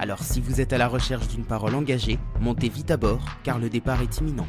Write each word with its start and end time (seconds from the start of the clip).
Alors 0.00 0.22
si 0.22 0.40
vous 0.40 0.60
êtes 0.60 0.72
à 0.72 0.78
la 0.78 0.86
recherche 0.86 1.26
d'une 1.26 1.44
parole 1.44 1.74
engagée, 1.74 2.20
montez 2.40 2.68
vite 2.68 2.92
à 2.92 2.96
bord 2.96 3.24
car 3.42 3.58
le 3.58 3.68
départ 3.68 4.00
est 4.00 4.18
imminent. 4.18 4.46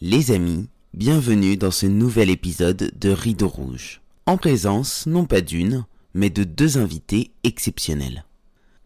Les 0.00 0.30
amis, 0.30 0.68
bienvenue 0.94 1.56
dans 1.56 1.72
ce 1.72 1.86
nouvel 1.86 2.30
épisode 2.30 2.92
de 2.96 3.10
Rideau 3.10 3.48
Rouge. 3.48 4.00
En 4.26 4.36
présence 4.36 5.06
non 5.06 5.24
pas 5.24 5.40
d'une, 5.40 5.86
mais 6.14 6.30
de 6.30 6.44
deux 6.44 6.78
invités 6.78 7.32
exceptionnels. 7.42 8.24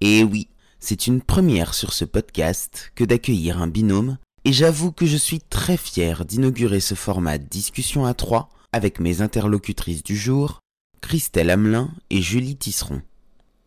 Et 0.01 0.25
oui, 0.25 0.49
c'est 0.79 1.07
une 1.07 1.21
première 1.21 1.75
sur 1.75 1.93
ce 1.93 2.07
podcast 2.07 2.91
que 2.95 3.05
d'accueillir 3.05 3.61
un 3.61 3.69
binôme, 3.69 4.17
et 4.47 4.55
j'avoue 4.55 4.91
que 4.91 5.05
je 5.05 5.19
suis 5.19 5.41
très 5.41 5.77
fier 5.77 6.25
d'inaugurer 6.25 6.81
ce 6.81 6.95
format 6.95 7.37
discussion 7.37 8.07
à 8.07 8.15
trois 8.15 8.49
avec 8.73 9.01
mes 9.01 9.21
interlocutrices 9.21 10.03
du 10.03 10.17
jour, 10.17 10.61
Christelle 11.03 11.51
Hamelin 11.51 11.91
et 12.09 12.23
Julie 12.23 12.57
Tisseron. 12.57 13.03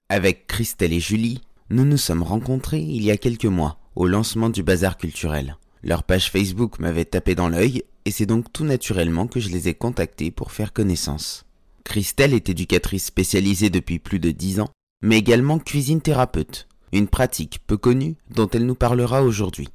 Avec 0.09 0.45
Christelle 0.45 0.93
et 0.93 0.99
Julie, 0.99 1.41
nous 1.69 1.85
nous 1.85 1.97
sommes 1.97 2.23
rencontrés 2.23 2.81
il 2.81 3.03
y 3.03 3.09
a 3.09 3.17
quelques 3.17 3.45
mois 3.45 3.79
au 3.95 4.05
lancement 4.05 4.49
du 4.49 4.61
bazar 4.61 4.97
culturel. 4.97 5.57
Leur 5.81 6.03
page 6.03 6.29
Facebook 6.29 6.77
m'avait 6.77 7.05
tapé 7.05 7.35
dans 7.35 7.49
l'œil 7.49 7.83
et 8.05 8.11
c'est 8.11 8.25
donc 8.25 8.51
tout 8.53 8.63
naturellement 8.63 9.27
que 9.27 9.39
je 9.39 9.49
les 9.49 9.69
ai 9.69 9.73
contactés 9.73 10.29
pour 10.29 10.51
faire 10.51 10.71
connaissance. 10.71 11.45
Christelle 11.83 12.33
est 12.33 12.49
éducatrice 12.49 13.05
spécialisée 13.05 13.69
depuis 13.69 13.97
plus 13.97 14.19
de 14.19 14.31
dix 14.31 14.59
ans, 14.59 14.69
mais 15.01 15.17
également 15.17 15.57
cuisine 15.57 16.01
thérapeute, 16.01 16.67
une 16.91 17.07
pratique 17.07 17.59
peu 17.65 17.77
connue 17.77 18.15
dont 18.29 18.49
elle 18.49 18.65
nous 18.65 18.75
parlera 18.75 19.23
aujourd'hui. 19.23 19.69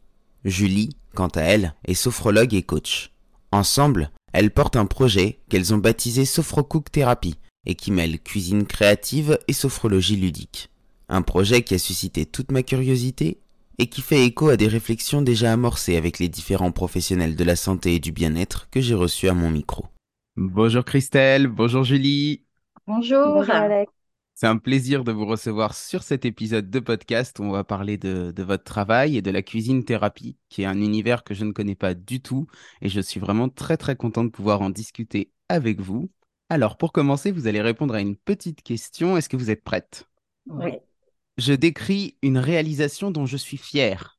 Julie, 0.45 0.91
quant 1.15 1.29
à 1.29 1.41
elle, 1.41 1.75
est 1.84 1.95
sophrologue 1.95 2.55
et 2.55 2.62
coach. 2.62 3.11
Ensemble, 3.51 4.11
elles 4.33 4.53
portent 4.53 4.77
un 4.77 4.87
projet 4.87 5.41
qu'elles 5.49 5.75
ont 5.75 5.79
baptisé 5.79 6.25
Sophrocook 6.25 6.93
Therapy 6.93 7.39
et 7.67 7.75
qui 7.75 7.91
mêle 7.91 8.20
cuisine 8.20 8.67
créative 8.67 9.39
et 9.48 9.53
sophrologie 9.53 10.17
ludique. 10.17 10.70
Un 11.09 11.23
projet 11.23 11.62
qui 11.62 11.75
a 11.75 11.78
suscité 11.78 12.27
toute 12.27 12.53
ma 12.53 12.62
curiosité 12.62 13.41
et 13.78 13.89
qui 13.89 14.03
fait 14.03 14.25
écho 14.25 14.48
à 14.48 14.56
des 14.56 14.69
réflexions 14.69 15.23
déjà 15.23 15.53
amorcées 15.53 15.97
avec 15.97 16.19
les 16.19 16.28
différents 16.28 16.73
professionnels 16.73 17.37
de 17.37 17.45
la 17.45 17.56
santé 17.56 17.95
et 17.95 18.00
du 18.00 18.12
bien-être 18.12 18.69
que 18.70 18.81
j'ai 18.81 18.95
reçus 18.95 19.28
à 19.28 19.34
mon 19.34 19.50
micro. 19.50 19.87
Bonjour 20.37 20.84
Christelle, 20.84 21.47
bonjour 21.47 21.84
Julie. 21.84 22.45
Bonjour. 22.87 23.34
Bonjour 23.34 23.55
Alex. 23.55 23.93
C'est 24.34 24.47
un 24.47 24.56
plaisir 24.56 25.03
de 25.03 25.11
vous 25.11 25.27
recevoir 25.27 25.75
sur 25.75 26.05
cet 26.05 26.25
épisode 26.25 26.70
de 26.70 26.78
podcast 26.78 27.41
où 27.41 27.43
on 27.43 27.50
va 27.50 27.65
parler 27.65 27.98
de, 27.98 28.31
de, 28.31 28.43
votre 28.45 28.62
travail 28.62 29.17
et 29.17 29.22
de 29.22 29.33
la 29.33 29.43
cuisine 29.43 29.84
thérapie, 29.84 30.37
qui 30.48 30.62
est 30.62 30.67
un 30.67 30.81
univers 30.81 31.25
que 31.25 31.34
je 31.34 31.45
ne 31.45 31.50
connais 31.50 31.75
pas 31.75 31.95
du 31.95 32.20
tout. 32.20 32.47
Et 32.81 32.89
je 32.89 33.00
suis 33.00 33.19
vraiment 33.19 33.48
très 33.48 33.77
très 33.77 33.97
content 33.97 34.22
de 34.22 34.31
pouvoir 34.31 34.62
en 34.62 34.70
discuter 34.70 35.33
avec 35.48 35.81
vous. 35.81 36.09
Alors 36.50 36.77
pour 36.77 36.92
commencer, 36.92 37.30
vous 37.30 37.47
allez 37.47 37.60
répondre 37.60 37.94
à 37.94 38.00
une 38.00 38.16
petite 38.16 38.62
question. 38.62 39.16
Est-ce 39.16 39.28
que 39.28 39.36
vous 39.36 39.50
êtes 39.50 39.62
prête? 39.62 40.09
Oui. 40.47 40.78
Je 41.36 41.53
décris 41.53 42.16
une 42.22 42.38
réalisation 42.38 43.10
dont 43.10 43.26
je 43.26 43.36
suis 43.36 43.59
fière. 43.59 44.19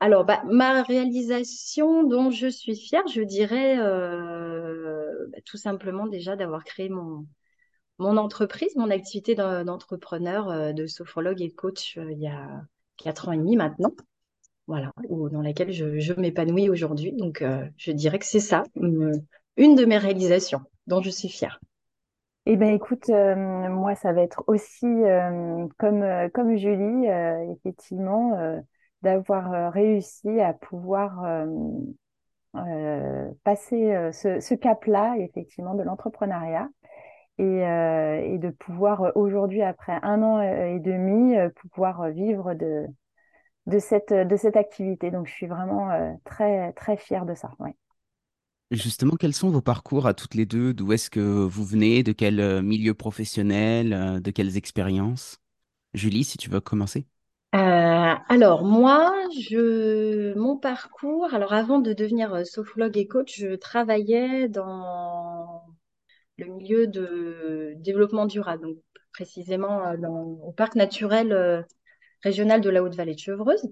Alors, 0.00 0.24
bah, 0.24 0.42
ma 0.50 0.82
réalisation 0.82 2.02
dont 2.04 2.30
je 2.30 2.48
suis 2.48 2.74
fière, 2.74 3.06
je 3.06 3.22
dirais 3.22 3.78
euh, 3.78 5.28
bah, 5.32 5.38
tout 5.44 5.56
simplement 5.56 6.06
déjà 6.06 6.34
d'avoir 6.34 6.64
créé 6.64 6.88
mon, 6.88 7.26
mon 7.98 8.16
entreprise, 8.16 8.74
mon 8.76 8.90
activité 8.90 9.34
d'entrepreneur, 9.34 10.50
euh, 10.50 10.72
de 10.72 10.86
sophrologue 10.86 11.40
et 11.40 11.50
coach 11.52 11.98
euh, 11.98 12.10
il 12.10 12.18
y 12.18 12.26
a 12.26 12.62
quatre 12.96 13.28
ans 13.28 13.32
et 13.32 13.36
demi 13.36 13.56
maintenant. 13.56 13.92
Voilà, 14.66 14.92
dans 15.08 15.42
laquelle 15.42 15.72
je, 15.72 15.98
je 15.98 16.12
m'épanouis 16.14 16.68
aujourd'hui. 16.68 17.12
Donc, 17.12 17.42
euh, 17.42 17.64
je 17.76 17.92
dirais 17.92 18.18
que 18.18 18.26
c'est 18.26 18.40
ça, 18.40 18.64
une, 18.76 19.12
une, 19.56 19.74
de 19.74 19.84
mes 19.84 19.98
réalisations 19.98 20.62
dont 20.86 21.02
je 21.02 21.10
suis 21.10 21.28
fière. 21.28 21.60
Eh 22.46 22.56
bien, 22.56 22.72
écoute, 22.72 23.08
euh, 23.08 23.36
moi, 23.68 23.94
ça 23.94 24.12
va 24.12 24.22
être 24.22 24.42
aussi 24.48 24.86
euh, 24.86 25.66
comme, 25.78 26.04
comme 26.34 26.56
Julie, 26.56 27.06
effectivement, 27.52 28.60
d'avoir 29.02 29.72
réussi 29.72 30.40
à 30.40 30.52
pouvoir 30.52 31.24
passer 33.44 34.10
ce, 34.12 34.54
cap-là, 34.54 35.16
effectivement, 35.18 35.74
de 35.74 35.82
l'entrepreneuriat 35.82 36.68
et, 37.38 37.66
euh, 37.66 38.38
de 38.38 38.50
pouvoir 38.50 39.02
euh, 39.02 39.12
aujourd'hui, 39.14 39.62
après 39.62 39.98
un 40.02 40.22
an 40.22 40.38
euh, 40.38 40.76
et 40.76 40.80
demi, 40.80 41.34
pouvoir 41.70 42.08
vivre 42.10 42.54
de, 42.54 42.86
de, 43.66 43.78
cette, 43.78 44.12
de 44.12 44.36
cette 44.36 44.56
activité. 44.56 45.10
Donc, 45.10 45.26
je 45.26 45.32
suis 45.32 45.46
vraiment 45.46 46.18
très, 46.24 46.72
très 46.72 46.96
fière 46.96 47.26
de 47.26 47.34
ça. 47.34 47.50
Ouais. 47.58 47.74
Justement, 48.72 49.16
quels 49.16 49.34
sont 49.34 49.50
vos 49.50 49.60
parcours 49.60 50.06
à 50.06 50.14
toutes 50.14 50.34
les 50.34 50.46
deux? 50.46 50.74
D'où 50.74 50.92
est-ce 50.92 51.10
que 51.10 51.20
vous 51.20 51.64
venez? 51.64 52.02
De 52.02 52.12
quel 52.12 52.62
milieu 52.62 52.94
professionnel 52.94 54.20
De 54.20 54.30
quelles 54.30 54.56
expériences? 54.56 55.38
Julie, 55.94 56.24
si 56.24 56.38
tu 56.38 56.48
veux 56.48 56.60
commencer. 56.60 57.06
Euh, 57.54 58.14
alors 58.28 58.64
moi, 58.64 59.12
je, 59.38 60.32
mon 60.38 60.56
parcours, 60.56 61.34
alors 61.34 61.52
avant 61.52 61.80
de 61.80 61.92
devenir 61.92 62.46
sophrologue 62.46 62.96
et 62.96 63.06
coach, 63.06 63.38
je 63.38 63.54
travaillais 63.54 64.48
dans 64.48 65.62
le 66.38 66.46
milieu 66.46 66.86
de 66.86 67.74
développement 67.76 68.24
durable, 68.24 68.62
donc 68.62 68.78
précisément 69.12 69.86
euh, 69.86 69.96
au 70.06 70.52
parc 70.52 70.76
naturel 70.76 71.32
euh, 71.32 71.62
régional 72.22 72.62
de 72.62 72.70
la 72.70 72.82
Haute-Vallée 72.82 73.14
de 73.14 73.18
Chevreuse, 73.18 73.68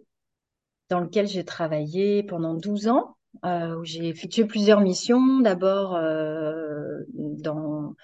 dans 0.91 1.01
lequel 1.01 1.27
j'ai 1.27 1.45
travaillé 1.45 2.23
pendant 2.23 2.53
12 2.53 2.89
ans, 2.89 3.17
euh, 3.45 3.77
où 3.77 3.85
j'ai 3.85 4.09
effectué 4.09 4.45
plusieurs 4.45 4.81
missions. 4.81 5.41
D'abord 5.41 5.97
euh, 5.97 6.99
dans 7.15 7.95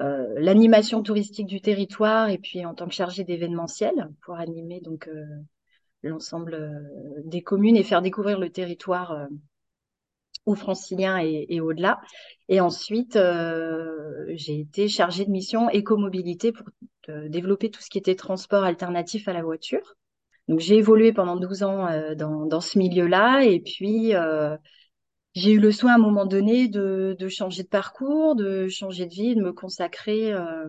euh, 0.00 0.26
l'animation 0.36 1.02
touristique 1.02 1.46
du 1.46 1.60
territoire 1.60 2.28
et 2.28 2.38
puis 2.38 2.64
en 2.64 2.74
tant 2.74 2.88
que 2.88 2.94
chargée 2.94 3.24
d'événementiel 3.24 4.10
pour 4.22 4.34
animer 4.34 4.80
donc 4.80 5.08
l'ensemble 6.02 6.90
des 7.24 7.42
communes 7.42 7.76
et 7.76 7.82
faire 7.82 8.02
découvrir 8.02 8.38
le 8.38 8.50
territoire 8.50 9.28
aux 10.44 10.54
franciliens 10.54 11.18
et, 11.18 11.60
au-delà. 11.60 12.00
Et 12.48 12.60
ensuite, 12.60 13.18
j'ai 14.34 14.60
été 14.60 14.88
chargée 14.88 15.24
de 15.24 15.30
mission 15.30 15.70
écomobilité 15.70 16.52
pour 16.52 16.66
développer 17.08 17.70
tout 17.70 17.80
ce 17.80 17.88
qui 17.88 17.98
était 17.98 18.16
transport 18.16 18.64
alternatif 18.64 19.28
à 19.28 19.32
la 19.32 19.42
voiture. 19.42 19.94
Donc 20.48 20.60
j'ai 20.60 20.76
évolué 20.76 21.12
pendant 21.12 21.36
12 21.36 21.62
ans 21.62 21.86
euh, 21.86 22.14
dans, 22.14 22.46
dans, 22.46 22.60
ce 22.60 22.78
milieu-là. 22.78 23.44
Et 23.44 23.60
puis 23.60 24.14
euh, 24.14 24.56
j'ai 25.34 25.52
eu 25.52 25.60
le 25.60 25.72
soin 25.72 25.92
à 25.92 25.94
un 25.96 25.98
moment 25.98 26.26
donné 26.26 26.68
de, 26.68 27.16
de, 27.18 27.28
changer 27.28 27.62
de 27.62 27.68
parcours, 27.68 28.36
de 28.36 28.68
changer 28.68 29.06
de 29.06 29.14
vie, 29.14 29.34
de 29.34 29.42
me 29.42 29.52
consacrer 29.52 30.32
euh, 30.32 30.68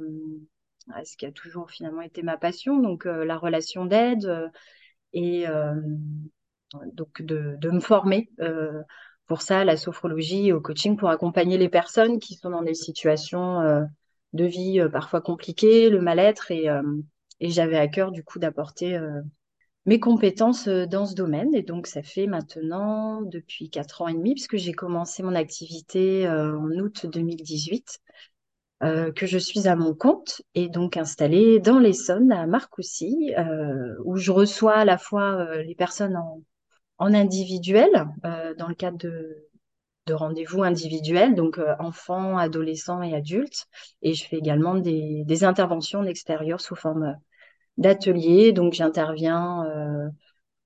à 0.93 1.03
ce 1.03 1.17
qui 1.17 1.25
a 1.25 1.31
toujours 1.31 1.71
finalement 1.71 2.01
été 2.01 2.23
ma 2.23 2.37
passion, 2.37 2.79
donc 2.79 3.05
euh, 3.05 3.25
la 3.25 3.37
relation 3.37 3.85
d'aide 3.85 4.51
et 5.13 5.45
donc 6.93 7.21
de, 7.21 7.55
de, 7.57 7.69
me 7.69 7.79
former 7.79 8.29
pour 9.27 9.41
ça, 9.41 9.65
la 9.65 9.77
sophrologie 9.77 10.51
au 10.51 10.61
coaching 10.61 10.97
pour 10.97 11.09
accompagner 11.09 11.57
les 11.57 11.69
personnes 11.69 12.19
qui 12.19 12.35
sont 12.35 12.51
dans 12.51 12.61
des 12.61 12.73
situations 12.73 13.61
euh, 13.61 13.83
de 14.33 14.45
vie 14.45 14.79
euh, 14.79 14.89
parfois 14.89 15.21
compliquées, 15.21 15.89
le 15.89 16.01
mal-être. 16.01 16.51
Et, 16.51 16.69
euh, 16.69 16.83
et 17.39 17.49
j'avais 17.49 17.77
à 17.77 17.87
cœur 17.87 18.11
du 18.11 18.23
coup 18.23 18.39
d'apporter 18.39 18.97
mes 19.85 19.99
compétences 19.99 20.67
dans 20.67 21.05
ce 21.05 21.15
domaine. 21.15 21.53
Et 21.55 21.63
donc, 21.63 21.87
ça 21.87 22.03
fait 22.03 22.27
maintenant 22.27 23.21
depuis 23.21 23.69
quatre 23.69 24.01
ans 24.01 24.07
et 24.07 24.13
demi, 24.13 24.33
puisque 24.33 24.57
j'ai 24.57 24.73
commencé 24.73 25.23
mon 25.23 25.35
activité 25.35 26.27
en 26.27 26.69
août 26.79 27.05
2018, 27.05 27.99
euh, 28.83 29.11
que 29.11 29.25
je 29.25 29.37
suis 29.37 29.67
à 29.67 29.75
mon 29.75 29.93
compte 29.93 30.41
et 30.53 30.69
donc 30.69 30.97
installée 30.97 31.59
dans 31.59 31.79
l'Essonne, 31.79 32.31
à 32.31 32.47
Marcoussis, 32.47 33.33
euh, 33.37 33.95
où 34.03 34.17
je 34.17 34.31
reçois 34.31 34.75
à 34.75 34.85
la 34.85 34.97
fois 34.97 35.55
les 35.63 35.75
personnes 35.75 36.17
en, 36.17 36.41
en 36.97 37.13
individuel, 37.13 37.89
euh, 38.25 38.53
dans 38.55 38.67
le 38.67 38.75
cadre 38.75 38.97
de, 38.97 39.47
de 40.07 40.13
rendez-vous 40.13 40.63
individuels, 40.63 41.35
donc 41.35 41.57
euh, 41.57 41.75
enfants, 41.79 42.37
adolescents 42.37 43.01
et 43.01 43.15
adultes. 43.15 43.67
Et 44.01 44.13
je 44.13 44.25
fais 44.27 44.37
également 44.37 44.75
des, 44.75 45.23
des 45.25 45.43
interventions 45.43 45.99
en 45.99 46.05
extérieur 46.05 46.61
sous 46.61 46.75
forme 46.75 47.17
d'ateliers. 47.77 48.53
Donc 48.53 48.73
j'interviens 48.73 49.65
euh, 49.65 50.09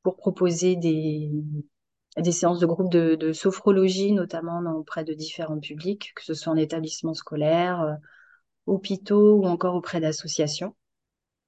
pour 0.03 0.17
proposer 0.17 0.75
des, 0.75 1.31
séances 2.31 2.59
de 2.59 2.65
groupe 2.65 2.91
de, 2.91 3.31
sophrologie, 3.33 4.11
notamment 4.11 4.61
auprès 4.75 5.03
de 5.03 5.13
différents 5.13 5.59
publics, 5.59 6.13
que 6.15 6.23
ce 6.23 6.33
soit 6.33 6.53
en 6.53 6.57
établissement 6.57 7.13
scolaire, 7.13 7.81
euh, 7.81 7.94
hôpitaux 8.65 9.38
ou 9.38 9.45
encore 9.45 9.75
auprès 9.75 10.00
d'associations. 10.00 10.75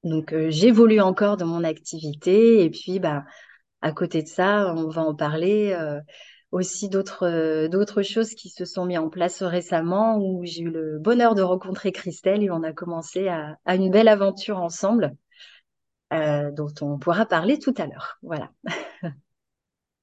Donc 0.04 0.34
euh, 0.34 0.50
j'évolue 0.50 1.00
encore 1.00 1.38
dans 1.38 1.46
mon 1.48 1.64
activité 1.64 2.64
et 2.64 2.70
puis 2.72 3.00
bah 3.00 3.24
à 3.82 3.92
côté 3.92 4.24
de 4.24 4.28
ça, 4.28 4.74
on 4.76 4.90
va 4.90 5.04
en 5.04 5.16
parler 5.16 5.76
aussi 6.52 6.90
d'autres 6.90 7.68
d'autres 7.68 8.04
choses 8.04 8.36
qui 8.36 8.50
se 8.50 8.66
sont 8.66 8.86
mises 8.86 9.00
en 9.00 9.10
place 9.10 9.42
récemment 9.42 10.18
où 10.18 10.44
j'ai 10.44 10.62
eu 10.62 10.70
le 10.70 11.00
bonheur 11.00 11.34
de 11.34 11.42
rencontrer 11.42 11.92
Christelle 11.92 12.44
et 12.44 12.52
on 12.52 12.64
a 12.64 12.74
commencé 12.74 13.28
à, 13.28 13.58
une 13.68 13.90
belle 13.90 14.08
aventure 14.08 14.58
ensemble 14.60 15.16
dont 16.12 16.74
on 16.82 16.98
pourra 16.98 17.26
parler 17.26 17.58
tout 17.60 17.74
à 17.78 17.86
l'heure. 17.86 18.20
Voilà. 18.22 18.50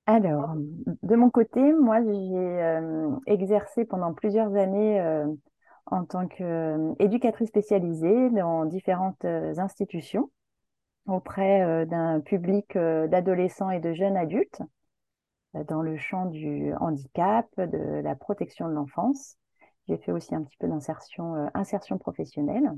Alors, 0.07 0.55
de 1.03 1.17
mon 1.17 1.29
côté, 1.29 1.61
moi, 1.75 2.01
j'ai 2.03 3.33
exercé 3.33 3.85
pendant 3.85 4.15
plusieurs 4.15 4.55
années 4.55 5.03
en 5.87 6.05
tant 6.05 6.27
qu'éducatrice 6.27 7.49
spécialisée 7.49 8.31
dans 8.31 8.65
différentes 8.65 9.25
institutions 9.25 10.31
auprès 11.07 11.85
d'un 11.87 12.21
public 12.21 12.75
d'adolescents 12.75 13.71
et 13.71 13.81
de 13.81 13.93
jeunes 13.93 14.17
adultes 14.17 14.63
dans 15.55 15.83
le 15.83 15.97
champ 15.97 16.27
du 16.27 16.73
handicap, 16.81 17.47
de 17.59 18.01
la 18.01 18.15
protection 18.15 18.69
de 18.69 18.75
l'enfance. 18.75 19.37
J'ai 19.89 19.97
fait 19.97 20.13
aussi 20.13 20.35
un 20.35 20.43
petit 20.43 20.57
peu 20.59 20.69
d'insertion 20.69 21.35
euh, 21.35 21.47
insertion 21.55 21.99
professionnelle. 21.99 22.71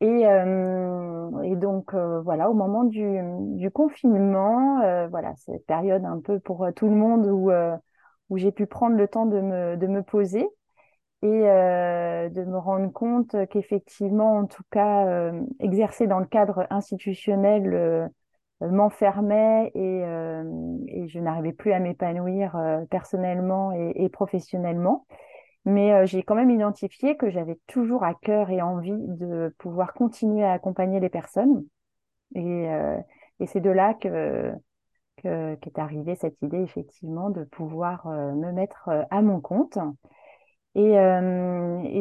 Et, 0.00 0.26
euh, 0.26 1.42
et 1.42 1.56
donc 1.56 1.94
euh, 1.94 2.20
voilà, 2.20 2.50
au 2.50 2.54
moment 2.54 2.84
du, 2.84 3.18
du 3.56 3.70
confinement, 3.70 4.80
voilà, 5.08 5.34
cette 5.36 5.64
période 5.66 6.04
un 6.04 6.20
peu 6.20 6.38
pour 6.38 6.66
tout 6.74 6.88
le 6.88 6.94
monde 6.94 7.26
où, 7.26 7.50
où 8.30 8.38
j'ai 8.38 8.52
pu 8.52 8.66
prendre 8.66 8.96
le 8.96 9.08
temps 9.08 9.26
de 9.26 9.40
me, 9.40 9.76
de 9.76 9.86
me 9.86 10.02
poser 10.02 10.46
et 11.22 11.28
de 11.28 12.44
me 12.44 12.58
rendre 12.58 12.92
compte 12.92 13.34
qu'effectivement, 13.50 14.36
en 14.38 14.46
tout 14.46 14.64
cas, 14.70 15.32
exercer 15.60 16.06
dans 16.06 16.20
le 16.20 16.26
cadre 16.26 16.66
institutionnel 16.70 18.08
euh, 18.62 18.70
m'enfermais 18.70 19.70
et, 19.74 20.02
euh, 20.04 20.42
et, 20.88 21.08
je 21.08 21.18
n'arrivais 21.18 21.52
plus 21.52 21.72
à 21.72 21.78
m'épanouir 21.78 22.56
euh, 22.56 22.84
personnellement 22.86 23.72
et, 23.72 23.92
et, 23.96 24.08
professionnellement. 24.08 25.06
Mais 25.66 26.06
j'ai 26.06 26.22
quand 26.22 26.36
même 26.36 26.50
identifié 26.50 27.16
que 27.16 27.28
j'avais 27.28 27.58
toujours 27.66 28.04
à 28.04 28.14
cœur 28.14 28.50
et 28.50 28.62
envie 28.62 28.96
de 28.96 29.54
pouvoir 29.58 29.92
continuer 29.92 30.44
à 30.44 30.52
accompagner 30.52 31.00
les 31.00 31.08
personnes. 31.08 31.64
Et, 32.34 32.68
et 33.40 33.46
c'est 33.46 33.60
de 33.60 33.70
là 33.70 33.94
que 33.94 34.52
qu'est 35.16 35.78
arrivée 35.78 36.14
cette 36.14 36.40
idée 36.42 36.62
effectivement 36.62 37.30
de 37.30 37.42
pouvoir 37.42 38.06
me 38.06 38.52
mettre 38.52 38.90
à 39.10 39.22
mon 39.22 39.40
compte. 39.40 39.78
Et, 40.76 40.92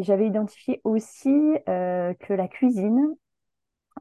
j'avais 0.04 0.28
identifié 0.28 0.80
aussi 0.84 1.58
que 1.66 2.34
la 2.34 2.48
cuisine 2.48 3.16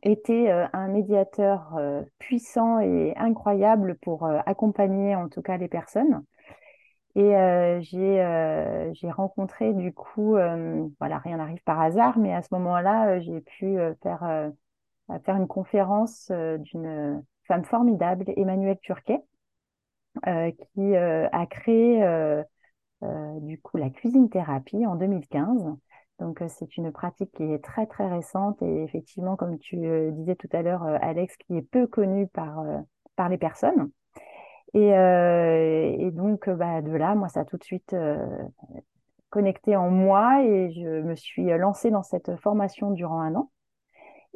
était 0.02 0.50
euh, 0.50 0.66
un 0.72 0.88
médiateur 0.88 1.76
euh, 1.76 2.02
puissant 2.18 2.80
et 2.80 3.14
incroyable 3.16 3.96
pour 4.02 4.24
euh, 4.24 4.38
accompagner 4.46 5.14
en 5.14 5.28
tout 5.28 5.42
cas 5.42 5.56
les 5.56 5.68
personnes. 5.68 6.24
Et 7.16 7.30
j'ai 7.82 8.90
j'ai 8.94 9.10
rencontré 9.10 9.72
du 9.72 9.92
coup, 9.92 10.36
voilà, 10.98 11.18
rien 11.18 11.36
n'arrive 11.36 11.62
par 11.64 11.80
hasard, 11.80 12.18
mais 12.18 12.34
à 12.34 12.42
ce 12.42 12.48
moment-là, 12.52 13.20
j'ai 13.20 13.40
pu 13.40 13.76
faire 14.02 14.50
faire 15.24 15.36
une 15.36 15.46
conférence 15.46 16.30
d'une 16.30 17.22
femme 17.44 17.64
formidable, 17.64 18.24
Emmanuelle 18.36 18.78
Turquet, 18.82 19.20
qui 20.24 20.96
a 20.96 21.46
créé 21.46 22.04
du 23.40 23.60
coup 23.60 23.76
la 23.76 23.90
cuisine 23.90 24.28
thérapie 24.28 24.86
en 24.86 24.96
2015 24.96 25.76
donc, 26.20 26.42
euh, 26.42 26.48
c'est 26.48 26.76
une 26.76 26.92
pratique 26.92 27.32
qui 27.32 27.42
est 27.42 27.62
très, 27.62 27.86
très 27.86 28.08
récente 28.08 28.62
et 28.62 28.82
effectivement, 28.84 29.36
comme 29.36 29.58
tu 29.58 29.76
euh, 29.86 30.10
disais 30.12 30.36
tout 30.36 30.48
à 30.52 30.62
l'heure, 30.62 30.84
euh, 30.84 30.96
Alex, 31.00 31.36
qui 31.36 31.56
est 31.56 31.62
peu 31.62 31.86
connue 31.86 32.28
par, 32.28 32.64
par 33.16 33.28
les 33.28 33.38
personnes. 33.38 33.90
Et, 34.74 34.88
et 36.00 36.10
donc, 36.10 36.50
bah, 36.50 36.82
de 36.82 36.90
là, 36.92 37.14
moi, 37.14 37.28
ça 37.28 37.40
a 37.40 37.44
tout 37.44 37.56
de 37.56 37.64
suite 37.64 37.94
connecté 39.30 39.76
en 39.76 39.90
moi 39.90 40.42
et 40.42 40.70
je 40.72 41.02
me 41.02 41.14
suis 41.14 41.46
lancée 41.58 41.90
dans 41.90 42.02
cette 42.02 42.36
formation 42.36 42.90
durant 42.90 43.20
un 43.20 43.34
an. 43.34 43.50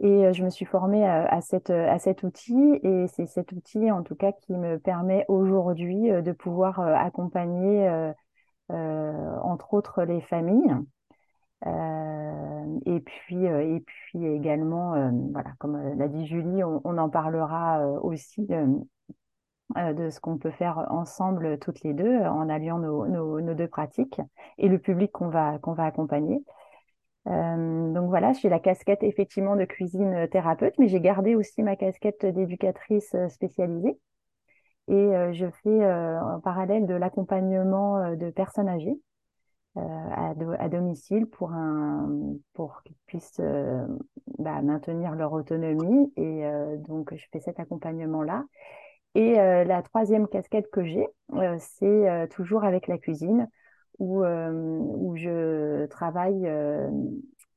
Et 0.00 0.32
je 0.32 0.44
me 0.44 0.50
suis 0.50 0.64
formée 0.64 1.04
à, 1.04 1.40
cette, 1.40 1.70
à 1.70 1.98
cet 1.98 2.22
outil 2.22 2.78
et 2.84 3.08
c'est 3.08 3.26
cet 3.26 3.50
outil, 3.50 3.90
en 3.90 4.04
tout 4.04 4.14
cas, 4.14 4.30
qui 4.30 4.52
me 4.56 4.78
permet 4.78 5.24
aujourd'hui 5.26 6.10
de 6.10 6.32
pouvoir 6.32 6.78
accompagner, 6.80 7.90
entre 8.70 9.74
autres, 9.74 10.04
les 10.04 10.20
familles 10.20 10.76
euh, 11.66 12.78
et 12.86 13.00
puis, 13.00 13.46
euh, 13.46 13.76
et 13.76 13.80
puis 13.80 14.24
également, 14.26 14.94
euh, 14.94 15.10
voilà, 15.32 15.50
comme 15.58 15.76
l'a 15.98 16.08
dit 16.08 16.26
Julie, 16.26 16.62
on, 16.62 16.98
en 16.98 17.08
parlera 17.08 17.84
aussi 18.02 18.46
de 19.76 20.10
ce 20.10 20.20
qu'on 20.20 20.38
peut 20.38 20.50
faire 20.50 20.86
ensemble 20.90 21.58
toutes 21.58 21.82
les 21.82 21.92
deux 21.92 22.18
en 22.20 22.48
alliant 22.48 22.78
nos, 22.78 23.06
nos, 23.06 23.54
deux 23.54 23.68
pratiques 23.68 24.20
et 24.56 24.68
le 24.68 24.78
public 24.78 25.12
qu'on 25.12 25.28
va, 25.28 25.58
qu'on 25.58 25.74
va 25.74 25.84
accompagner. 25.84 26.42
donc 27.26 28.08
voilà, 28.08 28.32
j'ai 28.32 28.48
la 28.48 28.60
casquette 28.60 29.02
effectivement 29.02 29.56
de 29.56 29.64
cuisine 29.64 30.26
thérapeute, 30.30 30.78
mais 30.78 30.88
j'ai 30.88 31.00
gardé 31.00 31.34
aussi 31.34 31.62
ma 31.62 31.76
casquette 31.76 32.24
d'éducatrice 32.24 33.14
spécialisée. 33.28 33.98
Et 34.88 35.12
je 35.32 35.46
fais 35.62 35.86
en 36.20 36.40
parallèle 36.40 36.86
de 36.86 36.94
l'accompagnement 36.94 38.14
de 38.16 38.30
personnes 38.30 38.68
âgées 38.68 38.98
euh, 39.78 40.54
à, 40.58 40.68
domicile 40.68 41.26
pour, 41.26 41.52
un, 41.52 42.08
pour 42.54 42.82
qu'ils 42.82 42.96
puissent 43.06 43.40
euh, 43.40 43.86
bah, 44.38 44.60
maintenir 44.62 45.14
leur 45.14 45.32
autonomie. 45.32 46.12
Et 46.16 46.46
euh, 46.46 46.76
donc, 46.78 47.14
je 47.14 47.24
fais 47.30 47.38
cet 47.40 47.60
accompagnement-là. 47.60 48.44
Et 49.14 49.34
la 49.34 49.82
troisième 49.82 50.28
casquette 50.28 50.70
que 50.70 50.84
j'ai, 50.84 51.06
c'est 51.58 52.28
toujours 52.30 52.64
avec 52.64 52.86
la 52.86 52.98
cuisine, 52.98 53.48
où, 53.98 54.22
où 54.24 55.16
je 55.16 55.86
travaille, 55.86 56.48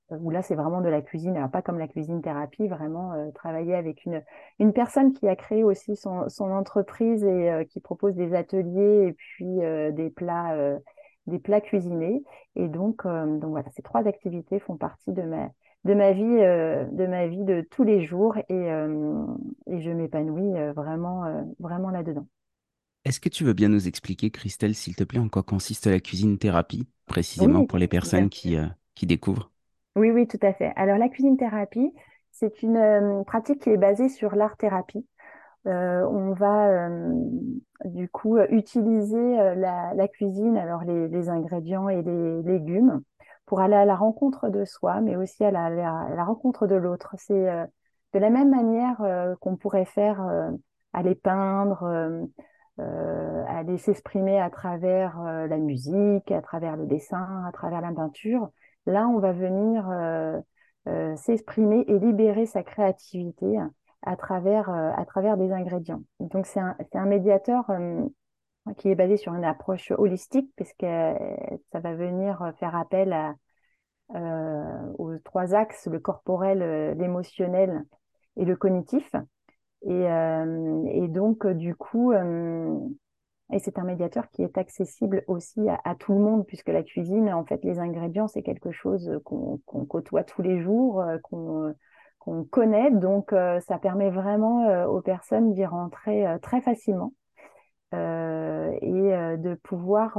où 0.10 0.30
là, 0.30 0.42
c'est 0.42 0.56
vraiment 0.56 0.82
de 0.82 0.90
la 0.90 1.02
cuisine, 1.02 1.38
alors 1.38 1.52
pas 1.52 1.62
comme 1.62 1.80
la 1.80 1.88
cuisine 1.88 2.22
thérapie, 2.22 2.68
vraiment 2.68 3.32
travailler 3.34 3.76
avec 3.76 4.06
une, 4.06 4.22
une 4.60 4.74
personne 4.74 5.14
qui 5.14 5.28
a 5.28 5.36
créé 5.36 5.64
aussi 5.64 5.96
son, 5.96 6.28
son 6.30 6.52
entreprise 6.52 7.24
et 7.24 7.66
qui 7.70 7.80
propose 7.80 8.16
des 8.16 8.34
ateliers 8.34 9.08
et 9.08 9.14
puis 9.14 9.46
des 9.94 10.10
plats 10.10 10.78
des 11.28 11.40
plats 11.40 11.62
cuisinés. 11.62 12.24
Et 12.56 12.68
donc, 12.68 13.06
euh, 13.06 13.26
donc 13.40 13.52
voilà, 13.52 13.70
ces 13.72 13.82
trois 13.84 14.08
activités 14.08 14.60
font 14.60 14.78
partie 14.78 15.12
de 15.14 15.22
ma, 15.22 15.50
de 15.84 15.94
ma 15.94 16.12
vie, 16.12 16.24
euh, 16.24 16.86
de 16.92 17.08
ma 17.08 17.28
vie 17.28 17.44
de 17.44 17.62
tous 17.70 17.84
les 17.84 18.06
jours 18.06 18.38
et, 18.38 18.44
euh, 18.52 19.26
et 19.68 19.82
je 19.82 19.92
m'épanouis 19.92 20.54
vraiment, 20.76 21.46
vraiment 21.60 21.90
là-dedans. 21.90 22.28
Est-ce 23.04 23.20
que 23.20 23.30
tu 23.30 23.44
veux 23.44 23.54
bien 23.54 23.70
nous 23.70 23.88
expliquer, 23.88 24.30
Christelle, 24.30 24.76
s'il 24.76 24.96
te 24.96 25.04
plaît, 25.04 25.20
en 25.20 25.28
quoi 25.28 25.42
consiste 25.42 25.88
la 25.88 26.00
cuisine 26.00 26.38
thérapie, 26.38 26.88
précisément 27.08 27.66
pour 27.66 27.80
les 27.80 27.88
personnes 27.88 28.30
qui, 28.30 28.58
qui 28.94 29.08
découvrent? 29.08 29.52
Oui, 29.96 30.12
oui, 30.12 30.28
tout 30.28 30.40
à 30.44 30.54
fait. 30.54 30.72
Alors, 30.76 30.98
la 30.98 31.10
cuisine 31.10 31.36
thérapie, 31.36 31.92
c'est 32.32 32.62
une 32.62 33.24
pratique 33.26 33.64
qui 33.64 33.72
est 33.72 33.78
basée 33.78 34.08
sur 34.08 34.36
l'art-thérapie. 34.36 35.06
Euh, 35.68 36.04
on 36.08 36.34
va 36.34 36.70
euh, 36.70 37.14
du 37.86 38.10
coup 38.10 38.40
utiliser 38.50 39.40
euh, 39.40 39.54
la, 39.56 40.08
cuisine, 40.08 40.58
alors 40.58 40.84
les, 40.84 41.30
ingrédients 41.30 41.88
et 41.88 42.02
les 42.02 42.42
légumes, 42.42 43.02
pour 43.52 43.60
aller 43.60 43.76
à 43.76 43.84
la 43.84 43.98
rencontre 43.98 44.48
de 44.48 44.64
soi, 44.64 45.02
mais 45.02 45.18
aussi 45.18 45.44
à 45.44 45.52
la, 45.52 46.24
rencontre 46.24 46.68
de 46.68 46.76
l'autre. 46.76 47.14
C'est 47.18 47.34
de 48.14 48.20
la 48.20 48.30
même 48.30 48.50
manière 48.50 49.04
qu'on 49.42 49.58
pourrait 49.58 49.84
faire 49.84 50.26
aller 50.94 51.16
peindre, 51.16 51.84
aller 52.80 53.78
s'exprimer 53.78 54.40
à 54.40 54.50
travers 54.50 55.20
la 55.22 55.58
musique, 55.58 56.32
à 56.32 56.42
travers 56.42 56.78
le 56.78 56.86
dessin, 56.86 57.44
à 57.46 57.52
travers 57.52 57.82
la 57.82 57.92
peinture. 57.92 58.50
Là, 58.86 59.10
on 59.10 59.20
va 59.20 59.34
venir 59.34 59.86
s'exprimer 61.18 61.84
et 61.90 62.00
libérer 62.00 62.46
sa 62.46 62.64
créativité 62.64 63.60
à 64.02 64.16
travers, 64.16 64.70
euh, 64.70 65.36
des 65.36 65.52
ingrédients. 65.52 66.04
Donc, 66.22 66.46
c'est 66.46 66.62
un, 66.62 67.06
médiateur 67.06 67.70
euh, 67.70 68.06
qui 68.78 68.90
est 68.90 68.96
basé 68.96 69.18
sur 69.18 69.34
une 69.34 69.44
approche 69.44 69.92
holistique, 69.92 70.52
puisque 70.56 70.84
euh, 70.84 71.16
ça 71.72 71.80
va 71.80 71.96
venir 71.96 72.54
faire 72.60 72.76
appel 72.76 73.14
à, 73.14 73.34
aux 74.98 75.18
trois 75.20 75.56
axes, 75.56 75.88
le 75.88 76.00
corporel, 76.00 76.98
l'émotionnel 76.98 77.84
et 78.36 78.46
le 78.46 78.56
cognitif. 78.56 79.10
Et, 79.84 81.08
donc, 81.08 81.48
du 81.48 81.76
coup, 81.76 82.12
et 82.14 83.60
c'est 83.60 83.80
un 83.80 83.84
médiateur 83.84 84.30
qui 84.30 84.44
est 84.44 84.58
accessible 84.58 85.24
aussi 85.28 85.62
à, 85.84 85.96
tout 85.96 86.14
le 86.14 86.20
monde, 86.20 86.46
puisque 86.46 86.70
la 86.70 86.84
cuisine, 86.84 87.32
en 87.34 87.46
fait, 87.46 87.64
les 87.64 87.80
ingrédients, 87.80 88.28
c'est 88.28 88.44
quelque 88.44 88.72
chose 88.72 89.20
qu'on 89.24 89.86
côtoie 89.86 90.24
tous 90.24 90.42
les 90.42 90.62
jours, 90.62 91.04
qu'on 92.22 92.44
connaît. 92.46 92.92
Donc, 92.92 93.34
euh, 93.34 93.60
ça 93.62 93.78
permet 93.78 94.10
vraiment 94.10 94.66
euh, 94.66 94.86
aux 94.86 95.02
personnes 95.02 95.54
d'y 95.54 95.66
rentrer 95.66 96.28
euh, 96.28 96.38
très 96.40 96.62
facilement 96.62 97.14
et 97.94 97.98
de 99.38 99.54
pouvoir 99.64 100.18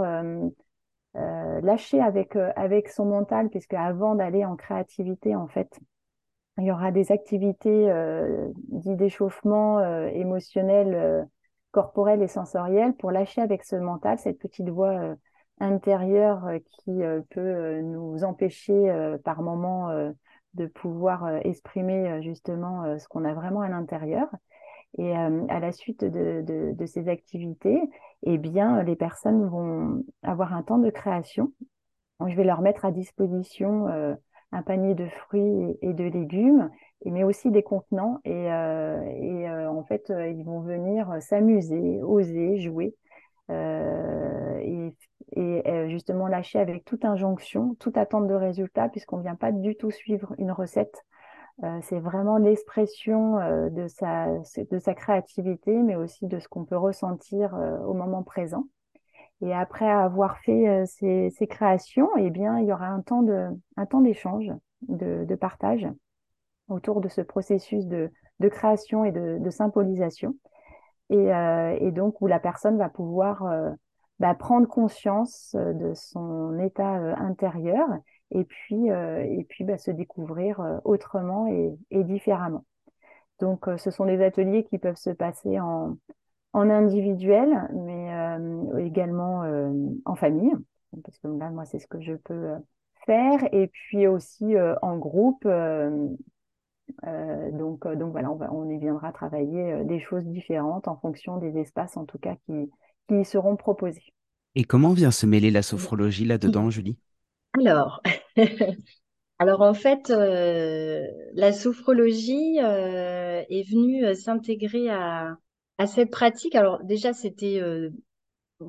lâcher 1.14 2.00
avec, 2.00 2.36
avec 2.56 2.88
son 2.88 3.04
mental, 3.06 3.48
puisque 3.48 3.74
avant 3.74 4.14
d'aller 4.14 4.44
en 4.44 4.56
créativité, 4.56 5.36
en 5.36 5.46
fait, 5.46 5.78
il 6.58 6.64
y 6.64 6.72
aura 6.72 6.90
des 6.90 7.12
activités 7.12 7.92
dits 8.68 8.96
d'échauffement 8.96 9.80
émotionnel 10.08 11.28
corporelle 11.70 12.22
et 12.22 12.28
sensorielle 12.28 12.94
pour 12.94 13.10
lâcher 13.10 13.40
avec 13.40 13.64
ce 13.64 13.76
mental, 13.76 14.18
cette 14.18 14.38
petite 14.38 14.68
voix 14.68 15.16
intérieure 15.60 16.46
qui 16.68 17.00
peut 17.30 17.80
nous 17.80 18.24
empêcher 18.24 19.16
par 19.24 19.42
moments 19.42 19.88
de 20.54 20.66
pouvoir 20.66 21.26
exprimer 21.46 22.20
justement 22.22 22.98
ce 22.98 23.08
qu'on 23.08 23.24
a 23.24 23.32
vraiment 23.32 23.62
à 23.62 23.68
l'intérieur. 23.68 24.28
Et 24.98 25.16
à 25.16 25.60
la 25.60 25.72
suite 25.72 26.04
de, 26.04 26.86
ces 26.86 27.08
activités, 27.08 27.80
eh 28.24 28.38
bien, 28.38 28.82
les 28.82 28.96
personnes 28.96 29.46
vont 29.46 30.04
avoir 30.22 30.52
un 30.52 30.62
temps 30.62 30.78
de 30.78 30.90
création. 30.90 31.52
je 32.26 32.36
vais 32.36 32.44
leur 32.44 32.60
mettre 32.60 32.84
à 32.84 32.90
disposition 32.90 33.86
un 34.54 34.62
panier 34.62 34.94
de 34.94 35.08
fruits 35.08 35.78
et, 35.80 35.94
de 35.94 36.04
légumes, 36.04 36.70
mais 37.06 37.24
aussi 37.24 37.50
des 37.50 37.62
contenants. 37.62 38.20
Et, 38.24 38.44
et 38.44 39.48
en 39.48 39.82
fait, 39.84 40.10
ils 40.10 40.44
vont 40.44 40.60
venir 40.60 41.16
s'amuser, 41.20 42.02
oser, 42.02 42.58
jouer. 42.58 42.94
et, 43.48 44.92
et 45.34 45.88
justement 45.88 46.26
lâcher 46.26 46.58
avec 46.58 46.84
toute 46.84 47.06
injonction, 47.06 47.76
toute 47.80 47.96
attente 47.96 48.28
de 48.28 48.34
résultat, 48.34 48.90
puisqu'on 48.90 49.16
ne 49.16 49.22
vient 49.22 49.36
pas 49.36 49.52
du 49.52 49.74
tout 49.74 49.90
suivre 49.90 50.34
une 50.36 50.52
recette 50.52 51.02
euh, 51.62 51.78
c'est 51.82 52.00
vraiment 52.00 52.38
l'expression 52.38 53.38
euh, 53.38 53.68
de, 53.70 53.86
sa, 53.86 54.26
de 54.28 54.78
sa 54.78 54.94
créativité, 54.94 55.72
mais 55.72 55.96
aussi 55.96 56.26
de 56.26 56.38
ce 56.38 56.48
qu'on 56.48 56.64
peut 56.64 56.76
ressentir 56.76 57.54
euh, 57.54 57.78
au 57.80 57.94
moment 57.94 58.22
présent. 58.22 58.66
Et 59.42 59.52
après 59.52 59.90
avoir 59.90 60.38
fait 60.38 60.86
ces, 60.86 61.46
créations, 61.50 62.08
eh 62.16 62.30
bien, 62.30 62.60
il 62.60 62.66
y 62.66 62.72
aura 62.72 62.86
un 62.86 63.00
temps 63.00 63.22
d'échange, 64.00 64.52
de, 64.82 65.34
partage 65.34 65.88
autour 66.68 67.00
de 67.00 67.08
ce 67.08 67.22
processus 67.22 67.86
de, 67.86 68.12
de 68.38 68.48
création 68.48 69.04
et 69.04 69.10
de, 69.10 69.50
symbolisation. 69.50 70.36
Et, 71.10 71.30
et, 71.80 71.90
donc, 71.90 72.20
où 72.20 72.28
la 72.28 72.38
personne 72.38 72.78
va 72.78 72.88
pouvoir 72.88 73.42
bah, 74.20 74.36
prendre 74.36 74.68
conscience 74.68 75.56
de 75.56 75.92
son 75.92 76.56
état 76.60 76.94
intérieur 77.18 77.88
et 78.34 78.44
puis, 78.44 78.90
euh, 78.90 79.24
et 79.24 79.44
puis 79.44 79.64
bah, 79.64 79.78
se 79.78 79.90
découvrir 79.90 80.60
euh, 80.60 80.78
autrement 80.84 81.46
et, 81.46 82.04
différemment. 82.04 82.64
Donc, 83.40 83.68
euh, 83.68 83.76
ce 83.76 83.90
sont 83.90 84.06
des 84.06 84.22
ateliers 84.22 84.64
qui 84.64 84.78
peuvent 84.78 84.96
se 84.96 85.10
passer 85.10 85.60
en, 85.60 85.96
en 86.52 86.70
individuel, 86.70 87.68
mais 87.72 88.10
également 88.84 89.42
en 90.04 90.14
famille, 90.14 90.52
parce 91.02 91.18
que 91.18 91.28
là, 91.28 91.50
moi, 91.50 91.64
c'est 91.64 91.78
ce 91.78 91.86
que 91.86 92.00
je 92.00 92.12
peux 92.12 92.52
faire, 93.06 93.42
et 93.52 93.68
puis 93.68 94.06
aussi 94.06 94.54
en 94.82 94.98
groupe. 94.98 95.48
donc, 97.02 97.88
donc 97.88 98.12
voilà, 98.12 98.30
on, 98.30 98.36
va, 98.36 98.52
on 98.52 98.68
y 98.68 98.78
viendra 98.78 99.12
travailler 99.12 99.82
des 99.84 99.98
choses 99.98 100.24
différentes 100.26 100.88
en 100.88 100.96
fonction 100.96 101.38
des 101.38 101.56
espaces, 101.58 101.96
en 101.96 102.04
tout 102.04 102.18
cas, 102.18 102.36
qui, 102.44 102.70
qui 103.08 103.20
y 103.20 103.24
seront 103.24 103.56
proposés. 103.56 104.12
Et 104.54 104.64
comment 104.64 104.92
vient 104.92 105.10
se 105.10 105.24
mêler 105.24 105.50
la 105.50 105.62
sophrologie 105.62 106.26
là-dedans, 106.26 106.68
Julie? 106.68 106.98
Alors, 107.58 108.02
alors 109.38 109.60
en 109.60 109.74
fait, 109.74 110.10
euh, 110.10 111.06
la 111.34 111.52
sophrologie 111.52 112.58
euh, 112.60 113.42
est 113.48 113.68
venue 113.70 114.04
euh, 114.04 114.14
s'intégrer 114.14 114.88
à, 114.88 115.36
à 115.78 115.86
cette 115.86 116.10
pratique. 116.10 116.54
Alors 116.54 116.82
déjà, 116.84 117.12
c'était 117.12 117.60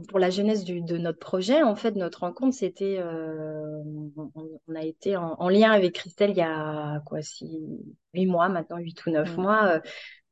pour 0.09 0.19
la 0.19 0.29
jeunesse 0.29 0.65
de 0.65 0.97
notre 0.97 1.19
projet. 1.19 1.61
En 1.63 1.75
fait, 1.75 1.95
notre 1.95 2.21
rencontre, 2.21 2.55
c'était, 2.55 2.99
on, 3.01 4.75
a 4.75 4.83
été 4.83 5.15
en, 5.15 5.49
lien 5.49 5.71
avec 5.71 5.93
Christelle 5.93 6.31
il 6.31 6.37
y 6.37 6.41
a 6.41 6.99
quoi, 7.05 7.21
six, 7.21 7.59
huit 8.13 8.25
mois 8.25 8.49
maintenant, 8.49 8.77
huit 8.77 9.05
ou 9.05 9.11
neuf 9.11 9.37
mois, 9.37 9.79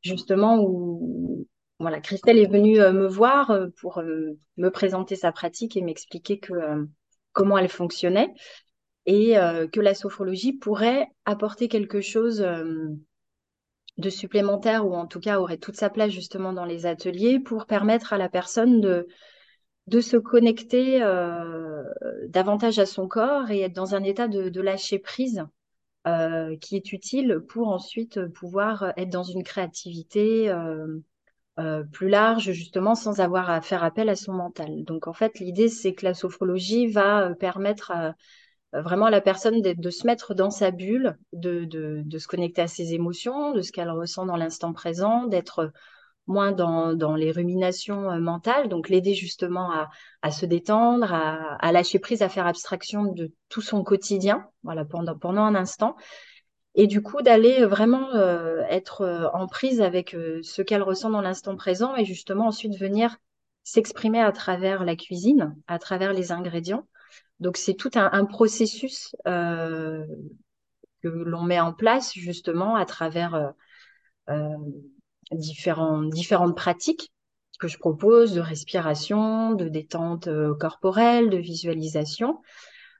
justement 0.01 0.59
où 0.59 1.45
voilà, 1.79 1.99
Christelle 1.99 2.39
est 2.39 2.51
venue 2.51 2.79
me 2.79 3.07
voir 3.07 3.55
pour 3.79 4.01
me 4.01 4.69
présenter 4.69 5.15
sa 5.15 5.31
pratique 5.31 5.77
et 5.77 5.81
m'expliquer 5.81 6.39
que 6.39 6.87
comment 7.33 7.57
elle 7.57 7.69
fonctionnait 7.69 8.33
et 9.05 9.37
euh, 9.37 9.67
que 9.67 9.79
la 9.79 9.93
sophrologie 9.93 10.53
pourrait 10.53 11.07
apporter 11.25 11.67
quelque 11.67 12.01
chose 12.01 12.41
euh, 12.41 12.89
de 13.97 14.09
supplémentaire 14.09 14.85
ou 14.87 14.93
en 14.93 15.07
tout 15.07 15.19
cas 15.19 15.39
aurait 15.39 15.57
toute 15.57 15.75
sa 15.75 15.89
place 15.89 16.11
justement 16.11 16.53
dans 16.53 16.65
les 16.65 16.85
ateliers 16.85 17.39
pour 17.39 17.65
permettre 17.65 18.13
à 18.13 18.17
la 18.17 18.29
personne 18.29 18.79
de, 18.79 19.07
se 19.99 20.17
connecter 20.17 21.01
euh, 21.01 21.83
davantage 22.27 22.79
à 22.79 22.85
son 22.85 23.07
corps 23.07 23.49
et 23.51 23.61
être 23.61 23.73
dans 23.73 23.95
un 23.95 24.03
état 24.03 24.27
de, 24.27 24.61
lâcher 24.61 24.99
prise 24.99 25.45
qui 26.61 26.75
est 26.75 26.93
utile 26.93 27.41
pour 27.47 27.67
ensuite 27.67 28.25
pouvoir 28.29 28.93
être 28.97 29.11
dans 29.11 29.21
une 29.21 29.43
créativité 29.43 30.51
euh, 31.59 31.83
plus 31.83 32.09
large, 32.09 32.51
justement, 32.51 32.95
sans 32.95 33.19
avoir 33.19 33.49
à 33.49 33.61
faire 33.61 33.83
appel 33.83 34.09
à 34.09 34.15
son 34.15 34.33
mental. 34.33 34.83
Donc, 34.83 35.07
en 35.07 35.13
fait, 35.13 35.39
l'idée, 35.39 35.69
c'est 35.69 35.93
que 35.93 36.05
la 36.05 36.13
sophrologie 36.13 36.87
va 36.87 37.27
euh, 37.27 37.35
permettre 37.35 37.91
vraiment 38.73 39.07
à 39.07 39.11
la 39.11 39.19
personne 39.19 39.61
de, 39.61 39.89
se 39.89 40.07
mettre 40.07 40.33
dans 40.33 40.49
sa 40.49 40.71
bulle, 40.71 41.17
de, 41.33 41.67
se 42.17 42.27
connecter 42.27 42.61
à 42.61 42.67
ses 42.67 42.93
émotions, 42.93 43.51
de 43.51 43.61
ce 43.61 43.71
qu'elle 43.73 43.89
ressent 43.89 44.25
dans 44.25 44.37
l'instant 44.37 44.71
présent, 44.71 45.25
d'être 45.25 45.73
moins 46.27 46.51
dans, 46.51 47.15
les 47.15 47.31
ruminations 47.31 48.09
euh, 48.09 48.19
mentales, 48.19 48.69
donc 48.69 48.89
l'aider 48.89 49.13
justement 49.13 49.71
à, 50.21 50.31
se 50.31 50.45
détendre, 50.45 51.13
à, 51.13 51.71
lâcher 51.71 51.99
prise, 51.99 52.21
à 52.21 52.29
faire 52.29 52.47
abstraction 52.47 53.11
de 53.11 53.31
tout 53.49 53.61
son 53.61 53.83
quotidien, 53.83 54.45
voilà, 54.63 54.85
pendant 54.85 55.43
un 55.43 55.55
instant, 55.55 55.95
et 56.75 56.87
du 56.87 57.01
coup 57.01 57.21
d'aller 57.21 57.65
vraiment 57.65 58.13
euh, 58.13 58.61
être 58.69 59.01
euh, 59.01 59.27
en 59.33 59.47
prise 59.47 59.81
avec 59.81 60.13
euh, 60.13 60.39
ce 60.43 60.61
qu'elle 60.61 60.83
ressent 60.83 61.09
dans 61.09 61.21
l'instant 61.21 61.55
présent 61.55 61.95
et 61.95 62.05
justement 62.05 62.47
ensuite 62.47 62.77
venir 62.77 63.17
s'exprimer 63.63 64.21
à 64.21 64.31
travers 64.31 64.85
la 64.85 64.95
cuisine, 64.95 65.55
à 65.67 65.79
travers 65.79 66.13
les 66.13 66.31
ingrédients. 66.31 66.87
Donc 67.39 67.57
c'est 67.57 67.73
tout 67.73 67.91
un, 67.95 68.25
processus 68.25 69.15
que 69.25 70.07
l'on 71.03 71.41
met 71.43 71.59
en 71.59 71.73
place 71.73 72.13
justement 72.13 72.75
à 72.75 72.85
travers 72.85 73.53
différents, 75.31 76.03
différentes 76.03 76.55
pratiques 76.55 77.11
que 77.59 77.67
je 77.67 77.77
propose 77.77 78.33
de 78.33 78.41
respiration, 78.41 79.53
de 79.53 79.69
détente 79.69 80.29
corporelle, 80.59 81.29
de 81.29 81.37
visualisation. 81.37 82.41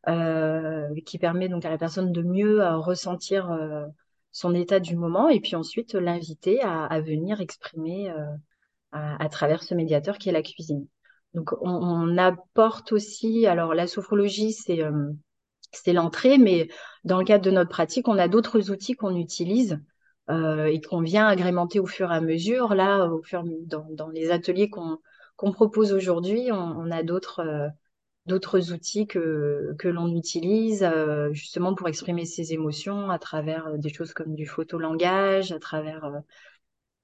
Euh, 0.07 0.89
qui 1.05 1.19
permet 1.19 1.47
donc 1.47 1.63
à 1.63 1.69
la 1.69 1.77
personne 1.77 2.11
de 2.11 2.23
mieux 2.23 2.63
euh, 2.63 2.77
ressentir 2.77 3.51
euh, 3.51 3.85
son 4.31 4.55
état 4.55 4.79
du 4.79 4.95
moment 4.95 5.29
et 5.29 5.39
puis 5.39 5.55
ensuite 5.55 5.93
l'inviter 5.93 6.59
à, 6.63 6.99
venir 7.01 7.39
exprimer 7.39 8.11
à, 8.93 9.29
travers 9.29 9.61
ce 9.61 9.75
médiateur 9.75 10.17
qui 10.17 10.29
est 10.29 10.31
la 10.31 10.41
cuisine. 10.41 10.87
Donc 11.33 11.51
on, 11.61 12.17
apporte 12.17 12.93
aussi, 12.93 13.45
alors 13.45 13.75
la 13.75 13.87
sophrologie 13.87 14.53
c'est 14.53 14.79
c'est 15.73 15.91
l'entrée, 15.91 16.37
mais 16.37 16.69
dans 17.03 17.19
le 17.19 17.25
cadre 17.25 17.43
de 17.43 17.51
notre 17.51 17.69
pratique, 17.69 18.07
on 18.07 18.17
a 18.17 18.29
d'autres 18.29 18.71
outils 18.71 18.93
qu'on 18.93 19.17
utilise 19.17 19.81
et 20.29 20.81
qu'on 20.81 21.01
vient 21.01 21.27
agrémenter 21.27 21.81
au 21.81 21.85
fur 21.85 22.09
et 22.09 22.15
à 22.15 22.21
mesure. 22.21 22.73
Là, 22.73 23.07
au 23.07 23.21
fur, 23.21 23.43
dans, 23.65 23.85
dans 23.91 24.07
les 24.07 24.31
ateliers 24.31 24.69
qu'on 24.69 24.97
qu'on 25.35 25.51
propose 25.51 25.91
aujourd'hui, 25.91 26.53
on, 26.53 26.55
on, 26.55 26.89
a 26.89 27.03
d'autres 27.03 27.71
d'autres 28.27 28.71
outils 28.71 29.07
que, 29.07 29.73
que 29.79 29.87
l'on 29.87 30.15
utilise 30.15 30.83
euh, 30.83 31.33
justement 31.33 31.73
pour 31.73 31.87
exprimer 31.87 32.25
ses 32.25 32.53
émotions 32.53 33.09
à 33.09 33.19
travers 33.19 33.67
euh, 33.67 33.77
des 33.77 33.89
choses 33.89 34.13
comme 34.13 34.35
du 34.35 34.45
photolangage, 34.45 35.51
à 35.51 35.59
travers 35.59 36.21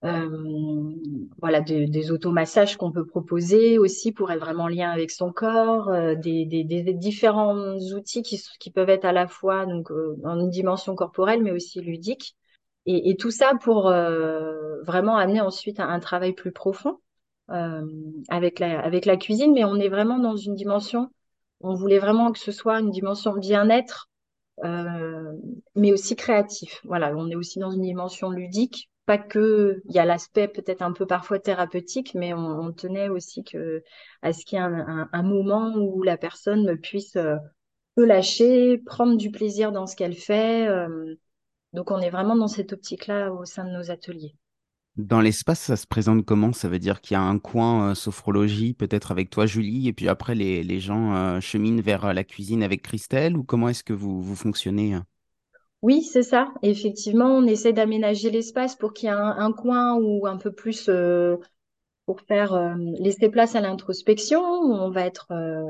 euh, 0.03 0.93
voilà 1.41 1.61
des 1.61 2.11
automassages 2.11 2.77
qu'on 2.77 2.91
peut 2.91 3.05
proposer 3.05 3.79
aussi 3.79 4.11
pour 4.11 4.31
être 4.31 4.39
vraiment 4.39 4.65
en 4.65 4.67
lien 4.67 4.91
avec 4.91 5.09
son 5.09 5.31
corps, 5.31 5.91
des, 6.17 6.45
des, 6.45 6.93
différents 6.93 7.75
outils 7.95 8.21
qui, 8.21 8.39
qui 8.59 8.69
peuvent 8.69 8.91
être 8.91 9.05
à 9.05 9.11
la 9.11 9.27
fois 9.27 9.65
donc 9.65 9.89
en 10.23 10.39
une 10.39 10.51
dimension 10.51 10.93
corporelle 10.93 11.41
mais 11.41 11.51
aussi 11.51 11.81
ludique. 11.81 12.35
Et, 12.85 13.17
tout 13.17 13.31
ça 13.31 13.53
pour 13.59 13.89
vraiment 14.85 15.17
amener 15.17 15.41
ensuite 15.41 15.79
un, 15.79 15.89
un 15.89 15.99
travail 15.99 16.33
plus 16.33 16.51
profond 16.51 16.99
avec, 17.49 18.59
la, 18.59 18.79
avec 18.79 19.05
la 19.05 19.17
cuisine, 19.17 19.53
mais 19.53 19.63
on 19.63 19.75
est 19.75 19.89
vraiment 19.89 20.19
dans 20.19 20.35
une 20.35 20.55
dimension, 20.55 21.09
on 21.61 21.73
voulait 21.73 21.99
vraiment 21.99 22.31
que 22.31 22.39
ce 22.39 22.51
soit 22.51 22.79
une 22.79 22.91
dimension 22.91 23.33
bien-être, 23.33 24.09
euh, 24.63 25.33
mais 25.75 25.91
aussi 25.91 26.15
créatif. 26.15 26.81
Voilà, 26.85 27.15
on 27.15 27.29
est 27.29 27.35
aussi 27.35 27.59
dans 27.59 27.71
une 27.71 27.81
dimension 27.81 28.29
ludique, 28.29 28.89
pas 29.05 29.17
que, 29.17 29.81
il 29.85 29.95
y 29.95 29.99
a 29.99 30.05
l'aspect 30.05 30.47
peut-être 30.47 30.81
un 30.81 30.91
peu 30.91 31.05
parfois 31.05 31.39
thérapeutique, 31.39 32.13
mais 32.13 32.33
on, 32.33 32.71
tenait 32.73 33.09
aussi 33.09 33.43
que, 33.43 33.83
à 34.21 34.33
ce 34.33 34.45
qu'il 34.45 34.57
y 34.57 34.61
ait 34.61 34.65
un, 34.65 35.09
un, 35.11 35.23
moment 35.23 35.73
où 35.75 36.03
la 36.03 36.17
personne 36.17 36.77
puisse 36.77 37.15
euh, 37.15 37.37
lâcher, 37.95 38.77
prendre 38.79 39.17
du 39.17 39.31
plaisir 39.31 39.71
dans 39.71 39.87
ce 39.87 39.95
qu'elle 39.95 40.15
fait. 40.15 40.67
Euh, 40.67 41.15
donc 41.73 41.91
on 41.91 41.99
est 41.99 42.09
vraiment 42.09 42.35
dans 42.35 42.47
cette 42.47 42.73
optique-là 42.73 43.31
au 43.33 43.45
sein 43.45 43.65
de 43.65 43.71
nos 43.71 43.91
ateliers. 43.91 44.35
Dans 44.97 45.21
l'espace, 45.21 45.59
ça 45.59 45.75
se 45.75 45.85
présente 45.85 46.25
comment? 46.25 46.53
Ça 46.53 46.67
veut 46.67 46.79
dire 46.79 47.01
qu'il 47.01 47.13
y 47.13 47.17
a 47.17 47.21
un 47.21 47.37
coin 47.37 47.91
euh, 47.91 47.95
sophrologie, 47.95 48.73
peut-être 48.73 49.11
avec 49.11 49.29
toi, 49.29 49.45
Julie, 49.45 49.87
et 49.87 49.93
puis 49.93 50.07
après, 50.07 50.33
les, 50.33 50.79
gens 50.79 51.15
euh, 51.15 51.39
cheminent 51.39 51.81
vers 51.81 52.05
euh, 52.05 52.13
la 52.13 52.23
cuisine 52.23 52.63
avec 52.63 52.81
Christelle, 52.81 53.37
ou 53.37 53.43
comment 53.43 53.69
est-ce 53.69 53.83
que 53.83 53.93
vous, 53.93 54.21
vous 54.21 54.35
fonctionnez 54.35 54.97
Oui, 55.83 56.01
c'est 56.01 56.23
ça. 56.23 56.51
Effectivement, 56.63 57.27
on 57.27 57.45
essaie 57.45 57.73
d'aménager 57.73 58.31
l'espace 58.31 58.75
pour 58.75 58.93
qu'il 58.93 59.09
y 59.09 59.11
ait 59.11 59.15
un, 59.15 59.51
coin 59.51 59.95
ou 59.95 60.25
un 60.25 60.37
peu 60.37 60.51
plus 60.51 60.89
pour 62.07 62.21
faire 62.21 62.75
laisser 62.99 63.29
place 63.29 63.55
à 63.55 63.61
l'introspection. 63.61 64.41
On 64.41 64.89
va 64.89 65.05
être 65.05 65.27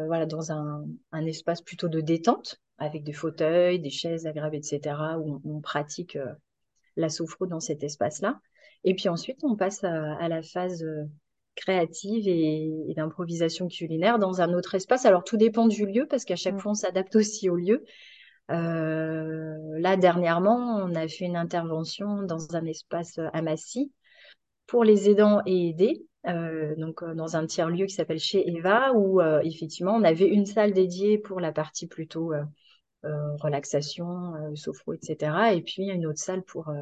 voilà 0.07 0.25
dans 0.25 0.51
un, 0.51 0.85
espace 1.25 1.61
plutôt 1.61 1.89
de 1.89 1.99
détente 1.99 2.61
avec 2.77 3.03
des 3.03 3.13
fauteuils, 3.13 3.79
des 3.79 3.89
chaises 3.89 4.25
agréables, 4.25 4.55
etc. 4.55 4.95
où 5.19 5.41
on, 5.43 5.61
pratique 5.61 6.15
euh, 6.15 6.33
la 6.95 7.09
sophro 7.09 7.45
dans 7.45 7.59
cet 7.59 7.83
espace-là. 7.83 8.39
Et 8.83 8.95
puis 8.95 9.09
ensuite, 9.09 9.43
on 9.43 9.55
passe 9.55 9.83
à, 9.83 10.15
à 10.15 10.27
la 10.27 10.41
phase 10.41 10.85
créative 11.55 12.27
et, 12.27 12.89
et 12.89 12.93
d'improvisation 12.93 13.67
culinaire 13.67 14.19
dans 14.19 14.41
un 14.41 14.53
autre 14.53 14.75
espace. 14.75 15.05
Alors 15.05 15.23
tout 15.23 15.37
dépend 15.37 15.67
du 15.67 15.85
lieu 15.85 16.05
parce 16.07 16.23
qu'à 16.23 16.35
chaque 16.35 16.55
mmh. 16.55 16.59
fois, 16.59 16.71
on 16.71 16.75
s'adapte 16.75 17.15
aussi 17.15 17.49
au 17.49 17.55
lieu. 17.55 17.83
là, 18.49 19.97
dernièrement, 19.97 20.77
on 20.77 20.95
a 20.95 21.07
fait 21.07 21.25
une 21.25 21.35
intervention 21.35 22.23
dans 22.23 22.55
un 22.55 22.65
espace 22.65 23.19
à 23.33 23.41
Massy 23.41 23.91
pour 24.67 24.83
les 24.83 25.09
aidants 25.09 25.41
et 25.45 25.69
aidés. 25.69 26.05
Euh, 26.27 26.75
donc 26.75 27.03
euh, 27.03 27.13
dans 27.13 27.37
un 27.37 27.45
tiers 27.45 27.69
lieu 27.69 27.85
qui 27.85 27.93
s'appelle 27.93 28.19
chez 28.19 28.49
Eva, 28.49 28.91
où 28.93 29.21
euh, 29.21 29.39
effectivement 29.43 29.93
on 29.93 30.03
avait 30.03 30.27
une 30.27 30.45
salle 30.45 30.73
dédiée 30.73 31.17
pour 31.17 31.39
la 31.39 31.51
partie 31.51 31.87
plutôt 31.87 32.33
relaxation, 33.39 34.33
sophro, 34.55 34.93
etc. 34.93 35.53
Et 35.53 35.61
puis 35.61 35.83
une 35.83 36.05
autre 36.05 36.19
salle 36.19 36.43
pour, 36.43 36.73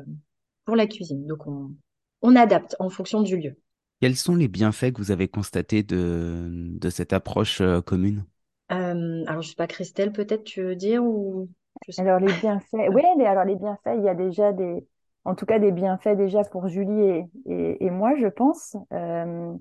pour 0.66 0.76
la 0.76 0.88
cuisine. 0.88 1.28
Donc 1.28 1.46
on, 1.46 1.76
on 2.22 2.36
adapte 2.36 2.76
en 2.80 2.90
fonction 2.90 3.22
du 3.22 3.38
lieu. 3.38 3.56
Quels 4.02 4.16
sont 4.16 4.36
les 4.36 4.48
bienfaits 4.48 4.92
que 4.92 4.98
vous 4.98 5.12
avez 5.12 5.28
constatés 5.28 5.84
de, 5.84 6.50
de 6.50 6.90
cette 6.90 7.14
approche 7.14 7.62
commune? 7.86 8.26
Alors 8.70 9.42
je 9.42 9.50
sais 9.50 9.56
pas, 9.56 9.68
Christelle, 9.68 10.12
peut-être 10.12 10.44
tu 10.44 10.62
veux 10.62 10.76
dire 10.76 11.04
ou 11.04 11.50
Alors 11.98 12.20
les 12.20 12.34
bienfaits, 12.42 12.90
oui, 12.92 13.04
alors 13.26 13.46
les 13.46 13.56
bienfaits, 13.56 13.96
il 13.98 14.04
y 14.04 14.10
a 14.10 14.16
déjà 14.16 14.52
des, 14.52 14.86
en 15.26 15.34
tout 15.34 15.46
cas 15.48 15.60
des 15.60 15.72
bienfaits 15.72 16.16
déjà 16.16 16.44
pour 16.44 16.68
Julie 16.68 17.28
et, 17.48 17.90
moi, 17.90 18.16
je 18.16 18.28
pense. 18.28 18.78
Euh, 18.94 19.54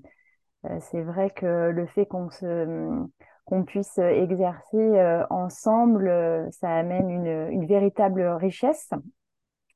euh, 0.65 0.77
c'est 0.79 1.01
vrai 1.01 1.31
que 1.31 1.71
le 1.71 1.85
fait 1.87 2.05
qu'on 2.05 2.29
qu'on 3.45 3.63
puisse 3.63 3.99
exercer 3.99 4.77
euh, 4.77 5.23
ensemble, 5.29 6.47
ça 6.51 6.69
amène 6.75 7.09
une, 7.09 7.65
véritable 7.67 8.23
richesse. 8.23 8.89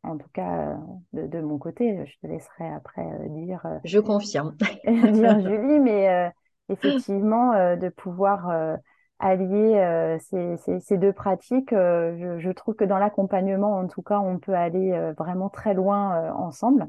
En 0.04 0.18
tout 0.18 0.30
cas, 0.34 0.78
de, 1.14 1.42
mon 1.42 1.58
côté, 1.58 2.06
je 2.06 2.14
te 2.22 2.32
laisserai 2.32 2.70
après 2.70 3.06
dire. 3.30 3.62
Je 3.84 4.00
confirme. 4.00 4.56
dire 4.86 5.40
Julie, 5.42 5.80
mais 5.80 6.32
effectivement, 6.70 7.52
de 7.76 7.90
pouvoir 7.90 8.78
allier 9.20 9.76
euh, 9.78 10.18
ces, 10.20 10.80
ces, 10.80 10.98
deux 10.98 11.14
pratiques, 11.14 11.74
euh, 11.74 12.16
je, 12.18 12.40
je, 12.40 12.52
trouve 12.52 12.76
que 12.76 12.86
dans 12.86 12.98
l'accompagnement, 12.98 13.78
en 13.78 13.88
tout 13.88 14.02
cas, 14.02 14.20
on 14.20 14.40
peut 14.40 14.54
aller 14.54 14.92
euh, 14.94 15.14
vraiment 15.18 15.50
très 15.50 15.74
loin 15.74 16.34
ensemble. 16.34 16.88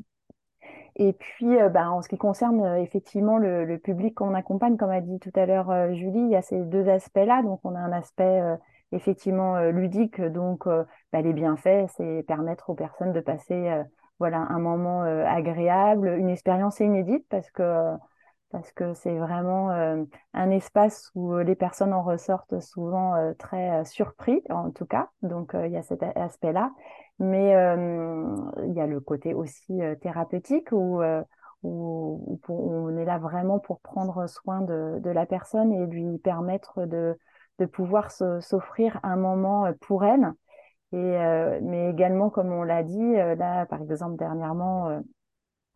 Et 0.96 1.12
puis, 1.12 1.56
bah, 1.72 1.90
en 1.90 2.02
ce 2.02 2.08
qui 2.08 2.18
concerne 2.18 2.76
effectivement 2.78 3.38
le, 3.38 3.64
le 3.64 3.78
public 3.78 4.14
qu'on 4.14 4.34
accompagne, 4.34 4.76
comme 4.76 4.90
a 4.90 5.00
dit 5.00 5.18
tout 5.18 5.30
à 5.34 5.46
l'heure 5.46 5.94
Julie, 5.94 6.20
il 6.20 6.30
y 6.30 6.36
a 6.36 6.42
ces 6.42 6.60
deux 6.60 6.88
aspects-là. 6.88 7.42
Donc, 7.42 7.60
on 7.64 7.74
a 7.74 7.78
un 7.78 7.92
aspect 7.92 8.42
effectivement 8.92 9.60
ludique, 9.70 10.20
donc 10.20 10.66
bah, 10.66 11.22
les 11.22 11.32
bienfaits, 11.32 11.88
c'est 11.96 12.24
permettre 12.26 12.70
aux 12.70 12.74
personnes 12.74 13.12
de 13.12 13.20
passer 13.20 13.82
voilà 14.18 14.38
un 14.38 14.58
moment 14.58 15.02
agréable, 15.02 16.08
une 16.18 16.28
expérience 16.28 16.80
inédite, 16.80 17.24
parce 17.28 17.50
que 17.50 17.96
parce 18.50 18.72
que 18.72 18.94
c'est 18.94 19.16
vraiment 19.16 19.70
euh, 19.70 20.02
un 20.34 20.50
espace 20.50 21.10
où 21.14 21.34
euh, 21.34 21.44
les 21.44 21.54
personnes 21.54 21.92
en 21.92 22.02
ressortent 22.02 22.60
souvent 22.60 23.14
euh, 23.14 23.32
très 23.34 23.84
surpris, 23.84 24.42
en 24.50 24.70
tout 24.70 24.86
cas. 24.86 25.08
Donc, 25.22 25.52
il 25.54 25.70
y 25.70 25.76
a 25.76 25.82
cet 25.82 26.02
aspect-là. 26.02 26.72
Mais 27.18 27.50
il 27.50 28.72
y 28.74 28.80
a 28.80 28.86
le 28.86 28.98
côté 28.98 29.34
aussi 29.34 29.78
thérapeutique 30.00 30.72
où, 30.72 31.02
où, 31.62 32.38
on 32.48 32.96
est 32.96 33.04
là 33.04 33.18
vraiment 33.18 33.58
pour 33.58 33.80
prendre 33.80 34.26
soin 34.26 34.62
de, 34.62 34.98
de, 35.00 35.10
la 35.10 35.26
personne 35.26 35.70
et 35.70 35.86
lui 35.86 36.16
permettre 36.16 36.86
de, 36.86 37.18
de 37.60 37.66
pouvoir 37.66 38.10
s'offrir 38.10 38.98
un 39.02 39.16
moment 39.16 39.72
pour 39.80 40.04
elle. 40.04 40.32
Et, 40.92 41.58
mais 41.62 41.90
également, 41.90 42.30
comme 42.30 42.52
on 42.52 42.64
l'a 42.64 42.82
dit, 42.82 43.12
là, 43.12 43.64
par 43.66 43.80
exemple, 43.80 44.16
dernièrement, 44.16 45.00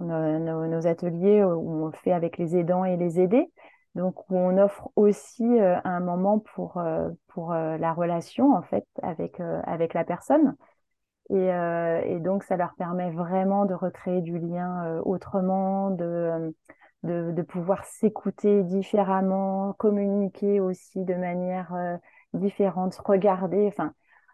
nos, 0.01 0.87
ateliers 0.87 1.45
où 1.45 1.87
on 1.87 1.93
fait 1.93 2.13
avec 2.13 2.39
les 2.39 2.57
aidants 2.57 2.85
et 2.85 2.97
les 2.97 3.21
aidés. 3.21 3.49
Donc, 3.95 4.29
où 4.29 4.37
on 4.37 4.59
offre 4.59 4.91
aussi 4.97 5.45
euh, 5.45 5.77
un 5.85 6.01
moment 6.01 6.41
pour, 6.41 6.79
euh, 6.79 7.11
pour 7.29 7.53
euh, 7.53 7.77
la 7.79 7.93
relation, 7.93 8.53
en 8.55 8.63
fait, 8.63 8.87
avec, 9.03 9.41
avec 9.41 9.95
la 9.95 10.05
personne. 10.05 10.57
Et, 11.31 11.47
et, 11.47 12.21
donc, 12.21 12.43
ça 12.43 12.57
leur 12.57 12.75
permet 12.75 13.11
vraiment 13.11 13.65
de 13.65 13.73
recréer 13.73 14.21
du 14.21 14.39
lien 14.39 15.01
autrement, 15.07 15.91
de, 15.91 16.55
de, 17.05 17.43
pouvoir 17.43 17.85
s'écouter 17.85 18.63
différemment, 18.65 19.75
communiquer 19.75 20.61
aussi 20.61 21.05
de 21.05 21.15
manière 21.15 21.99
différente, 22.33 22.97
regarder. 23.05 23.67
Enfin, 23.69 23.93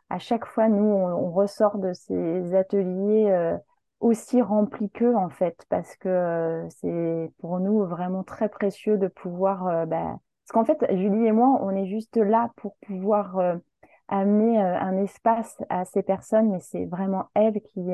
à 0.08 0.18
chaque 0.18 0.46
fois, 0.46 0.68
nous, 0.68 0.84
on, 0.84 1.30
ressort 1.30 1.78
de 1.78 1.92
ces 1.92 2.54
ateliers 2.54 3.58
aussi 4.00 4.40
rempli 4.40 4.90
qu'eux 4.90 5.14
en 5.14 5.28
fait 5.28 5.66
parce 5.68 5.94
que 5.96 6.08
euh, 6.08 6.68
c'est 6.70 7.30
pour 7.38 7.60
nous 7.60 7.84
vraiment 7.84 8.24
très 8.24 8.48
précieux 8.48 8.96
de 8.96 9.08
pouvoir 9.08 9.66
euh, 9.68 9.86
bah, 9.86 10.18
parce 10.46 10.52
qu'en 10.52 10.64
fait 10.64 10.84
Julie 10.96 11.26
et 11.26 11.32
moi 11.32 11.58
on 11.62 11.70
est 11.70 11.86
juste 11.86 12.16
là 12.16 12.50
pour 12.56 12.76
pouvoir 12.86 13.38
euh, 13.38 13.56
amener 14.08 14.58
un 14.58 14.96
espace 14.96 15.62
à 15.68 15.84
ces 15.84 16.02
personnes 16.02 16.50
mais 16.50 16.60
c'est 16.60 16.86
vraiment 16.86 17.28
elles 17.34 17.60
qui 17.60 17.92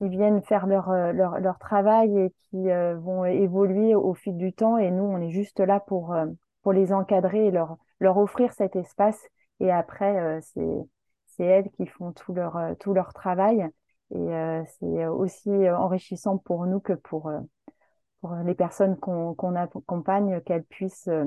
qui 0.00 0.08
viennent 0.08 0.42
faire 0.42 0.66
leur, 0.66 0.90
leur, 1.12 1.38
leur 1.38 1.58
travail 1.58 2.18
et 2.18 2.30
qui 2.50 2.68
vont 2.68 3.24
évoluer 3.24 3.94
au 3.94 4.14
fil 4.14 4.36
du 4.36 4.52
temps. 4.52 4.78
Et 4.78 4.90
nous 4.90 5.04
on 5.04 5.20
est 5.20 5.30
juste 5.30 5.60
là 5.60 5.78
pour 5.78 6.16
pour 6.62 6.72
les 6.72 6.92
encadrer 6.92 7.46
et 7.46 7.50
leur 7.50 7.76
leur 8.00 8.16
offrir 8.16 8.52
cet 8.54 8.76
espace. 8.76 9.22
Et 9.60 9.70
après 9.70 10.40
c'est 10.40 10.88
c'est 11.26 11.44
elles 11.44 11.70
qui 11.70 11.86
font 11.86 12.12
tout 12.12 12.32
leur 12.32 12.58
tout 12.78 12.94
leur 12.94 13.12
travail. 13.12 13.70
Et 14.12 14.18
euh, 14.18 14.62
c'est 14.78 15.06
aussi 15.06 15.50
enrichissant 15.50 16.38
pour 16.38 16.66
nous 16.66 16.80
que 16.80 16.94
pour, 16.94 17.28
euh, 17.28 17.40
pour 18.20 18.34
les 18.34 18.54
personnes 18.54 18.96
qu'on 18.98 19.54
accompagne, 19.54 20.40
qu'elles 20.40 20.64
puissent 20.64 21.08
euh, 21.08 21.26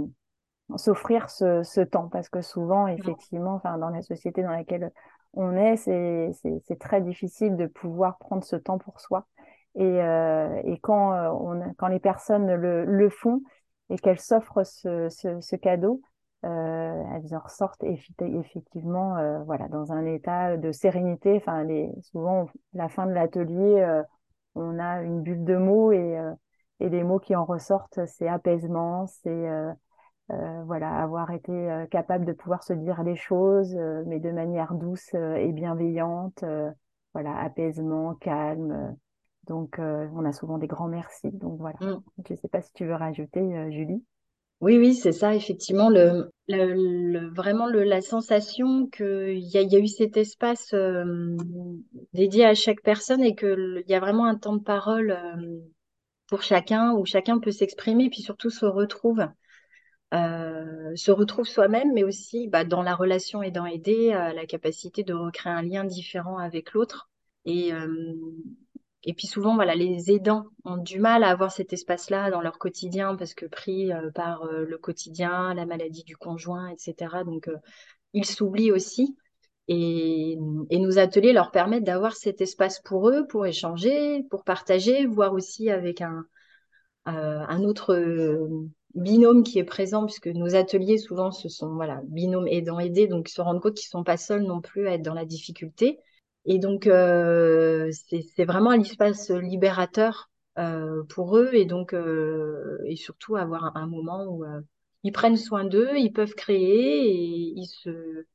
s'offrir 0.75 1.29
ce, 1.29 1.63
ce, 1.63 1.79
temps. 1.79 2.09
Parce 2.09 2.27
que 2.27 2.41
souvent, 2.41 2.87
effectivement, 2.87 3.55
enfin, 3.55 3.77
dans 3.77 3.89
la 3.89 4.01
société 4.01 4.43
dans 4.43 4.51
laquelle 4.51 4.91
on 5.33 5.55
est, 5.55 5.75
c'est 5.77 6.79
très 6.79 7.01
difficile 7.01 7.55
de 7.57 7.65
pouvoir 7.65 8.17
prendre 8.17 8.43
ce 8.43 8.55
temps 8.55 8.77
pour 8.77 8.99
soi. 8.99 9.25
Et, 9.75 9.83
euh, 9.83 10.61
et 10.65 10.77
quand, 10.79 11.11
les 11.89 11.99
personnes 11.99 12.53
le, 12.53 13.09
font 13.09 13.41
et 13.89 13.97
qu'elles 13.97 14.19
s'offrent 14.19 14.63
ce, 14.63 15.55
cadeau, 15.55 16.01
euh, 16.45 17.03
elles 17.15 17.35
en 17.35 17.39
ressortent 17.39 17.83
effectivement 17.83 19.17
euh, 19.17 19.67
dans 19.69 19.91
un 19.91 20.05
état 20.05 20.57
de 20.57 20.71
sérénité. 20.71 21.37
Enfin, 21.37 21.65
souvent, 22.01 22.47
la 22.73 22.89
fin 22.89 23.07
de 23.07 23.13
l'atelier, 23.13 23.81
euh, 23.81 24.03
on 24.55 24.77
a 24.77 25.01
une 25.01 25.21
bulle 25.21 25.45
de 25.45 25.55
mots 25.55 25.91
et, 25.91 26.19
et 26.79 26.89
les 26.89 27.03
mots 27.03 27.19
qui 27.19 27.35
en 27.35 27.45
ressortent, 27.45 28.05
c'est 28.05 28.27
apaisement, 28.27 29.07
c'est 29.07 29.47
voilà, 30.29 30.95
avoir 30.95 31.31
été 31.31 31.85
capable 31.91 32.25
de 32.25 32.33
pouvoir 32.33 32.63
se 32.63 32.73
dire 32.73 33.03
les 33.03 33.15
choses, 33.15 33.75
mais 34.07 34.19
de 34.19 34.31
manière 34.31 34.73
douce 34.73 35.13
et 35.13 35.51
bienveillante. 35.51 36.43
voilà, 37.13 37.37
apaisement, 37.37 38.15
calme. 38.15 38.95
Donc, 39.47 39.75
on 39.79 40.25
a 40.25 40.31
souvent 40.31 40.57
des 40.57 40.67
grands 40.67 40.87
merci. 40.87 41.29
Donc 41.31 41.59
voilà. 41.59 41.77
Mm. 41.81 42.03
Je 42.27 42.33
ne 42.33 42.37
sais 42.37 42.47
pas 42.47 42.61
si 42.61 42.71
tu 42.73 42.85
veux 42.85 42.95
rajouter, 42.95 43.71
Julie. 43.71 44.03
Oui, 44.63 44.77
oui, 44.77 44.95
c'est 44.95 45.11
ça, 45.11 45.35
effectivement, 45.35 45.89
le, 45.89 46.31
vraiment 47.35 47.67
le, 47.67 47.83
la 47.83 47.99
sensation 47.99 48.87
qu'il 48.87 49.39
y 49.39 49.57
a, 49.57 49.61
y 49.61 49.75
a 49.75 49.79
eu 49.79 49.87
cet 49.87 50.15
espace 50.15 50.73
euh, 50.73 51.35
dédié 52.13 52.45
à 52.45 52.53
chaque 52.53 52.81
personne 52.81 53.21
et 53.23 53.35
qu'il 53.35 53.83
y 53.85 53.93
a 53.93 53.99
vraiment 53.99 54.23
un 54.23 54.35
temps 54.35 54.55
de 54.55 54.63
parole 54.63 55.11
euh, 55.11 55.59
pour 56.29 56.43
chacun 56.43 56.93
où 56.93 57.03
chacun 57.03 57.39
peut 57.39 57.51
s'exprimer, 57.51 58.09
puis 58.09 58.21
surtout 58.21 58.49
se 58.49 58.65
retrouve, 58.65 59.27
euh, 60.13 60.95
se 60.95 61.11
retrouve 61.11 61.45
soi-même, 61.45 61.93
mais 61.93 62.03
aussi 62.03 62.47
bah, 62.47 62.63
dans 62.63 62.83
la 62.83 62.95
relation 62.95 63.43
aidant 63.43 63.65
aider, 63.65 64.09
la 64.11 64.45
capacité 64.45 65.03
de 65.03 65.13
recréer 65.13 65.53
un 65.53 65.61
lien 65.61 65.83
différent 65.83 66.37
avec 66.37 66.73
l'autre. 66.73 67.09
Et, 67.45 67.71
et 69.05 69.13
puis 69.13 69.27
souvent, 69.27 69.55
voilà, 69.55 69.75
les 69.75 70.11
aidants 70.11 70.45
ont 70.63 70.77
du 70.77 70.99
mal 70.99 71.23
à 71.23 71.29
avoir 71.29 71.51
cet 71.51 71.73
espace-là 71.73 72.31
dans 72.31 72.41
leur 72.41 72.57
quotidien 72.57 73.15
parce 73.15 73.33
que 73.33 73.45
pris 73.45 73.91
euh, 73.91 74.11
par 74.11 74.43
euh, 74.43 74.65
le 74.65 74.77
quotidien, 74.77 75.53
la 75.53 75.65
maladie 75.65 76.03
du 76.03 76.15
conjoint, 76.15 76.69
etc. 76.69 77.23
Donc, 77.25 77.49
euh, 77.49 77.57
ils 78.13 78.25
s'oublient 78.25 78.71
aussi. 78.71 79.17
Et, 79.67 80.37
et, 80.69 80.79
nos 80.79 80.99
ateliers 80.99 81.33
leur 81.33 81.51
permettent 81.51 81.85
d'avoir 81.85 82.15
cet 82.15 82.41
espace 82.41 82.81
pour 82.81 83.09
eux, 83.09 83.25
pour 83.27 83.45
échanger, 83.45 84.23
pour 84.29 84.43
partager, 84.43 85.05
voire 85.05 85.33
aussi 85.33 85.69
avec 85.69 86.01
un, 86.01 86.25
un 87.05 87.63
autre 87.63 87.95
binôme 88.95 89.43
qui 89.43 89.59
est 89.59 89.63
présent, 89.63 90.05
puisque 90.05 90.27
nos 90.27 90.55
ateliers, 90.55 90.97
souvent, 90.97 91.31
ce 91.31 91.49
sont 91.49 91.73
voilà, 91.75 92.01
binômes 92.05 92.47
aidant-aidés, 92.47 93.07
donc 93.07 93.29
ils 93.29 93.33
se 93.33 93.41
rendent 93.41 93.61
compte 93.61 93.75
qu'ils 93.75 93.87
ne 93.87 93.99
sont 93.99 94.03
pas 94.03 94.17
seuls 94.17 94.43
non 94.43 94.61
plus 94.61 94.87
à 94.87 94.93
être 94.93 95.01
dans 95.01 95.13
la 95.13 95.25
difficulté. 95.25 95.99
Et 96.45 96.59
donc, 96.59 96.87
euh, 96.87 97.91
c'est 98.35 98.45
vraiment 98.45 98.71
un 98.71 98.81
espace 98.81 99.29
libérateur 99.31 100.29
pour 101.09 101.37
eux 101.37 101.49
et 101.53 101.65
donc 101.65 101.95
et 102.85 102.95
surtout 102.95 103.35
avoir 103.35 103.75
un, 103.75 103.87
moment 103.87 104.25
où 104.25 104.43
ils 105.03 105.11
prennent 105.11 105.37
soin 105.37 105.63
d'eux, 105.63 105.97
ils 105.97 106.13
peuvent 106.13 106.35
créer 106.35 107.07
et 107.07 107.53
ils 107.55 107.65
se 107.65 108.25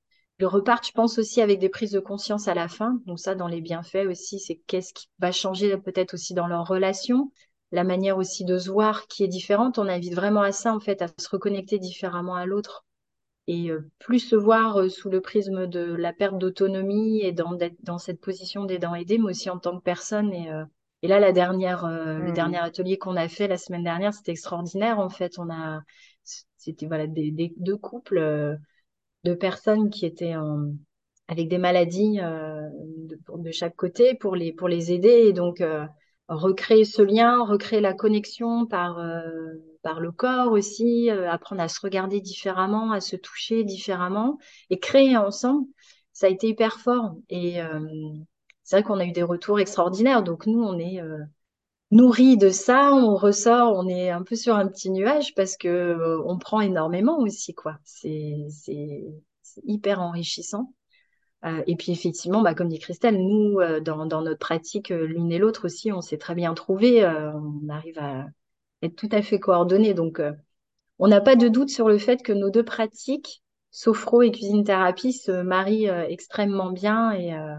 ils 0.40 0.46
repartent, 0.46 0.86
je 0.86 0.92
pense 0.92 1.18
aussi 1.18 1.40
avec 1.40 1.58
des 1.58 1.68
prises 1.68 1.90
de 1.90 2.00
conscience 2.00 2.46
à 2.48 2.54
la 2.54 2.68
fin. 2.68 3.00
Donc 3.06 3.18
ça, 3.18 3.34
dans 3.34 3.48
les 3.48 3.60
bienfaits 3.60 4.06
aussi, 4.08 4.38
c'est 4.38 4.56
qu'est-ce 4.66 4.94
qui 4.94 5.08
va 5.18 5.32
changer 5.32 5.76
peut-être 5.78 6.14
aussi 6.14 6.32
dans 6.34 6.46
leur 6.46 6.66
relation, 6.66 7.32
la 7.72 7.84
manière 7.84 8.16
aussi 8.16 8.44
de 8.44 8.58
se 8.58 8.70
voir 8.70 9.06
qui 9.06 9.24
est 9.24 9.28
différente. 9.28 9.78
On 9.78 9.88
invite 9.88 10.14
vraiment 10.14 10.42
à 10.42 10.52
ça, 10.52 10.74
en 10.74 10.80
fait, 10.80 11.02
à 11.02 11.08
se 11.18 11.28
reconnecter 11.28 11.78
différemment 11.78 12.34
à 12.34 12.46
l'autre 12.46 12.84
et 13.46 13.70
euh, 13.70 13.90
plus 13.98 14.20
se 14.20 14.36
voir 14.36 14.78
euh, 14.78 14.88
sous 14.88 15.08
le 15.08 15.20
prisme 15.20 15.66
de 15.66 15.80
la 15.80 16.12
perte 16.12 16.38
d'autonomie 16.38 17.20
et 17.22 17.32
dans, 17.32 17.58
dans 17.82 17.98
cette 17.98 18.20
position 18.20 18.64
d'aidant 18.64 18.94
aidé, 18.94 19.18
mais 19.18 19.30
aussi 19.30 19.50
en 19.50 19.58
tant 19.58 19.78
que 19.78 19.82
personne. 19.82 20.32
Et, 20.32 20.50
euh, 20.52 20.64
et 21.02 21.08
là, 21.08 21.18
la 21.18 21.32
dernière, 21.32 21.86
le 21.86 22.30
mmh. 22.30 22.32
dernier 22.32 22.58
atelier 22.58 22.98
qu'on 22.98 23.16
a 23.16 23.28
fait 23.28 23.48
la 23.48 23.56
semaine 23.56 23.84
dernière, 23.84 24.12
c'était 24.12 24.32
extraordinaire. 24.32 24.98
En 24.98 25.08
fait, 25.08 25.38
on 25.38 25.48
a, 25.48 25.80
c'était 26.56 26.86
voilà 26.86 27.06
des, 27.06 27.54
deux 27.56 27.76
couples 27.76 28.58
de 29.24 29.34
personnes 29.34 29.90
qui 29.90 30.06
étaient 30.06 30.34
en, 30.34 30.72
avec 31.28 31.48
des 31.48 31.58
maladies 31.58 32.16
de, 32.18 33.18
de, 33.32 33.50
chaque 33.52 33.76
côté 33.76 34.14
pour 34.14 34.34
les 34.34 34.52
pour 34.52 34.66
les 34.66 34.90
aider 34.90 35.26
et 35.28 35.32
donc 35.32 35.62
recréer 36.28 36.84
ce 36.84 37.02
lien, 37.02 37.44
recréer 37.44 37.80
la 37.80 37.94
connexion 37.94 38.66
par 38.66 38.98
par 39.82 40.00
le 40.00 40.12
corps 40.12 40.52
aussi, 40.52 41.10
euh, 41.10 41.30
apprendre 41.30 41.62
à 41.62 41.68
se 41.68 41.80
regarder 41.80 42.20
différemment, 42.20 42.92
à 42.92 43.00
se 43.00 43.16
toucher 43.16 43.64
différemment 43.64 44.38
et 44.70 44.78
créer 44.78 45.16
ensemble. 45.16 45.66
Ça 46.12 46.26
a 46.26 46.30
été 46.30 46.48
hyper 46.48 46.80
fort. 46.80 47.16
Et 47.28 47.62
euh, 47.62 47.80
c'est 48.64 48.76
vrai 48.76 48.82
qu'on 48.82 48.98
a 48.98 49.04
eu 49.04 49.12
des 49.12 49.22
retours 49.22 49.60
extraordinaires. 49.60 50.22
Donc 50.22 50.46
nous, 50.46 50.62
on 50.62 50.78
est 50.78 51.00
euh, 51.00 51.18
nourris 51.90 52.36
de 52.36 52.50
ça, 52.50 52.92
on 52.94 53.16
ressort, 53.16 53.74
on 53.76 53.88
est 53.88 54.10
un 54.10 54.22
peu 54.22 54.36
sur 54.36 54.56
un 54.56 54.68
petit 54.68 54.90
nuage 54.90 55.34
parce 55.34 55.56
que 55.56 56.20
on 56.26 56.38
prend 56.38 56.60
énormément 56.60 57.18
aussi, 57.20 57.54
quoi. 57.54 57.78
C'est 57.84 58.46
hyper 59.64 60.00
enrichissant. 60.00 60.72
Et 61.66 61.76
puis 61.76 61.92
effectivement, 61.92 62.42
bah, 62.42 62.54
comme 62.54 62.68
dit 62.68 62.80
Christelle, 62.80 63.16
nous, 63.16 63.58
dans, 63.80 64.06
dans, 64.06 64.22
notre 64.22 64.38
pratique, 64.38 64.88
l'une 64.88 65.30
et 65.30 65.38
l'autre 65.38 65.66
aussi, 65.66 65.92
on 65.92 66.00
s'est 66.00 66.18
très 66.18 66.34
bien 66.34 66.52
trouvés. 66.54 67.06
on 67.06 67.68
arrive 67.68 67.98
à, 67.98 68.26
être 68.82 68.96
tout 68.96 69.08
à 69.12 69.22
fait 69.22 69.38
coordonnés. 69.38 69.94
Donc, 69.94 70.20
euh, 70.20 70.32
on 70.98 71.08
n'a 71.08 71.20
pas 71.20 71.36
de 71.36 71.48
doute 71.48 71.70
sur 71.70 71.88
le 71.88 71.98
fait 71.98 72.22
que 72.22 72.32
nos 72.32 72.50
deux 72.50 72.64
pratiques, 72.64 73.42
sophro 73.70 74.22
et 74.22 74.30
cuisine 74.30 74.64
thérapie, 74.64 75.12
se 75.12 75.42
marient 75.42 75.88
euh, 75.88 76.06
extrêmement 76.08 76.70
bien 76.70 77.12
et, 77.12 77.34
euh, 77.34 77.56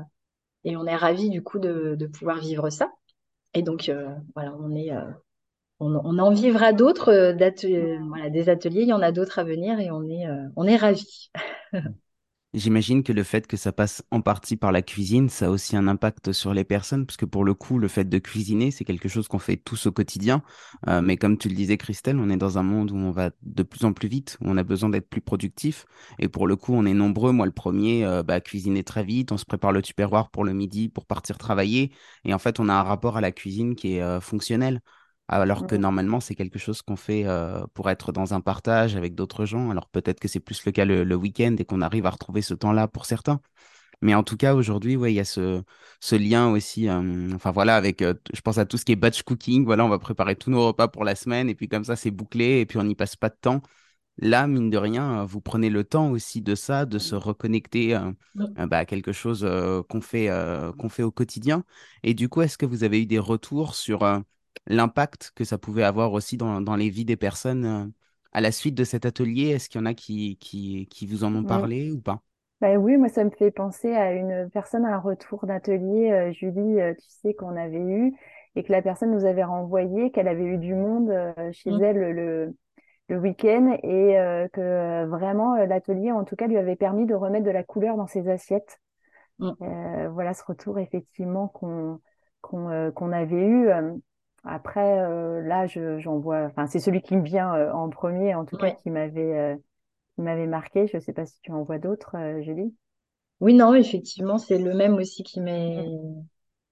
et 0.64 0.78
on 0.78 0.86
est 0.86 0.96
ravis 0.96 1.30
du 1.30 1.44
coup 1.44 1.60
de, 1.60 1.96
de, 1.96 2.08
pouvoir 2.08 2.40
vivre 2.40 2.70
ça. 2.70 2.92
Et 3.54 3.64
donc, 3.64 3.92
voilà, 4.36 4.56
on 4.60 4.76
est, 4.76 4.92
on, 5.80 5.96
on, 5.96 6.20
en 6.20 6.32
vivra 6.32 6.72
d'autres, 6.72 7.34
voilà, 8.08 8.30
des 8.30 8.48
ateliers. 8.48 8.84
Il 8.84 8.90
y 8.90 8.94
en 8.94 9.02
a 9.02 9.12
d'autres 9.12 9.40
à 9.40 9.44
venir 9.44 9.80
et 9.80 9.90
on 9.90 10.04
est, 10.04 10.28
on 10.56 10.66
est 10.66 10.76
ravis. 10.76 11.32
J'imagine 12.56 13.04
que 13.04 13.14
le 13.14 13.22
fait 13.22 13.46
que 13.46 13.58
ça 13.58 13.72
passe 13.72 14.02
en 14.10 14.22
partie 14.22 14.58
par 14.58 14.72
la 14.72 14.82
cuisine, 14.82 15.30
ça 15.30 15.46
a 15.46 15.50
aussi 15.52 15.78
un 15.78 15.88
impact 15.88 16.32
sur 16.32 16.52
les 16.52 16.64
personnes, 16.64 17.06
parce 17.06 17.16
que 17.16 17.26
pour 17.26 17.46
le 17.46 17.54
coup, 17.54 17.78
le 17.78 17.88
fait 17.88 18.06
de 18.10 18.18
cuisiner, 18.18 18.72
c'est 18.72 18.86
quelque 18.86 19.08
chose 19.08 19.28
qu'on 19.28 19.38
fait 19.38 19.56
tous 19.56 19.86
au 19.86 19.92
quotidien. 19.92 20.42
Euh, 20.88 21.00
mais 21.04 21.16
comme 21.16 21.38
tu 21.38 21.48
le 21.48 21.54
disais, 21.54 21.78
Christelle, 21.78 22.18
on 22.18 22.28
est 22.32 22.38
dans 22.38 22.58
un 22.58 22.64
monde 22.64 22.90
où 22.90 22.96
on 22.96 23.12
va 23.12 23.30
de 23.44 23.62
plus 23.62 23.86
en 23.86 23.94
plus 23.94 24.08
vite, 24.08 24.36
où 24.42 24.50
on 24.50 24.58
a 24.58 24.64
besoin 24.64 24.90
d'être 24.90 25.08
plus 25.08 25.22
productif. 25.22 25.86
Et 26.18 26.28
pour 26.28 26.48
le 26.48 26.56
coup, 26.56 26.74
on 26.74 26.86
est 26.88 26.94
nombreux, 26.96 27.32
moi 27.32 27.46
le 27.46 27.52
premier, 27.52 28.04
euh, 28.04 28.24
bah, 28.24 28.42
cuisiner 28.42 28.84
très 28.84 29.04
vite. 29.04 29.32
On 29.32 29.38
se 29.38 29.46
prépare 29.46 29.72
le 29.72 29.84
tupperware 29.84 30.32
pour 30.32 30.44
le 30.44 30.54
midi, 30.54 30.90
pour 30.90 31.06
partir 31.06 31.38
travailler. 31.38 31.92
Et 32.26 32.34
en 32.34 32.40
fait, 32.40 32.60
on 32.60 32.68
a 32.68 32.74
un 32.74 32.84
rapport 32.84 33.16
à 33.16 33.22
la 33.22 33.32
cuisine 33.32 33.76
qui 33.76 33.98
est 33.98 34.02
euh, 34.02 34.20
fonctionnel 34.22 34.82
alors 35.30 35.68
que 35.68 35.76
normalement 35.76 36.20
c'est 36.20 36.36
quelque 36.36 36.58
chose 36.60 36.82
qu'on 36.82 36.96
fait 36.96 37.24
euh, 37.26 37.66
pour 37.74 37.90
être 37.90 38.12
dans 38.12 38.34
un 38.34 38.42
partage 38.42 38.96
avec 38.96 39.16
d'autres 39.16 39.46
gens. 39.46 39.70
Alors 39.70 39.88
peut-être 39.88 40.20
que 40.20 40.28
c'est 40.28 40.40
plus 40.40 40.66
le 40.66 40.72
cas 40.72 40.86
le, 40.86 41.16
week-end 41.16 41.56
et 41.60 41.66
qu'on 41.66 41.82
arrive 41.82 42.06
à 42.06 42.10
retrouver 42.10 42.42
ce 42.42 42.54
temps-là 42.56 42.88
pour 42.88 43.06
certains. 43.06 43.40
Mais 44.02 44.16
en 44.16 44.24
tout 44.24 44.38
cas, 44.38 44.56
aujourd'hui, 44.56 44.96
ouais, 44.96 45.12
il 45.12 45.16
y 45.16 45.20
a 45.20 45.26
ce, 45.26 45.62
ce 46.00 46.16
lien 46.16 46.50
aussi. 46.50 46.88
Euh, 46.90 47.30
enfin 47.36 47.52
voilà, 47.52 47.76
avec, 47.76 48.02
euh, 48.02 48.14
je 48.34 48.42
pense 48.42 48.58
à 48.58 48.66
tout 48.66 48.78
ce 48.78 48.86
qui 48.86 48.94
est 48.94 48.96
batch 48.96 49.24
cooking. 49.24 49.66
Voilà, 49.66 49.86
on 49.86 49.90
va 49.90 50.00
préparer 50.00 50.36
tous 50.36 50.50
nos 50.52 50.66
repas 50.68 50.88
pour 50.88 51.04
la 51.04 51.16
semaine 51.16 51.50
et 51.50 51.56
puis 51.56 51.68
comme 51.68 51.84
ça, 51.84 51.96
c'est 51.96 52.12
bouclé 52.12 52.62
et 52.62 52.66
puis 52.66 52.80
on 52.80 52.84
n'y 52.84 52.96
passe 52.96 53.16
pas 53.16 53.30
de 53.30 53.38
temps. 53.40 53.62
Là, 54.22 54.48
mine 54.48 54.70
de 54.70 54.78
rien, 54.78 55.24
vous 55.26 55.42
prenez 55.42 55.70
le 55.70 55.84
temps 55.84 56.12
aussi 56.12 56.42
de 56.42 56.56
ça, 56.56 56.86
de 56.86 57.00
se 57.00 57.16
reconnecter 57.16 57.98
bah, 58.36 58.78
à 58.78 58.86
quelque 58.86 59.14
chose 59.14 59.48
qu'on 59.88 60.02
fait, 60.02 60.30
qu'on 60.78 60.90
fait 60.90 61.04
au 61.04 61.12
quotidien. 61.12 61.64
Et 62.04 62.14
du 62.14 62.28
coup, 62.30 62.42
est-ce 62.42 62.58
que 62.58 62.66
vous 62.66 62.84
avez 62.84 63.02
eu 63.02 63.06
des 63.06 63.20
retours 63.20 63.76
sur 63.76 64.04
l'impact 64.68 65.32
que 65.36 65.44
ça 65.44 65.58
pouvait 65.58 65.84
avoir 65.84 66.14
aussi 66.14 66.38
dans, 66.38 66.62
dans, 66.62 66.76
les 66.76 66.90
vies 66.90 67.06
des 67.06 67.18
personnes 67.18 67.66
euh, 67.66 67.86
à 68.32 68.42
la 68.42 68.52
suite 68.52 68.76
de 68.76 68.84
cet 68.84 69.06
atelier? 69.06 69.50
Est-ce 69.50 69.70
qu'il 69.70 69.82
y 69.82 69.84
en 69.84 69.88
a 69.88 69.94
qui, 69.94 70.38
qui, 70.38 70.88
qui 70.90 71.06
vous 71.06 71.24
en 71.24 71.36
ont 71.36 71.44
parlé 71.44 71.92
ou 71.92 72.00
pas? 72.00 72.22
Bah 72.62 72.76
oui, 72.76 72.98
moi 72.98 73.10
ça 73.10 73.24
me 73.24 73.30
fait 73.30 73.52
penser 73.52 73.94
à 73.94 74.14
une 74.14 74.50
personne 74.52 74.86
à 74.86 74.96
un 74.96 75.00
retour 75.00 75.46
d'atelier, 75.46 76.12
euh, 76.12 76.32
Julie, 76.34 76.82
euh, 76.82 76.94
tu 76.94 77.08
sais 77.08 77.34
qu'on 77.34 77.56
avait 77.56 77.80
eu 77.80 78.14
et 78.56 78.64
que 78.64 78.72
la 78.72 78.82
personne 78.82 79.12
nous 79.12 79.26
avait 79.26 79.44
renvoyé 79.44 80.12
qu'elle 80.12 80.28
avait 80.28 80.44
eu 80.44 80.58
du 80.58 80.74
monde 80.74 81.14
chez 81.52 81.72
mmh. 81.72 81.84
elle 81.84 81.98
le, 81.98 82.56
le 83.08 83.18
week-end 83.18 83.78
et 83.84 84.16
que 84.52 85.06
vraiment 85.06 85.56
l'atelier 85.56 86.12
en 86.12 86.26
tout 86.26 86.36
cas 86.36 86.48
lui 86.48 86.58
avait 86.58 86.76
permis 86.76 87.06
de 87.06 87.14
remettre 87.14 87.46
de 87.46 87.52
la 87.52 87.64
couleur 87.64 87.96
dans 87.96 88.08
ses 88.08 88.28
assiettes. 88.28 88.82
Mmh. 89.38 89.52
voilà 90.12 90.34
ce 90.34 90.44
retour 90.44 90.80
effectivement 90.80 91.48
qu'on 91.48 92.02
qu'on 92.42 92.92
qu'on 92.92 93.12
avait 93.12 93.46
eu. 93.46 93.70
Après, 94.44 95.00
euh, 95.00 95.42
là, 95.42 95.68
j'en 95.68 96.20
vois. 96.20 96.46
Enfin, 96.46 96.68
c'est 96.68 96.80
celui 96.80 97.02
qui 97.02 97.16
me 97.18 97.24
vient 97.24 97.54
euh, 97.56 97.72
en 97.72 97.90
premier, 97.90 98.36
en 98.36 98.46
tout 98.46 98.58
cas, 98.58 98.72
qui 98.72 98.90
m'avait 98.90 99.38
euh, 99.38 99.56
m'avait 100.18 100.48
marqué. 100.48 100.88
Je 100.88 100.98
ne 100.98 101.02
sais 101.02 101.14
pas 101.14 101.26
si 101.26 101.40
tu 101.42 101.52
en 101.52 101.64
vois 101.64 101.78
d'autres, 101.78 102.16
Julie. 102.42 102.74
Oui, 103.42 103.54
non, 103.54 103.74
effectivement, 103.74 104.38
c'est 104.38 104.58
le 104.58 104.74
même 104.74 104.96
aussi 104.96 105.24
qui 105.24 105.40
m'est 105.40 105.86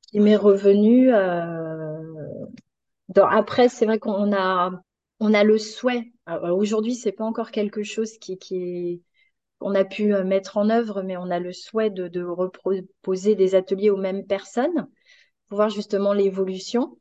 qui 0.09 0.19
m'est 0.19 0.35
revenu. 0.35 1.11
Après, 3.15 3.69
c'est 3.69 3.85
vrai 3.85 3.99
qu'on 3.99 4.33
a 4.33 4.71
on 5.19 5.33
a 5.33 5.43
le 5.43 5.57
souhait. 5.57 6.11
Aujourd'hui, 6.27 6.95
c'est 6.95 7.11
pas 7.11 7.23
encore 7.23 7.51
quelque 7.51 7.83
chose 7.83 8.17
qui 8.17 8.37
qui 8.37 9.03
qu'on 9.59 9.73
a 9.73 9.83
pu 9.85 10.13
mettre 10.23 10.57
en 10.57 10.69
œuvre, 10.69 11.01
mais 11.01 11.17
on 11.17 11.31
a 11.31 11.39
le 11.39 11.51
souhait 11.51 11.89
de, 11.89 12.07
de 12.07 12.23
reproposer 12.23 13.35
des 13.35 13.55
ateliers 13.55 13.89
aux 13.89 13.97
mêmes 13.97 14.25
personnes 14.25 14.87
pour 15.47 15.57
voir 15.57 15.69
justement 15.69 16.13
l'évolution. 16.13 16.97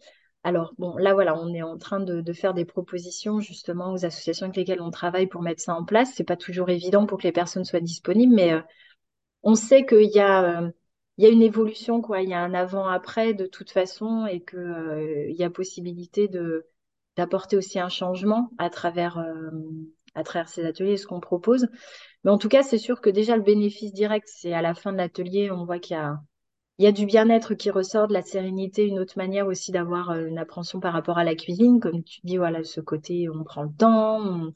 Alors, 0.46 0.74
bon, 0.78 0.96
là, 0.96 1.12
voilà, 1.12 1.36
on 1.36 1.52
est 1.52 1.62
en 1.62 1.76
train 1.76 1.98
de, 1.98 2.32
faire 2.32 2.54
des 2.54 2.64
propositions 2.64 3.40
justement 3.40 3.92
aux 3.92 4.04
associations 4.04 4.44
avec 4.46 4.56
lesquelles 4.56 4.80
on 4.80 4.92
travaille 4.92 5.26
pour 5.26 5.42
mettre 5.42 5.60
ça 5.60 5.74
en 5.74 5.84
place. 5.84 6.12
C'est 6.14 6.22
pas 6.22 6.36
toujours 6.36 6.68
évident 6.70 7.04
pour 7.04 7.18
que 7.18 7.24
les 7.24 7.32
personnes 7.32 7.64
soient 7.64 7.80
disponibles, 7.80 8.32
mais 8.32 8.52
euh, 8.52 8.60
on 9.42 9.56
sait 9.56 9.84
qu'il 9.84 10.08
y 10.14 10.20
a, 10.20 10.62
euh, 10.62 10.70
y 11.18 11.26
a 11.26 11.30
une 11.30 11.42
évolution, 11.42 12.00
quoi. 12.00 12.22
Il 12.22 12.28
y 12.28 12.32
a 12.32 12.38
un 12.38 12.54
avant-après 12.54 13.34
de 13.34 13.46
toute 13.46 13.72
façon 13.72 14.24
et 14.26 14.40
qu'il 14.44 14.60
euh, 14.60 15.32
y 15.32 15.42
a 15.42 15.50
possibilité 15.50 16.30
d'apporter 17.16 17.56
aussi 17.56 17.80
un 17.80 17.88
changement 17.88 18.50
à 18.58 18.70
travers 18.70 19.18
ces 20.46 20.64
ateliers, 20.64 20.96
ce 20.96 21.08
qu'on 21.08 21.18
propose. 21.18 21.66
Mais 22.22 22.30
en 22.30 22.38
tout 22.38 22.48
cas, 22.48 22.62
c'est 22.62 22.78
sûr 22.78 23.00
que 23.00 23.10
déjà 23.10 23.36
le 23.36 23.42
bénéfice 23.42 23.92
direct, 23.92 24.28
c'est 24.30 24.52
à 24.52 24.62
la 24.62 24.74
fin 24.74 24.92
de 24.92 24.98
l'atelier, 24.98 25.50
on 25.50 25.64
voit 25.64 25.80
qu'il 25.80 25.96
y 25.96 25.98
a 25.98 26.20
il 26.78 26.84
y 26.84 26.88
a 26.88 26.92
du 26.92 27.06
bien-être 27.06 27.54
qui 27.54 27.70
ressort, 27.70 28.06
de 28.08 28.12
la 28.12 28.22
sérénité, 28.22 28.86
une 28.86 28.98
autre 28.98 29.14
manière 29.16 29.46
aussi 29.46 29.72
d'avoir 29.72 30.10
euh, 30.10 30.26
une 30.26 30.38
appréhension 30.38 30.78
par 30.78 30.92
rapport 30.92 31.16
à 31.18 31.24
la 31.24 31.34
cuisine, 31.34 31.80
comme 31.80 32.02
tu 32.02 32.20
dis, 32.24 32.36
voilà, 32.36 32.64
ce 32.64 32.80
côté, 32.80 33.28
on 33.30 33.44
prend 33.44 33.62
le 33.62 33.72
temps, 33.72 34.50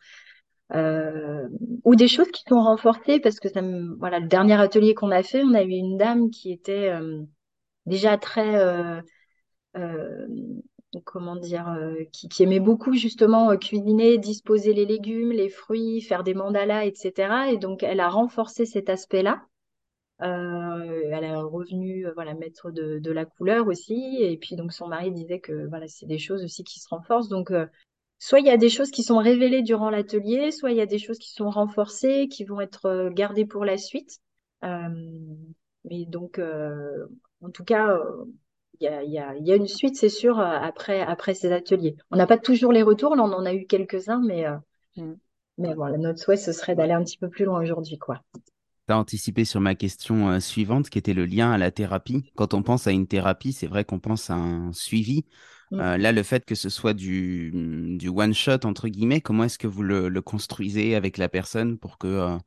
euh, 0.75 1.49
ou 1.85 1.95
des 1.95 2.09
choses 2.09 2.31
qui 2.31 2.43
sont 2.47 2.63
renforcées, 2.63 3.21
parce 3.21 3.41
que 3.41 3.49
voilà, 3.99 4.21
le 4.21 4.29
dernier 4.29 4.61
atelier 4.61 4.95
qu'on 4.95 5.11
a 5.11 5.23
fait, 5.23 5.43
on 5.43 5.55
a 5.55 5.63
eu 5.63 5.71
une 5.71 5.97
dame 5.97 6.31
qui 6.31 6.53
était 6.53 6.91
euh, 6.91 7.23
déjà 7.87 8.19
très, 8.19 9.03
comment 11.05 11.37
dire, 11.37 11.75
qui, 12.13 12.43
aimait 12.43 12.61
beaucoup 12.61 12.93
justement 12.95 13.57
cuisiner, 13.57 14.19
disposer 14.19 14.75
les 14.75 14.85
légumes, 14.85 15.33
les 15.33 15.49
fruits, 15.49 16.03
faire 16.03 16.23
des 16.23 16.35
mandalas, 16.35 16.85
etc. 16.85 17.53
Et 17.53 17.57
donc, 17.57 17.83
elle 17.83 18.01
a 18.01 18.09
renforcé 18.11 18.67
cet 18.67 18.91
aspect-là. 18.91 19.41
Euh, 19.41 19.60
elle 20.21 21.25
est 21.25 21.35
revenue 21.35 22.07
euh, 22.07 22.13
voilà 22.15 22.35
mettre 22.35 22.71
de, 22.71 22.99
de, 22.99 23.13
la 23.13 23.25
couleur 23.25 23.67
aussi. 23.67 24.19
Et 24.21 24.37
puis 24.37 24.57
donc 24.57 24.73
son 24.73 24.89
mari 24.89 25.11
disait 25.13 25.41
que 25.41 25.67
voilà 25.69 25.89
c'est 25.89 26.07
des 26.07 26.19
choses 26.19 26.45
aussi 26.45 26.65
qui 26.65 26.81
se 26.81 26.89
renforcent. 26.89 27.29
Donc 27.29 27.51
euh, 27.51 27.67
soit 28.19 28.41
il 28.41 28.47
y 28.47 28.51
a 28.51 28.57
des 28.57 28.69
choses 28.69 28.91
qui 28.91 29.03
sont 29.03 29.19
révélées 29.19 29.63
durant 29.63 29.91
l'atelier 29.91 30.51
soit 30.51 30.71
il 30.71 30.77
y 30.77 30.81
a 30.81 30.87
des 30.87 30.99
choses 30.99 31.19
qui 31.19 31.33
sont 31.33 31.51
renforcées 31.51 32.29
qui 32.29 32.45
vont 32.45 32.61
être 32.61 33.11
gardées 33.13 33.47
pour 33.47 33.65
la 33.65 33.79
suite. 33.79 34.19
Mais 34.63 36.05
donc 36.07 36.39
en 37.43 37.51
tout 37.51 37.65
cas 37.65 37.99
il 38.81 38.85
y 38.85 38.89
a, 38.89 39.03
y, 39.03 39.19
a, 39.19 39.37
y 39.37 39.53
a, 39.53 39.57
une 39.57 39.67
suite 39.67 39.97
c'est 39.97 40.09
sûr 40.11 40.39
après 40.39 41.01
après 41.01 41.35
ces 41.35 41.53
ateliers. 41.53 41.97
On 42.11 42.17
n'a 42.17 42.27
pas 42.27 42.39
toujours 42.39 42.73
les 42.73 42.83
retours 42.83 43.17
là 43.17 43.23
on 43.23 43.33
en 43.33 43.47
a 43.47 43.55
eu 43.55 43.67
quelques 43.67 44.09
uns 44.11 44.21
mais 44.27 44.45
mm. 44.97 45.15
mais 45.59 45.75
voilà 45.75 45.97
notre 45.97 46.19
souhait 46.19 46.37
ce 46.37 46.53
serait 46.53 46.75
d'aller 46.75 46.93
un 46.93 47.05
petit 47.05 47.19
peu 47.19 47.31
plus 47.31 47.47
loin 47.47 47.63
aujourd'hui 47.63 47.97
quoi 47.99 48.23
anticipé 48.99 49.45
sur 49.45 49.61
ma 49.61 49.75
question 49.75 50.31
euh, 50.31 50.41
suivante, 50.41 50.91
qui 50.91 50.99
était 50.99 51.15
le 51.15 51.27
lien 51.27 51.53
à 51.53 51.59
la 51.59 51.71
thérapie. 51.71 52.31
Quand 52.37 52.55
on 52.55 52.63
pense 52.63 52.87
à 52.87 52.93
une 52.93 53.07
thérapie, 53.07 53.53
c'est 53.53 53.67
vrai 53.67 53.85
qu'on 53.85 53.99
pense 53.99 54.31
à 54.31 54.35
un 54.35 54.73
suivi. 54.73 55.25
Mm. 55.71 55.81
Euh, 55.81 55.97
là, 55.99 56.13
le 56.13 56.23
fait 56.23 56.45
que 56.45 56.55
ce 56.55 56.69
soit 56.69 56.95
du, 56.95 57.53
du 57.99 58.09
one-shot, 58.09 58.65
entre 58.65 58.89
guillemets, 58.89 59.21
comment 59.21 59.45
est-ce 59.45 59.59
que 59.59 59.67
vous 59.67 59.83
le, 59.83 60.11
construisez 60.21 60.95
avec 60.95 61.19
la 61.19 61.29
personne 61.29 61.79
pour 61.79 61.99
que, 61.99 62.39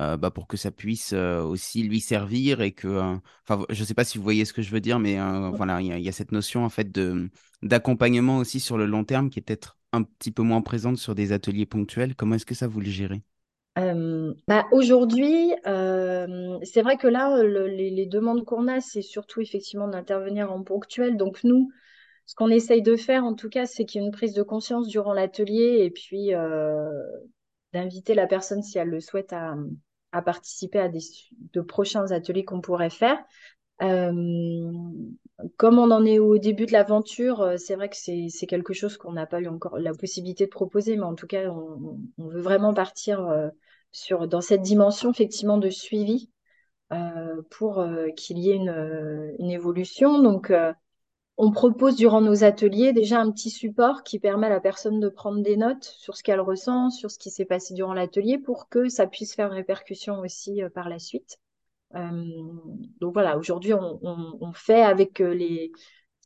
euh, 0.00 0.16
bah, 0.16 0.30
pour 0.30 0.46
que 0.46 0.56
ça 0.56 0.70
puisse 0.70 1.12
aussi 1.12 1.82
lui 1.82 2.00
servir 2.00 2.60
et 2.60 2.72
que, 2.72 3.18
enfin, 3.46 3.64
je 3.70 3.80
ne 3.80 3.86
sais 3.86 3.94
pas 3.94 4.04
si 4.04 4.18
vous 4.18 4.24
voyez 4.24 4.44
ce 4.44 4.52
que 4.52 4.62
je 4.62 4.70
veux 4.70 4.80
dire, 4.80 4.98
mais 4.98 5.18
voilà, 5.54 5.80
il 5.80 5.86
y, 5.86 6.08
a 6.08 6.12
cette 6.12 6.32
notion 6.32 6.64
en 6.64 6.70
fait 6.70 6.90
de 6.90 7.30
d'accompagnement 7.62 8.38
aussi 8.38 8.58
sur 8.58 8.76
le 8.76 8.86
long 8.86 9.04
terme 9.04 9.30
qui 9.30 9.38
est 9.38 9.42
peut-être 9.42 9.78
un 9.92 10.02
petit 10.02 10.32
peu 10.32 10.42
moins 10.42 10.62
présente 10.62 10.96
sur 10.98 11.14
des 11.14 11.32
ateliers 11.32 11.66
ponctuels. 11.66 12.16
Comment 12.16 12.34
est-ce 12.34 12.46
que 12.46 12.54
ça 12.54 12.66
vous 12.66 12.80
le 12.80 12.90
gérez? 12.90 13.22
Bah, 13.76 14.66
aujourd'hui, 14.72 15.52
c'est 15.64 16.82
vrai 16.82 16.96
que 16.96 17.08
là, 17.08 17.42
les, 17.42 18.06
demandes 18.06 18.44
qu'on 18.44 18.68
a, 18.68 18.80
c'est 18.80 19.02
surtout 19.02 19.40
effectivement 19.40 19.88
d'intervenir 19.88 20.52
en 20.52 20.62
ponctuel. 20.62 21.16
Donc 21.16 21.42
nous, 21.44 21.70
ce 22.26 22.34
qu'on 22.34 22.48
essaye 22.48 22.82
de 22.82 22.96
faire, 22.96 23.24
en 23.24 23.34
tout 23.34 23.48
cas, 23.48 23.66
c'est 23.66 23.84
qu'il 23.84 24.00
y 24.00 24.04
ait 24.04 24.06
une 24.06 24.12
prise 24.12 24.34
de 24.34 24.42
conscience 24.42 24.88
durant 24.88 25.12
l'atelier 25.12 25.78
et 25.80 25.90
puis 25.90 26.32
d'inviter 27.72 28.14
la 28.14 28.26
personne, 28.26 28.62
si 28.62 28.78
elle 28.78 28.88
le 28.88 29.00
souhaite, 29.00 29.32
à, 29.32 29.56
participer 30.22 30.78
à 30.78 30.88
des, 30.88 31.00
de 31.52 31.60
prochains 31.62 32.10
ateliers 32.12 32.44
qu'on 32.44 32.60
pourrait 32.60 32.90
faire. 32.90 33.18
Euh, 33.82 34.72
comme 35.56 35.78
on 35.78 35.90
en 35.90 36.04
est 36.04 36.18
au 36.18 36.38
début 36.38 36.66
de 36.66 36.72
l'aventure, 36.72 37.40
euh, 37.42 37.56
c'est 37.56 37.74
vrai 37.74 37.88
que 37.88 37.96
c'est 37.96 38.46
quelque 38.46 38.72
chose 38.72 38.96
qu'on 38.96 39.12
n'a 39.12 39.26
pas 39.26 39.40
eu 39.40 39.48
encore 39.48 39.78
la 39.78 39.92
possibilité 39.92 40.44
de 40.44 40.50
proposer, 40.50 40.96
mais 40.96 41.02
en 41.02 41.14
tout 41.14 41.26
cas, 41.26 41.50
on, 41.50 41.98
veut 42.18 42.40
vraiment 42.40 42.74
partir 42.74 43.50
sur, 43.90 44.28
dans 44.28 44.40
cette 44.40 44.62
dimension 44.62 45.10
effectivement 45.10 45.58
de 45.58 45.70
suivi 45.70 46.30
pour 47.50 47.84
qu'il 48.16 48.38
y 48.38 48.50
ait 48.50 48.56
une, 48.56 49.50
évolution. 49.50 50.22
Donc, 50.22 50.52
on 51.38 51.50
propose 51.50 51.96
durant 51.96 52.20
nos 52.20 52.44
ateliers 52.44 52.92
déjà 52.92 53.20
un 53.20 53.30
petit 53.32 53.50
support 53.50 54.02
qui 54.02 54.18
permet 54.18 54.46
à 54.46 54.50
la 54.50 54.60
personne 54.60 55.00
de 55.00 55.08
prendre 55.08 55.42
des 55.42 55.56
notes 55.56 55.84
sur 55.84 56.16
ce 56.16 56.22
qu'elle 56.22 56.40
ressent, 56.40 56.90
sur 56.90 57.10
ce 57.10 57.18
qui 57.18 57.30
s'est 57.30 57.44
passé 57.44 57.74
durant 57.74 57.94
l'atelier 57.94 58.38
pour 58.38 58.68
que 58.68 58.88
ça 58.88 59.06
puisse 59.06 59.34
faire 59.34 59.50
répercussion 59.50 60.20
aussi 60.20 60.62
euh, 60.62 60.68
par 60.68 60.88
la 60.88 60.98
suite. 60.98 61.38
Euh, 61.94 62.24
donc 63.00 63.12
voilà, 63.12 63.36
aujourd'hui, 63.36 63.72
on, 63.74 64.52
fait 64.54 64.82
avec 64.82 65.20
euh, 65.20 65.34
les, 65.34 65.72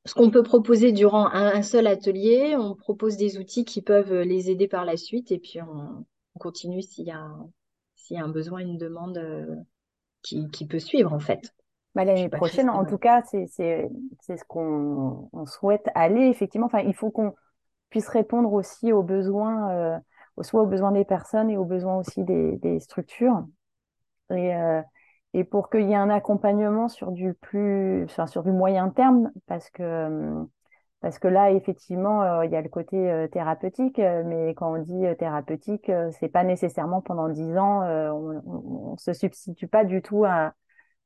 ce 0.04 0.14
qu'on 0.14 0.30
peut 0.30 0.42
proposer 0.42 0.92
durant 0.92 1.26
un, 1.26 1.62
seul 1.62 1.86
atelier. 1.86 2.56
On 2.56 2.74
propose 2.74 3.16
des 3.16 3.38
outils 3.38 3.64
qui 3.64 3.82
peuvent 3.82 4.12
les 4.12 4.50
aider 4.50 4.68
par 4.68 4.84
la 4.84 4.96
suite 4.96 5.32
et 5.32 5.38
puis 5.38 5.60
on, 5.60 6.04
continue 6.38 6.82
s'il 6.82 7.06
y, 7.06 7.08
y 7.08 8.18
a 8.18 8.24
un 8.24 8.28
besoin, 8.28 8.58
une 8.60 8.76
demande 8.76 9.18
qui 10.22 10.66
peut 10.68 10.78
suivre 10.78 11.14
en 11.14 11.18
fait. 11.18 11.54
Bah, 11.96 12.04
l'année 12.04 12.28
prochaine, 12.28 12.68
en 12.68 12.84
tout 12.84 12.98
cas, 12.98 13.22
c'est 13.22 13.46
ce 13.48 14.44
qu'on 14.46 15.30
souhaite 15.46 15.88
aller, 15.94 16.26
effectivement. 16.26 16.66
Enfin, 16.66 16.80
il 16.80 16.94
faut 16.94 17.10
qu'on 17.10 17.34
puisse 17.88 18.08
répondre 18.08 18.52
aussi 18.52 18.92
aux 18.92 19.02
besoins, 19.02 19.70
euh, 19.70 19.98
soit 20.42 20.60
aux 20.60 20.66
besoins 20.66 20.92
des 20.92 21.06
personnes 21.06 21.48
et 21.48 21.56
aux 21.56 21.64
besoins 21.64 21.96
aussi 21.96 22.22
des, 22.22 22.58
des 22.58 22.80
structures. 22.80 23.46
Et, 24.30 24.54
euh, 24.54 24.82
et 25.34 25.44
pour 25.44 25.70
qu'il 25.70 25.88
y 25.88 25.92
ait 25.92 25.96
un 25.96 26.10
accompagnement 26.10 26.88
sur 26.88 27.12
du 27.12 27.34
plus, 27.34 28.04
enfin, 28.04 28.26
sur 28.26 28.42
du 28.42 28.52
moyen 28.52 28.90
terme, 28.90 29.30
parce 29.46 29.70
que, 29.70 30.44
parce 31.00 31.18
que 31.18 31.28
là, 31.28 31.50
effectivement, 31.50 32.22
euh, 32.22 32.44
il 32.46 32.50
y 32.52 32.56
a 32.56 32.62
le 32.62 32.68
côté 32.68 33.26
thérapeutique, 33.32 33.98
mais 33.98 34.54
quand 34.54 34.74
on 34.74 34.82
dit 34.82 35.04
thérapeutique, 35.18 35.90
c'est 36.18 36.28
pas 36.28 36.44
nécessairement 36.44 37.00
pendant 37.02 37.28
dix 37.28 37.56
ans, 37.58 37.82
on, 37.82 38.92
ne 38.92 38.96
se 38.96 39.12
substitue 39.12 39.68
pas 39.68 39.84
du 39.84 40.02
tout 40.02 40.24
à 40.24 40.54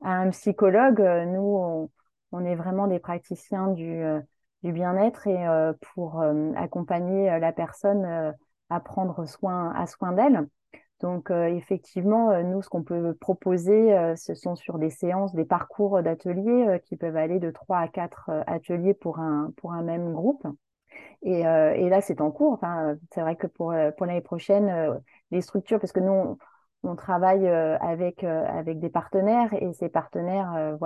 un 0.02 0.30
psychologue. 0.30 1.00
Euh, 1.00 1.24
nous, 1.26 1.88
on, 2.32 2.44
est 2.44 2.54
vraiment 2.54 2.86
des 2.86 2.98
praticiens 2.98 3.68
du, 3.68 4.02
euh, 4.02 4.20
du 4.62 4.72
bien-être 4.72 5.26
et 5.26 5.46
euh, 5.48 5.72
pour 5.92 6.22
accompagner 6.56 7.38
la 7.38 7.52
personne 7.52 8.34
à 8.70 8.80
prendre 8.80 9.26
soin, 9.26 9.72
à 9.74 9.86
soin 9.86 10.12
d'elle. 10.12 10.46
Donc 11.00 11.30
effectivement, 11.30 12.42
nous, 12.42 12.60
ce 12.62 12.68
qu'on 12.68 12.82
peut 12.82 13.14
proposer, 13.14 14.14
ce 14.16 14.34
sont 14.34 14.54
sur 14.54 14.78
des 14.78 14.90
séances, 14.90 15.34
des 15.34 15.46
parcours 15.46 16.02
d'ateliers 16.02 16.80
qui 16.84 16.96
peuvent 16.96 17.16
aller 17.16 17.38
de 17.38 17.50
trois 17.50 17.78
à 17.78 17.88
quatre 17.88 18.30
ateliers 18.46 18.94
pour 18.94 19.18
un, 19.18 19.50
pour 19.56 19.72
un 19.72 19.82
même 19.82 20.12
groupe. 20.12 20.46
Et, 21.22 21.40
et 21.40 21.88
là, 21.88 22.00
c'est 22.02 22.20
en 22.20 22.30
cours. 22.30 22.52
Enfin, 22.52 22.96
c'est 23.12 23.22
vrai 23.22 23.36
que 23.36 23.46
pour, 23.46 23.74
pour 23.96 24.06
l'année 24.06 24.20
prochaine, 24.20 25.00
les 25.30 25.40
structures, 25.40 25.80
parce 25.80 25.92
que 25.92 26.00
nous, 26.00 26.36
on 26.82 26.96
travaille 26.96 27.46
euh, 27.46 27.78
avec, 27.78 28.24
euh, 28.24 28.44
avec 28.46 28.80
des 28.80 28.88
partenaires 28.88 29.52
et 29.54 29.72
ces 29.74 29.88
partenaires, 29.88 30.76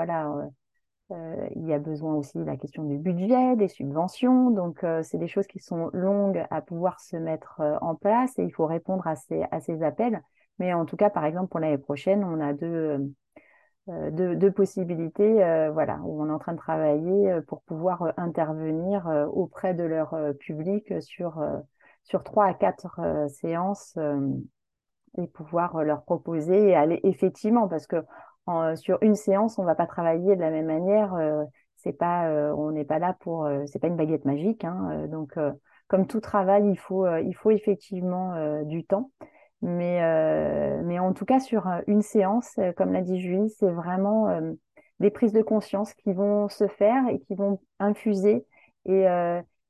euh, 1.14 1.48
il 1.54 1.66
y 1.66 1.72
a 1.72 1.78
besoin 1.78 2.14
aussi 2.14 2.38
de 2.38 2.44
la 2.44 2.56
question 2.56 2.84
du 2.84 2.98
budget, 2.98 3.56
des 3.56 3.68
subventions. 3.68 4.50
Donc, 4.50 4.84
c'est 5.02 5.18
des 5.18 5.28
choses 5.28 5.46
qui 5.46 5.60
sont 5.60 5.90
longues 5.92 6.44
à 6.50 6.60
pouvoir 6.60 7.00
se 7.00 7.16
mettre 7.16 7.62
en 7.80 7.94
place 7.94 8.38
et 8.38 8.44
il 8.44 8.50
faut 8.50 8.66
répondre 8.66 9.06
à 9.06 9.16
ces, 9.16 9.44
à 9.50 9.60
ces 9.60 9.82
appels. 9.82 10.22
Mais 10.58 10.72
en 10.74 10.84
tout 10.84 10.96
cas, 10.96 11.10
par 11.10 11.24
exemple, 11.24 11.48
pour 11.48 11.60
l'année 11.60 11.78
prochaine, 11.78 12.24
on 12.24 12.40
a 12.40 12.52
deux, 12.52 13.12
deux, 13.88 14.52
possibilités 14.52 15.34
voilà, 15.72 16.00
où 16.04 16.22
on 16.22 16.28
est 16.28 16.32
en 16.32 16.38
train 16.38 16.52
de 16.52 16.58
travailler 16.58 17.40
pour 17.46 17.62
pouvoir 17.62 18.12
intervenir 18.16 19.06
auprès 19.32 19.74
de 19.74 19.84
leur 19.84 20.16
public 20.38 21.00
sur, 21.02 21.42
sur 22.02 22.22
trois 22.22 22.46
à 22.46 22.54
quatre 22.54 23.00
séances 23.28 23.98
et 25.18 25.26
pouvoir 25.26 25.76
euh, 25.76 25.84
leur 25.84 26.02
proposer 26.04 26.68
et 26.68 26.74
aller 26.74 27.00
effectivement 27.04 27.68
parce 27.68 27.86
que 27.86 28.04
sur 28.76 28.98
une 29.02 29.14
séance 29.14 29.58
on 29.58 29.64
va 29.64 29.74
pas 29.74 29.86
travailler 29.86 30.36
de 30.36 30.40
la 30.40 30.50
même 30.50 30.66
manière 30.66 31.14
euh, 31.14 31.44
c'est 31.76 31.92
pas 31.92 32.28
euh, 32.28 32.52
on 32.56 32.72
n'est 32.72 32.84
pas 32.84 32.98
là 32.98 33.16
pour 33.20 33.48
c'est 33.66 33.78
pas 33.78 33.88
une 33.88 33.96
baguette 33.96 34.24
magique 34.24 34.64
hein, 34.64 35.06
donc 35.08 35.38
comme 35.88 36.06
tout 36.06 36.20
travail 36.20 36.68
il 36.68 36.78
faut 36.78 37.06
il 37.18 37.34
faut 37.34 37.50
effectivement 37.50 38.62
du 38.64 38.84
temps. 38.84 39.10
Mais 39.62 40.00
mais 40.82 40.98
en 40.98 41.12
tout 41.14 41.24
cas 41.24 41.40
sur 41.40 41.66
une 41.86 42.02
séance 42.02 42.58
comme 42.76 42.92
l'a 42.92 43.00
dit 43.00 43.20
Julie 43.20 43.50
c'est 43.50 43.70
vraiment 43.70 44.40
des 45.00 45.10
prises 45.10 45.32
de 45.32 45.42
conscience 45.42 45.94
qui 45.94 46.12
vont 46.12 46.48
se 46.48 46.66
faire 46.68 47.08
et 47.08 47.20
qui 47.20 47.34
vont 47.34 47.60
infuser. 47.78 48.46
Et 48.86 49.06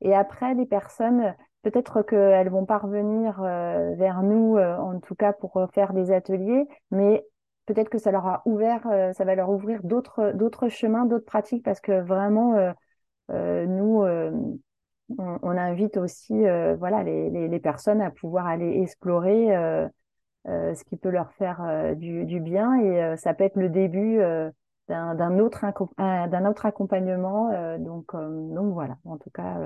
et 0.00 0.14
après 0.14 0.54
les 0.54 0.66
personnes 0.66 1.34
Peut-être 1.64 2.02
qu'elles 2.02 2.50
vont 2.50 2.66
parvenir 2.66 3.40
euh, 3.42 3.94
vers 3.94 4.22
nous, 4.22 4.58
euh, 4.58 4.76
en 4.76 5.00
tout 5.00 5.14
cas 5.14 5.32
pour 5.32 5.56
euh, 5.56 5.66
faire 5.68 5.94
des 5.94 6.12
ateliers, 6.12 6.68
mais 6.90 7.24
peut-être 7.66 7.88
que 7.88 7.98
ça 7.98 8.11
leur 8.11 8.27
a 8.27 8.42
ouvert, 8.46 8.83
ça 9.14 9.24
va 9.24 9.35
leur 9.35 9.50
ouvrir 9.50 9.83
d'autres 9.83 10.33
d'autres 10.33 10.68
chemins, 10.68 11.07
d'autres 11.07 11.24
pratiques, 11.24 11.64
parce 11.64 11.81
que 11.81 12.00
vraiment, 12.00 12.55
nous, 13.29 14.05
on, 15.18 15.50
invite 15.50 15.96
aussi, 15.96 16.35
voilà, 16.79 17.03
les, 17.03 17.31
les, 17.48 17.61
personnes 17.61 18.00
à 18.00 18.11
pouvoir 18.11 18.46
aller 18.46 18.83
explorer 18.83 19.48
ce 20.46 20.85
qui 20.85 20.96
peut 20.96 21.11
leur 21.11 21.33
faire 21.33 21.94
du, 21.96 22.24
du, 22.24 22.40
bien, 22.40 22.74
et 22.81 23.16
ça 23.16 23.35
peut 23.35 23.44
être 23.44 23.57
le 23.57 23.68
début 23.68 24.18
d'un 24.88 25.38
autre 25.38 25.64
d'un 25.88 26.46
autre 26.46 26.66
accompagnement. 26.66 27.79
donc, 27.79 28.14
donc 28.14 28.72
voilà, 28.74 28.96
en 29.05 29.16
tout 29.18 29.31
cas 29.31 29.59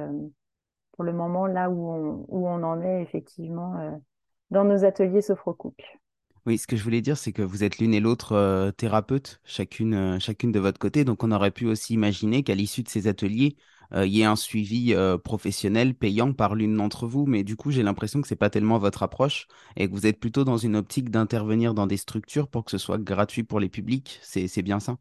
pour 0.98 1.04
le 1.04 1.12
moment 1.12 1.46
là 1.46 1.70
où 1.70 1.88
on, 1.88 2.26
où 2.26 2.48
on 2.48 2.64
en 2.64 2.82
est 2.82 3.02
effectivement 3.02 3.76
euh, 3.78 3.92
dans 4.50 4.64
nos 4.64 4.84
ateliers 4.84 5.22
Sophrocouple. 5.22 5.84
Oui, 6.48 6.56
ce 6.56 6.66
que 6.66 6.76
je 6.76 6.82
voulais 6.82 7.02
dire, 7.02 7.18
c'est 7.18 7.34
que 7.34 7.42
vous 7.42 7.62
êtes 7.62 7.76
l'une 7.76 7.92
et 7.92 8.00
l'autre 8.00 8.32
euh, 8.32 8.70
thérapeute, 8.70 9.38
chacune, 9.44 9.92
euh, 9.92 10.18
chacune 10.18 10.50
de 10.50 10.58
votre 10.58 10.78
côté. 10.78 11.04
Donc, 11.04 11.22
on 11.22 11.30
aurait 11.30 11.50
pu 11.50 11.66
aussi 11.66 11.92
imaginer 11.92 12.42
qu'à 12.42 12.54
l'issue 12.54 12.82
de 12.82 12.88
ces 12.88 13.06
ateliers, 13.06 13.58
il 13.94 14.08
y 14.08 14.22
ait 14.22 14.24
un 14.24 14.36
suivi 14.36 14.94
professionnel 15.24 15.94
payant 15.94 16.32
par 16.32 16.54
l'une 16.54 16.76
d'entre 16.76 17.06
vous. 17.06 17.26
Mais 17.26 17.42
du 17.42 17.56
coup, 17.56 17.70
j'ai 17.70 17.82
l'impression 17.82 18.22
que 18.22 18.28
ce 18.28 18.32
n'est 18.32 18.38
pas 18.38 18.48
tellement 18.48 18.78
votre 18.78 19.02
approche 19.02 19.46
et 19.76 19.88
que 19.88 19.92
vous 19.92 20.06
êtes 20.06 20.20
plutôt 20.20 20.44
dans 20.44 20.56
une 20.56 20.76
optique 20.76 21.10
d'intervenir 21.10 21.74
dans 21.74 21.86
des 21.86 21.98
structures 21.98 22.48
pour 22.48 22.64
que 22.64 22.70
ce 22.70 22.78
soit 22.78 22.98
gratuit 22.98 23.44
pour 23.44 23.60
les 23.60 23.68
publics. 23.68 24.18
C'est 24.22 24.62
bien 24.62 24.80
ça? 24.80 24.96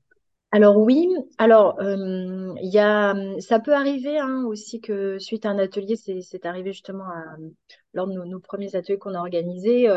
Alors 0.51 0.77
oui, 0.77 1.09
alors 1.37 1.79
euh, 1.81 2.53
il 2.61 2.77
a, 2.77 3.13
ça 3.39 3.59
peut 3.59 3.73
arriver 3.73 4.17
hein, 4.17 4.45
aussi 4.45 4.79
que 4.79 5.19
suite 5.19 5.45
à 5.45 5.49
un 5.49 5.59
atelier, 5.59 5.95
c'est 5.95 6.45
arrivé 6.45 6.71
justement 6.71 7.07
lors 7.93 8.07
de 8.07 8.13
nos, 8.13 8.39
premiers 8.39 8.75
ateliers 8.75 8.97
qu'on 8.97 9.15
a 9.15 9.19
organisés, 9.19 9.89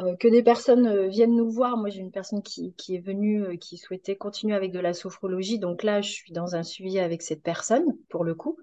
euh, 0.00 0.04
euh, 0.04 0.16
que 0.16 0.28
des 0.28 0.42
personnes 0.42 1.08
viennent 1.08 1.36
nous 1.36 1.50
voir. 1.50 1.76
Moi, 1.76 1.90
j'ai 1.90 2.00
une 2.00 2.10
personne 2.10 2.42
qui, 2.42 2.74
est 2.88 3.04
venue, 3.04 3.58
qui 3.58 3.76
souhaitait 3.76 4.16
continuer 4.16 4.54
avec 4.54 4.72
de 4.72 4.80
la 4.80 4.92
sophrologie. 4.92 5.58
Donc 5.58 5.82
là, 5.82 6.00
je 6.00 6.10
suis 6.10 6.32
dans 6.32 6.54
un 6.56 6.62
suivi 6.62 6.98
avec 6.98 7.22
cette 7.22 7.42
personne, 7.42 7.84
pour 8.08 8.24
le 8.24 8.34
coup. 8.34 8.58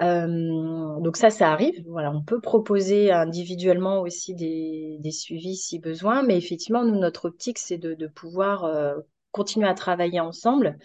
donc 0.00 1.16
ça, 1.16 1.30
ça 1.30 1.52
arrive. 1.52 1.82
Voilà, 1.88 2.10
on 2.12 2.22
peut 2.22 2.40
proposer 2.40 3.12
individuellement 3.12 4.00
aussi 4.00 4.34
des, 4.34 5.10
suivis 5.10 5.56
si 5.56 5.78
besoin, 5.78 6.22
mais 6.22 6.36
effectivement, 6.36 6.84
nous, 6.84 6.98
notre 6.98 7.26
optique, 7.26 7.58
c'est 7.58 7.78
de, 7.78 7.94
de 7.94 8.06
pouvoir 8.06 8.96
continuer 9.32 9.68
à 9.68 9.74
travailler 9.74 10.20
ensemble. 10.20 10.78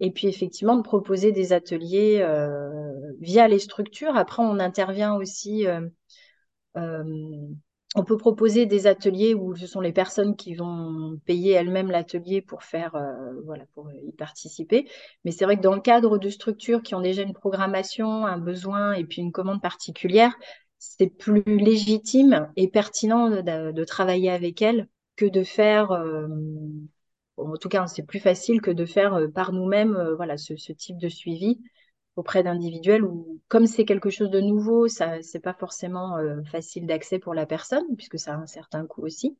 Et 0.00 0.10
puis 0.10 0.26
effectivement, 0.26 0.76
de 0.76 0.82
proposer 0.82 1.30
des 1.30 1.52
ateliers 1.52 2.20
euh, 2.22 2.90
via 3.20 3.46
les 3.48 3.58
structures. 3.58 4.16
Après, 4.16 4.42
on 4.42 4.58
intervient 4.58 5.14
aussi 5.14 5.66
euh, 5.66 5.86
euh, 6.78 7.04
on 7.96 8.04
peut 8.04 8.16
proposer 8.16 8.66
des 8.66 8.86
ateliers 8.86 9.34
où 9.34 9.56
ce 9.56 9.66
sont 9.66 9.80
les 9.80 9.92
personnes 9.92 10.36
qui 10.36 10.54
vont 10.54 11.18
payer 11.24 11.52
elles-mêmes 11.52 11.90
l'atelier 11.90 12.40
pour 12.40 12.62
faire, 12.62 12.94
euh, 12.94 13.32
voilà, 13.44 13.64
pour 13.74 13.90
y 13.92 14.12
participer. 14.12 14.88
Mais 15.24 15.32
c'est 15.32 15.44
vrai 15.44 15.56
que 15.56 15.62
dans 15.62 15.74
le 15.74 15.80
cadre 15.80 16.16
de 16.16 16.28
structures 16.28 16.82
qui 16.82 16.94
ont 16.94 17.00
déjà 17.00 17.22
une 17.22 17.32
programmation, 17.32 18.26
un 18.26 18.38
besoin 18.38 18.92
et 18.92 19.04
puis 19.04 19.22
une 19.22 19.32
commande 19.32 19.60
particulière, 19.60 20.32
c'est 20.78 21.08
plus 21.08 21.42
légitime 21.44 22.48
et 22.56 22.68
pertinent 22.68 23.28
de, 23.28 23.84
travailler 23.84 24.30
avec 24.30 24.62
elles 24.62 24.88
que 25.16 25.26
de 25.26 25.42
faire, 25.42 25.90
euh, 25.90 26.28
en 27.38 27.56
tout 27.56 27.68
cas, 27.68 27.86
c'est 27.88 28.06
plus 28.06 28.20
facile 28.20 28.60
que 28.60 28.70
de 28.70 28.86
faire 28.86 29.14
euh, 29.14 29.28
par 29.28 29.52
nous-mêmes, 29.52 30.14
voilà, 30.16 30.36
ce, 30.36 30.56
ce, 30.56 30.72
type 30.72 30.96
de 30.96 31.08
suivi 31.08 31.58
auprès 32.16 32.42
d'individuels 32.42 33.04
où, 33.04 33.40
comme 33.48 33.66
c'est 33.66 33.84
quelque 33.84 34.10
chose 34.10 34.30
de 34.30 34.40
nouveau, 34.40 34.88
ça 34.88 35.22
c'est 35.22 35.40
pas 35.40 35.54
forcément 35.54 36.18
euh, 36.18 36.42
facile 36.44 36.86
d'accès 36.86 37.18
pour 37.18 37.34
la 37.34 37.46
personne 37.46 37.84
puisque 37.96 38.18
ça 38.18 38.34
a 38.34 38.36
un 38.36 38.46
certain 38.46 38.86
coût 38.86 39.02
aussi. 39.02 39.36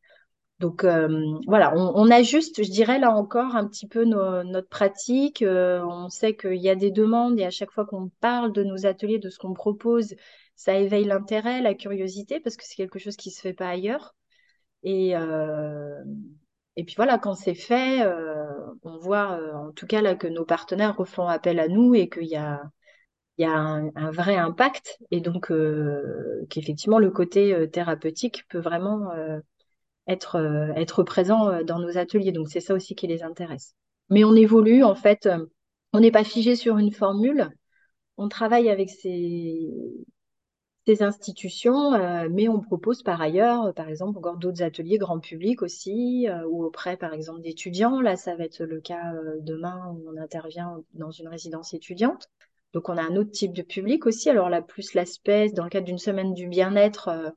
Donc 0.61 0.85
euh, 0.85 1.09
voilà, 1.47 1.73
on, 1.75 2.11
ajuste, 2.11 2.63
je 2.63 2.71
dirais 2.71 2.99
là 2.99 3.13
encore 3.13 3.57
un 3.57 3.67
petit 3.67 3.87
peu 3.89 4.05
notre 4.05 4.69
pratique. 4.69 5.41
Euh, 5.41 5.83
on 5.87 6.11
sait 6.11 6.37
qu'il 6.37 6.61
y 6.61 6.69
a 6.69 6.75
des 6.75 6.91
demandes 6.91 7.41
et 7.41 7.45
à 7.47 7.51
chaque 7.51 7.71
fois 7.71 7.87
qu'on 7.87 8.11
parle 8.21 8.53
de 8.53 8.63
nos 8.63 8.85
ateliers, 8.85 9.19
de 9.19 9.31
ce 9.31 9.39
qu'on 9.39 9.55
propose, 9.55 10.15
ça 10.57 10.77
éveille 10.77 11.07
l'intérêt, 11.07 11.63
la 11.63 11.75
curiosité 11.75 12.41
parce 12.41 12.57
que 12.57 12.65
c'est 12.67 12.77
quelque 12.77 12.99
chose 12.99 13.17
qui 13.17 13.31
se 13.31 13.41
fait 13.41 13.55
pas 13.55 13.71
ailleurs. 13.71 14.15
Et 14.83 15.15
et 16.77 16.85
puis 16.85 16.95
voilà, 16.97 17.19
quand 17.19 17.35
c'est 17.35 17.55
fait, 17.55 18.03
euh, 18.03 18.47
on 18.83 18.99
voit 18.99 19.33
euh, 19.33 19.53
en 19.55 19.73
tout 19.73 19.87
cas 19.87 20.01
là 20.01 20.15
que 20.15 20.27
nos 20.27 20.45
partenaires 20.45 20.97
refont 20.97 21.27
appel 21.27 21.59
à 21.59 21.69
nous 21.69 21.95
et 21.95 22.09
qu'il 22.09 22.27
y 22.29 22.37
a, 22.37 22.63
il 23.39 23.43
y 23.43 23.47
a 23.47 23.53
un, 23.53 24.11
vrai 24.11 24.37
impact 24.37 24.99
et 25.11 25.21
donc 25.21 25.51
euh, 25.51 26.47
qu'effectivement 26.51 26.99
le 26.99 27.11
côté 27.11 27.69
thérapeutique 27.71 28.45
peut 28.49 28.61
vraiment 28.61 29.13
être, 30.07 30.37
être 30.77 31.03
présent 31.03 31.63
dans 31.65 31.79
nos 31.79 31.99
ateliers. 31.99 32.33
Donc 32.33 32.49
c'est 32.49 32.61
ça 32.61 32.75
aussi 32.75 32.95
qui 32.95 33.07
les 33.07 33.23
intéresse. 33.23 33.75
Mais 34.11 34.25
on 34.25 34.35
évolue 34.35 34.85
en 34.85 34.95
fait, 34.95 35.29
on 35.93 36.01
n'est 36.01 36.11
pas 36.13 36.25
figé 36.25 36.57
sur 36.57 36.79
une 36.79 36.93
formule. 36.93 37.51
On 38.19 38.29
travaille 38.29 38.71
avec 38.71 38.91
ces, 38.91 39.71
ces 40.87 41.03
institutions, 41.03 41.93
euh, 41.95 42.29
mais 42.31 42.49
on 42.49 42.61
propose 42.61 43.03
par 43.03 43.21
ailleurs, 43.21 43.67
euh, 43.67 43.73
par 43.73 43.89
exemple, 43.89 44.19
encore 44.19 44.39
d'autres 44.39 44.63
ateliers 44.63 44.99
grand 44.99 45.21
public 45.21 45.63
aussi, 45.63 46.27
euh, 46.29 46.47
ou 46.49 46.65
auprès, 46.65 46.97
par 46.97 47.13
exemple, 47.13 47.43
d'étudiants. 47.43 48.01
Là, 48.01 48.17
ça 48.17 48.35
va 48.37 48.45
être 48.45 48.65
le 48.65 48.81
cas 48.81 49.13
demain 49.41 49.95
où 49.95 50.11
on 50.11 50.17
intervient 50.21 50.83
dans 50.95 51.11
une 51.11 51.29
résidence 51.29 51.75
étudiante. 51.75 52.29
Donc, 52.73 52.89
on 52.89 52.97
a 52.97 53.03
un 53.03 53.17
autre 53.17 53.31
type 53.31 53.53
de 53.53 53.63
public 53.63 54.07
aussi. 54.07 54.31
Alors 54.31 54.49
là, 54.49 54.63
plus 54.63 54.95
l'aspect, 54.95 55.51
dans 55.51 55.65
le 55.65 55.71
cadre 55.71 55.87
d'une 55.87 55.99
semaine 55.99 56.35
du 56.35 56.49
bien-être, 56.49 57.35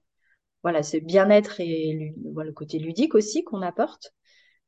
voilà, 0.63 0.83
c'est 0.83 1.01
bien-être 1.01 1.59
et 1.59 2.13
le 2.35 2.51
côté 2.53 2.79
ludique 2.79 3.15
aussi 3.15 3.43
qu'on 3.43 3.61
apporte. 3.61 4.13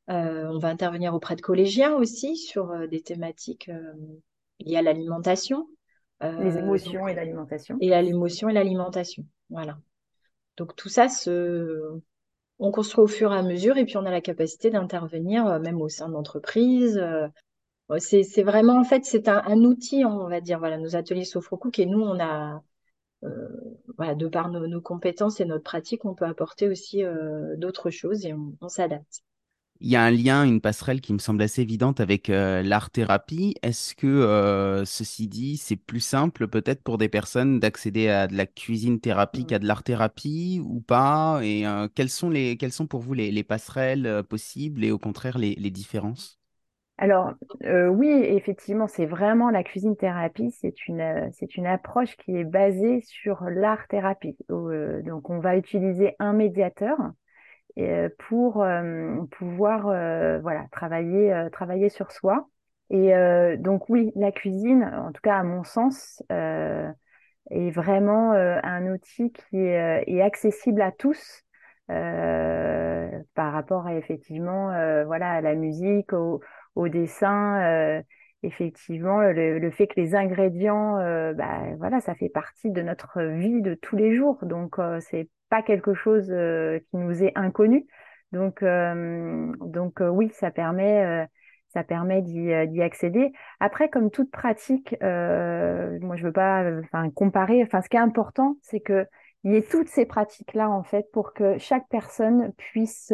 on 0.07 0.57
va 0.59 0.69
intervenir 0.69 1.13
auprès 1.13 1.35
de 1.35 1.41
collégiens 1.41 1.95
aussi 1.95 2.35
sur 2.35 2.87
des 2.89 3.01
thématiques 3.01 3.69
liées 4.59 4.77
à 4.77 4.81
l'alimentation. 4.81 5.67
Les 6.21 6.27
euh, 6.27 6.59
émotions 6.59 7.07
et 7.07 7.13
l'alimentation. 7.13 7.77
Et 7.81 7.89
l'émotion 7.89 8.49
et 8.49 8.53
l'alimentation. 8.53 9.25
Voilà. 9.49 9.77
Donc 10.57 10.75
tout 10.75 10.89
ça, 10.89 11.09
se... 11.09 11.99
on 12.59 12.71
construit 12.71 13.03
au 13.03 13.07
fur 13.07 13.33
et 13.33 13.37
à 13.37 13.43
mesure 13.43 13.77
et 13.77 13.85
puis 13.85 13.97
on 13.97 14.05
a 14.05 14.11
la 14.11 14.21
capacité 14.21 14.69
d'intervenir 14.69 15.45
euh, 15.45 15.59
même 15.59 15.81
au 15.81 15.89
sein 15.89 16.09
d'entreprises. 16.09 16.97
Euh, 16.97 17.27
c'est 17.99 18.43
vraiment, 18.43 18.79
en 18.79 18.83
fait, 18.83 19.05
c'est 19.05 19.27
un, 19.27 19.63
outil, 19.63 20.05
on 20.05 20.27
va 20.27 20.41
dire, 20.41 20.57
voilà, 20.57 20.77
nos 20.77 20.95
ateliers 20.95 21.23
Sofrocook 21.23 21.77
et 21.77 21.85
nous, 21.85 22.01
on 22.01 22.19
a, 22.19 22.63
voilà, 23.95 24.15
de 24.15 24.27
par 24.27 24.49
nos, 24.49 24.81
compétences 24.81 25.39
et 25.39 25.45
notre 25.45 25.63
pratique, 25.63 26.03
on 26.03 26.15
peut 26.15 26.25
apporter 26.25 26.67
aussi 26.67 27.03
d'autres 27.57 27.91
choses 27.91 28.25
et 28.25 28.33
on 28.33 28.69
s'adapte 28.69 29.21
il 29.81 29.89
y 29.89 29.95
a 29.95 30.03
un 30.03 30.11
lien, 30.11 30.45
une 30.45 30.61
passerelle 30.61 31.01
qui 31.01 31.13
me 31.13 31.17
semble 31.17 31.41
assez 31.41 31.61
évidente 31.61 31.99
avec 31.99 32.29
euh, 32.29 32.61
l'art-thérapie. 32.63 33.55
Est-ce 33.61 33.93
que, 33.93 34.07
euh, 34.07 34.85
ceci 34.85 35.27
dit, 35.27 35.57
c'est 35.57 35.75
plus 35.75 35.99
simple 35.99 36.47
peut-être 36.47 36.81
pour 36.81 36.97
des 36.97 37.09
personnes 37.09 37.59
d'accéder 37.59 38.07
à 38.07 38.27
de 38.27 38.35
la 38.37 38.45
cuisine 38.45 39.01
thérapie 39.01 39.45
qu'à 39.45 39.59
de 39.59 39.67
l'art-thérapie 39.67 40.61
ou 40.65 40.79
pas? 40.79 41.41
Et 41.43 41.67
euh, 41.67 41.89
quelles, 41.93 42.09
sont 42.09 42.87
pour 42.87 43.01
vous 43.01 43.13
les, 43.13 43.43
passerelles 43.43 44.23
possibles 44.29 44.83
et 44.83 44.91
au 44.91 44.97
contraire 44.97 45.37
les, 45.37 45.55
différences? 45.69 46.39
Alors 46.97 47.33
oui, 47.61 48.07
effectivement, 48.07 48.87
c'est 48.87 49.05
vraiment 49.05 49.49
la 49.49 49.63
cuisine 49.63 49.97
thérapie. 49.97 50.51
C'est 50.51 50.87
une, 50.87 51.29
c'est 51.33 51.57
une 51.57 51.67
approche 51.67 52.15
qui 52.15 52.37
est 52.37 52.45
basée 52.45 53.01
sur 53.01 53.43
l'art 53.49 53.87
thérapie. 53.89 54.37
donc 54.49 55.29
on 55.29 55.39
va 55.39 55.57
utiliser 55.57 56.15
un 56.19 56.31
médiateur 56.31 56.97
pour 58.27 58.63
euh, 58.63 59.21
pouvoir 59.31 59.87
euh, 59.87 60.39
voilà, 60.39 60.65
travailler, 60.71 61.47
travailler 61.51 61.89
sur 61.89 62.11
soi. 62.11 62.47
Et 62.89 63.13
donc 63.57 63.89
oui, 63.89 64.11
la 64.15 64.31
cuisine, 64.31 64.83
en 64.83 65.11
tout 65.11 65.21
cas 65.23 65.37
à 65.37 65.43
mon 65.43 65.63
sens, 65.63 66.21
est 66.29 67.71
vraiment 67.71 68.33
un 68.33 68.93
outil 68.93 69.31
qui 69.31 69.57
est, 69.57 70.21
accessible 70.21 70.83
à 70.83 70.91
tous 70.91 71.41
par 71.87 73.53
rapport 73.53 73.87
à 73.87 73.95
effectivement 73.95 74.67
voilà 75.05 75.31
à 75.31 75.41
la 75.41 75.55
musique, 75.55 76.13
au, 76.13 76.41
au 76.75 76.87
dessin. 76.87 78.03
Effectivement, 78.45 79.19
le, 79.21 79.71
fait 79.71 79.87
que 79.87 79.99
les 79.99 80.15
ingrédients, 80.15 80.95
bah, 81.33 81.61
voilà, 81.77 81.99
ça 82.01 82.15
fait 82.15 82.29
partie 82.29 82.71
de 82.71 82.81
notre 82.81 83.21
vie 83.21 83.61
de 83.61 83.73
tous 83.73 83.95
les 83.95 84.15
jours. 84.15 84.37
Donc 84.43 84.77
c'est 84.99 85.29
pas 85.49 85.61
quelque 85.61 85.93
chose 85.93 86.27
euh, 86.31 86.79
qui 86.79 86.97
nous 86.97 87.23
est 87.23 87.31
inconnu. 87.35 87.85
Donc, 88.31 88.63
euh, 88.63 89.51
donc 89.61 90.01
euh, 90.01 90.09
oui, 90.09 90.29
ça 90.33 90.51
permet, 90.51 91.27
ça 91.69 91.83
permet 91.83 92.21
d'y 92.21 92.81
accéder. 92.81 93.31
Après, 93.59 93.89
comme 93.89 94.11
toute 94.11 94.31
pratique, 94.31 94.95
moi 95.01 96.15
je 96.15 96.23
veux 96.23 96.33
pas, 96.33 96.63
enfin 96.83 97.09
comparer. 97.11 97.63
Enfin, 97.63 97.81
ce 97.81 97.89
qui 97.89 97.97
est 97.97 97.99
important, 97.99 98.57
c'est 98.61 98.79
que 98.79 99.05
il 99.43 99.51
y 99.53 99.55
ait 99.55 99.61
toutes 99.61 99.89
ces 99.89 100.05
pratiques-là 100.05 100.69
en 100.69 100.83
fait 100.83 101.05
pour 101.13 101.33
que 101.33 101.57
chaque 101.59 101.87
personne 101.89 102.51
puisse 102.57 103.13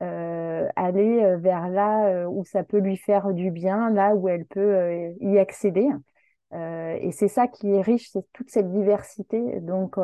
aller 0.00 1.36
vers 1.38 1.68
là 1.68 2.28
où 2.28 2.44
ça 2.44 2.64
peut 2.64 2.78
lui 2.78 2.96
faire 2.96 3.32
du 3.32 3.50
bien, 3.50 3.90
là 3.90 4.14
où 4.14 4.28
elle 4.28 4.44
peut 4.44 5.12
y 5.20 5.38
accéder. 5.38 5.88
et 6.52 7.10
c'est 7.12 7.28
ça 7.28 7.46
qui 7.48 7.70
est 7.72 7.80
riche, 7.80 8.10
c'est 8.10 8.26
toute 8.32 8.50
cette 8.50 8.70
diversité. 8.70 9.60
Donc, 9.60 9.98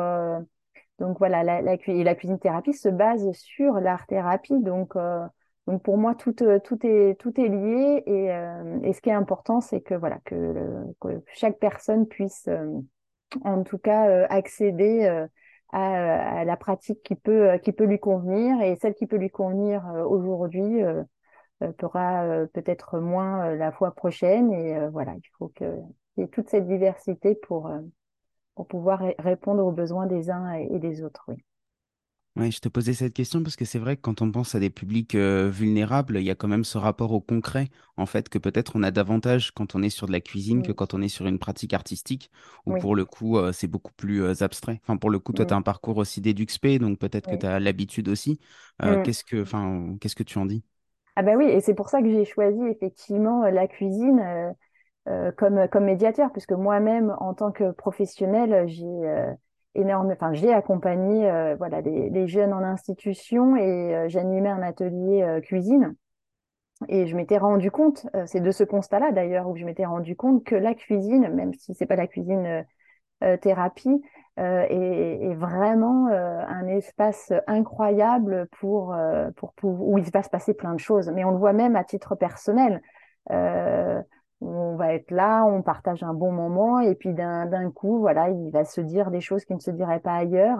donc 0.99 1.17
voilà, 1.17 1.43
la, 1.43 1.61
la, 1.61 1.75
la 1.75 2.15
cuisine 2.15 2.39
thérapie 2.39 2.73
se 2.73 2.89
base 2.89 3.31
sur 3.33 3.73
l'art 3.79 4.05
thérapie. 4.07 4.59
Donc, 4.61 4.95
euh, 4.95 5.25
donc 5.67 5.83
pour 5.83 5.97
moi, 5.97 6.15
tout, 6.15 6.35
euh, 6.43 6.59
tout, 6.59 6.79
est, 6.85 7.19
tout 7.19 7.39
est 7.39 7.47
lié. 7.47 8.03
Et, 8.05 8.31
euh, 8.31 8.79
et 8.83 8.93
ce 8.93 9.01
qui 9.01 9.09
est 9.09 9.13
important, 9.13 9.59
c'est 9.61 9.81
que, 9.81 9.95
voilà, 9.95 10.19
que, 10.25 10.93
chaque 11.33 11.59
personne 11.59 12.07
puisse, 12.07 12.47
en 13.43 13.63
tout 13.63 13.77
cas, 13.77 14.25
accéder 14.27 15.25
à, 15.73 16.39
à, 16.39 16.45
la 16.45 16.57
pratique 16.57 17.03
qui 17.03 17.15
peut, 17.15 17.57
qui 17.63 17.73
peut 17.73 17.85
lui 17.85 17.99
convenir. 17.99 18.61
Et 18.61 18.75
celle 18.77 18.95
qui 18.95 19.07
peut 19.07 19.17
lui 19.17 19.29
convenir 19.29 19.83
aujourd'hui 20.07 20.81
pourra 21.77 22.25
peut-être 22.53 22.99
moins 22.99 23.55
la 23.55 23.71
fois 23.71 23.93
prochaine. 23.93 24.51
Et 24.53 24.87
voilà, 24.89 25.13
il 25.15 25.27
faut 25.37 25.49
qu'il 25.49 25.83
y 26.17 26.27
toute 26.29 26.49
cette 26.49 26.67
diversité 26.67 27.35
pour 27.35 27.69
pour 28.55 28.67
pouvoir 28.67 29.01
répondre 29.19 29.65
aux 29.65 29.71
besoins 29.71 30.05
des 30.05 30.29
uns 30.29 30.53
et 30.53 30.79
des 30.79 31.03
autres. 31.03 31.25
Oui. 31.27 31.43
Oui, 32.35 32.49
je 32.51 32.59
te 32.59 32.67
posais 32.67 32.93
cette 32.95 33.13
question 33.13 33.43
parce 33.43 33.55
que 33.55 33.63
c'est 33.63 33.77
vrai 33.77 33.95
que 33.95 34.01
quand 34.01 34.23
on 34.23 34.31
pense 34.31 34.55
à 34.55 34.59
des 34.59 34.71
publics 34.71 35.13
euh, 35.13 35.51
vulnérables, 35.51 36.17
il 36.17 36.23
y 36.23 36.31
a 36.31 36.35
quand 36.35 36.47
même 36.47 36.63
ce 36.63 36.79
rapport 36.79 37.11
au 37.11 37.21
concret, 37.21 37.67
en 37.95 38.07
fait, 38.07 38.27
que 38.27 38.39
peut-être 38.39 38.71
on 38.75 38.81
a 38.81 38.89
davantage 38.89 39.51
quand 39.51 39.75
on 39.75 39.83
est 39.83 39.91
sur 39.91 40.07
de 40.07 40.11
la 40.11 40.19
cuisine 40.19 40.63
que 40.63 40.71
quand 40.71 40.95
on 40.95 41.01
est 41.03 41.09
sur 41.09 41.27
une 41.27 41.37
pratique 41.37 41.75
artistique, 41.75 42.31
où 42.65 42.73
pour 42.75 42.95
le 42.95 43.05
coup, 43.05 43.37
euh, 43.37 43.51
c'est 43.51 43.67
beaucoup 43.67 43.93
plus 43.93 44.23
euh, 44.23 44.33
abstrait. 44.41 44.79
Enfin, 44.81 44.97
pour 44.97 45.11
le 45.11 45.19
coup, 45.19 45.31
toi, 45.31 45.45
tu 45.45 45.53
as 45.53 45.57
un 45.57 45.61
parcours 45.61 45.97
aussi 45.97 46.21
d'EduxP, 46.21 46.79
donc 46.79 46.97
peut-être 46.97 47.29
que 47.29 47.35
tu 47.35 47.45
as 47.45 47.59
l'habitude 47.59 48.09
aussi. 48.09 48.39
Mm. 48.81 49.03
qu'est-ce, 49.03 49.23
que, 49.23 49.45
qu'est-ce 49.99 50.15
que 50.15 50.23
tu 50.23 50.39
en 50.39 50.47
dis? 50.47 50.63
Ah 51.15 51.21
ben 51.21 51.37
oui, 51.37 51.45
et 51.45 51.61
c'est 51.61 51.75
pour 51.75 51.89
ça 51.89 52.01
que 52.01 52.09
j'ai 52.09 52.25
choisi 52.25 52.65
effectivement 52.65 53.43
la 53.43 53.67
cuisine 53.67 54.55
comme, 55.37 55.67
comme 55.67 55.85
médiateur, 55.85 56.31
puisque 56.31 56.53
moi-même, 56.53 57.15
en 57.19 57.35
tant 57.35 57.51
que 57.51 57.71
professionnel, 57.73 58.67
j'ai 58.67 59.35
énorme, 59.75 60.11
enfin, 60.11 60.33
j'ai 60.33 60.53
accompagné 60.53 61.29
euh, 61.29 61.55
voilà, 61.55 61.81
les, 61.81 62.27
jeunes 62.27 62.53
en 62.53 62.63
institution 62.63 63.55
et 63.55 64.05
j'animais 64.07 64.49
un 64.49 64.61
atelier 64.61 65.39
cuisine. 65.43 65.95
Et 66.89 67.07
je 67.07 67.15
m'étais 67.15 67.37
rendu 67.37 67.71
compte, 67.71 68.07
c'est 68.25 68.41
de 68.41 68.51
ce 68.51 68.63
constat-là 68.63 69.11
d'ailleurs, 69.11 69.47
où 69.47 69.55
je 69.55 69.63
m'étais 69.63 69.85
rendu 69.85 70.15
compte 70.15 70.43
que 70.43 70.55
la 70.55 70.73
cuisine, 70.73 71.29
même 71.29 71.53
si 71.53 71.73
c'est 71.73 71.85
pas 71.85 71.95
la 71.95 72.07
cuisine 72.07 72.65
thérapie, 73.41 74.01
est, 74.37 75.33
vraiment 75.35 76.07
un 76.07 76.67
espace 76.67 77.31
incroyable 77.47 78.47
pour, 78.59 78.93
pour, 79.37 79.53
où 79.63 79.97
il 79.97 80.11
va 80.11 80.23
se 80.23 80.29
passer 80.29 80.53
plein 80.53 80.73
de 80.73 80.79
choses. 80.79 81.09
Mais 81.13 81.23
on 81.23 81.31
le 81.31 81.37
voit 81.37 81.53
même 81.53 81.77
à 81.77 81.85
titre 81.85 82.15
personnel. 82.15 82.81
Euh, 84.43 84.45
on 84.45 84.75
va 84.75 84.93
être 84.93 85.11
là, 85.11 85.45
on 85.45 85.61
partage 85.61 86.03
un 86.03 86.13
bon 86.13 86.31
moment, 86.31 86.79
et 86.79 86.95
puis 86.95 87.13
d'un 87.13 87.71
coup, 87.71 87.99
voilà, 87.99 88.29
il 88.29 88.51
va 88.51 88.65
se 88.65 88.81
dire 88.81 89.11
des 89.11 89.21
choses 89.21 89.45
qui 89.45 89.53
ne 89.55 89.59
se 89.59 89.71
diraient 89.71 89.99
pas 89.99 90.15
ailleurs. 90.15 90.59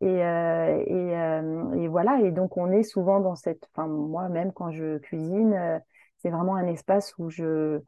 Et, 0.00 0.06
et, 0.06 1.88
voilà, 1.88 2.20
et 2.20 2.30
donc 2.30 2.56
on 2.56 2.70
est 2.70 2.84
souvent 2.84 3.20
dans 3.20 3.34
cette, 3.34 3.68
enfin 3.74 3.88
moi 3.88 4.28
même 4.28 4.52
quand 4.52 4.70
je 4.70 4.98
cuisine, 4.98 5.82
c'est 6.18 6.30
vraiment 6.30 6.54
un 6.56 6.66
espace 6.68 7.14
où 7.18 7.30
je, 7.30 7.78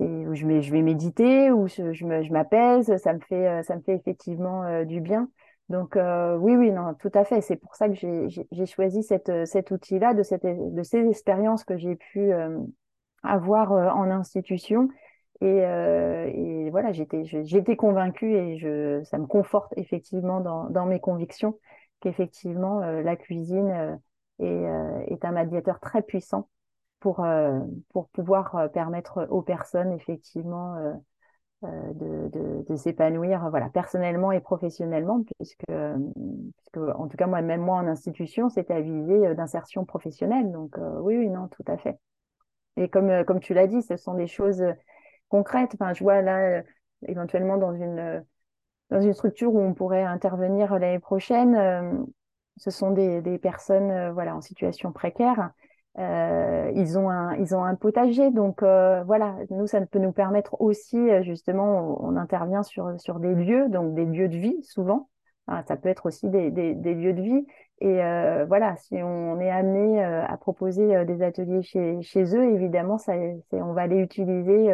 où 0.00 0.34
je, 0.34 0.60
je 0.60 0.72
vais 0.72 0.82
méditer, 0.82 1.50
où 1.50 1.66
je, 1.68 1.92
je 1.92 2.32
m'apaise, 2.32 2.94
ça 2.98 3.14
me 3.14 3.20
fait, 3.20 3.62
ça 3.62 3.76
me 3.76 3.80
fait 3.82 3.94
effectivement 3.94 4.84
du 4.84 5.00
bien. 5.00 5.30
Donc 5.70 5.96
oui, 5.96 6.56
oui, 6.56 6.70
non, 6.70 6.94
tout 6.94 7.10
à 7.14 7.24
fait. 7.24 7.40
C'est 7.40 7.56
pour 7.56 7.74
ça 7.76 7.88
que 7.88 7.94
j'ai 7.94 8.66
choisi 8.66 9.02
cette, 9.02 9.32
cet 9.46 9.70
outil-là, 9.70 10.14
de, 10.14 10.22
de 10.74 10.82
ces 10.82 11.08
expériences 11.08 11.64
que 11.64 11.78
j'ai 11.78 11.96
pu 11.96 12.30
avoir 13.22 13.72
en 13.72 14.10
institution. 14.10 14.88
Et, 15.40 15.58
et 15.58 16.70
voilà, 16.70 16.92
j'étais 16.92 17.76
convaincue 17.76 18.34
et 18.34 18.58
je, 18.58 19.02
ça 19.04 19.18
me 19.18 19.26
conforte 19.26 19.72
effectivement 19.76 20.40
dans, 20.40 20.86
mes 20.86 21.00
convictions 21.00 21.58
qu'effectivement 22.00 22.80
la 22.80 23.16
cuisine 23.16 24.00
est, 24.40 24.64
est 25.06 25.24
un 25.24 25.32
médiateur 25.32 25.78
très 25.78 26.02
puissant 26.02 26.48
pour, 26.98 27.24
pour 27.90 28.08
pouvoir 28.08 28.68
permettre 28.72 29.28
aux 29.30 29.42
personnes 29.42 29.92
effectivement 29.92 30.76
euh, 31.64 31.92
de, 31.94 32.62
de, 32.68 32.76
s'épanouir 32.76 33.50
voilà 33.50 33.68
personnellement 33.68 34.30
et 34.30 34.38
professionnellement 34.38 35.24
puisque, 35.24 35.64
puisque 35.66 36.76
en 36.76 37.08
tout 37.08 37.16
cas 37.16 37.26
moi 37.26 37.42
même 37.42 37.62
moi 37.62 37.78
en 37.78 37.88
institution 37.88 38.48
c'était 38.48 38.74
à 38.74 38.80
visée 38.80 39.26
euh, 39.26 39.34
d'insertion 39.34 39.84
professionnelle 39.84 40.52
donc 40.52 40.78
euh, 40.78 41.00
oui 41.00 41.16
oui 41.16 41.28
non 41.28 41.48
tout 41.48 41.64
à 41.66 41.76
fait 41.76 41.98
et 42.78 42.88
comme 42.88 43.24
comme 43.24 43.40
tu 43.40 43.54
l'as 43.54 43.66
dit 43.66 43.82
ce 43.82 43.96
sont 43.96 44.14
des 44.14 44.26
choses 44.26 44.64
concrètes. 45.28 45.70
Enfin 45.74 45.92
je 45.94 46.02
vois 46.02 46.22
là 46.22 46.62
éventuellement 47.06 47.56
dans 47.56 47.74
une 47.74 48.24
dans 48.90 49.00
une 49.00 49.12
structure 49.12 49.54
où 49.54 49.60
on 49.60 49.74
pourrait 49.74 50.04
intervenir 50.04 50.78
l'année 50.78 50.98
prochaine 50.98 52.06
ce 52.56 52.70
sont 52.70 52.90
des, 52.90 53.22
des 53.22 53.38
personnes 53.38 54.10
voilà 54.12 54.34
en 54.36 54.40
situation 54.40 54.92
précaire. 54.92 55.50
Euh, 55.98 56.70
ils 56.76 56.96
ont 56.96 57.10
un 57.10 57.34
ils 57.36 57.54
ont 57.54 57.64
un 57.64 57.74
potager. 57.74 58.30
Donc 58.30 58.62
euh, 58.62 59.02
voilà 59.04 59.36
nous 59.50 59.66
ça 59.66 59.84
peut 59.84 59.98
nous 59.98 60.12
permettre 60.12 60.60
aussi 60.60 60.96
euh, 60.96 61.22
justement 61.22 61.98
on, 62.04 62.16
intervient 62.16 62.62
sur 62.62 63.00
sur 63.00 63.18
des 63.18 63.34
lieux 63.34 63.68
donc 63.68 63.94
des 63.94 64.04
lieux 64.04 64.28
de 64.28 64.36
vie 64.36 64.62
souvent. 64.62 65.08
Ça 65.66 65.78
peut 65.78 65.88
être 65.88 66.04
aussi 66.04 66.28
des, 66.28 66.50
des, 66.50 66.94
lieux 66.94 67.14
de 67.14 67.22
vie 67.22 67.46
et 67.80 68.02
euh, 68.02 68.44
voilà 68.46 68.76
si 68.76 68.94
on 69.02 69.40
est 69.40 69.50
amené 69.50 70.04
euh, 70.04 70.24
à 70.26 70.36
proposer 70.36 71.04
des 71.04 71.22
ateliers 71.22 71.62
chez 71.62 72.00
chez 72.02 72.36
eux 72.36 72.52
évidemment 72.54 72.98
ça 72.98 73.14
on 73.52 73.72
va 73.72 73.82
aller 73.82 73.98
utiliser 73.98 74.68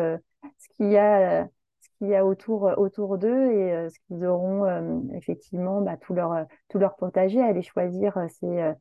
ce 0.59 0.69
qu'il 0.77 0.91
y 0.91 0.97
a 0.97 1.47
ce 1.81 1.89
qu'il 1.99 2.09
y 2.09 2.15
a 2.15 2.25
autour 2.25 2.73
autour 2.77 3.19
d'eux 3.19 3.53
et 3.53 3.89
ce 3.91 3.99
qu'ils 4.07 4.25
auront 4.25 5.07
effectivement 5.15 5.81
bah, 5.81 5.97
tout 5.97 6.15
leur 6.15 6.97
potager. 6.97 7.41
Aller 7.41 7.63
choisir 7.63 8.19
ces 8.29 8.75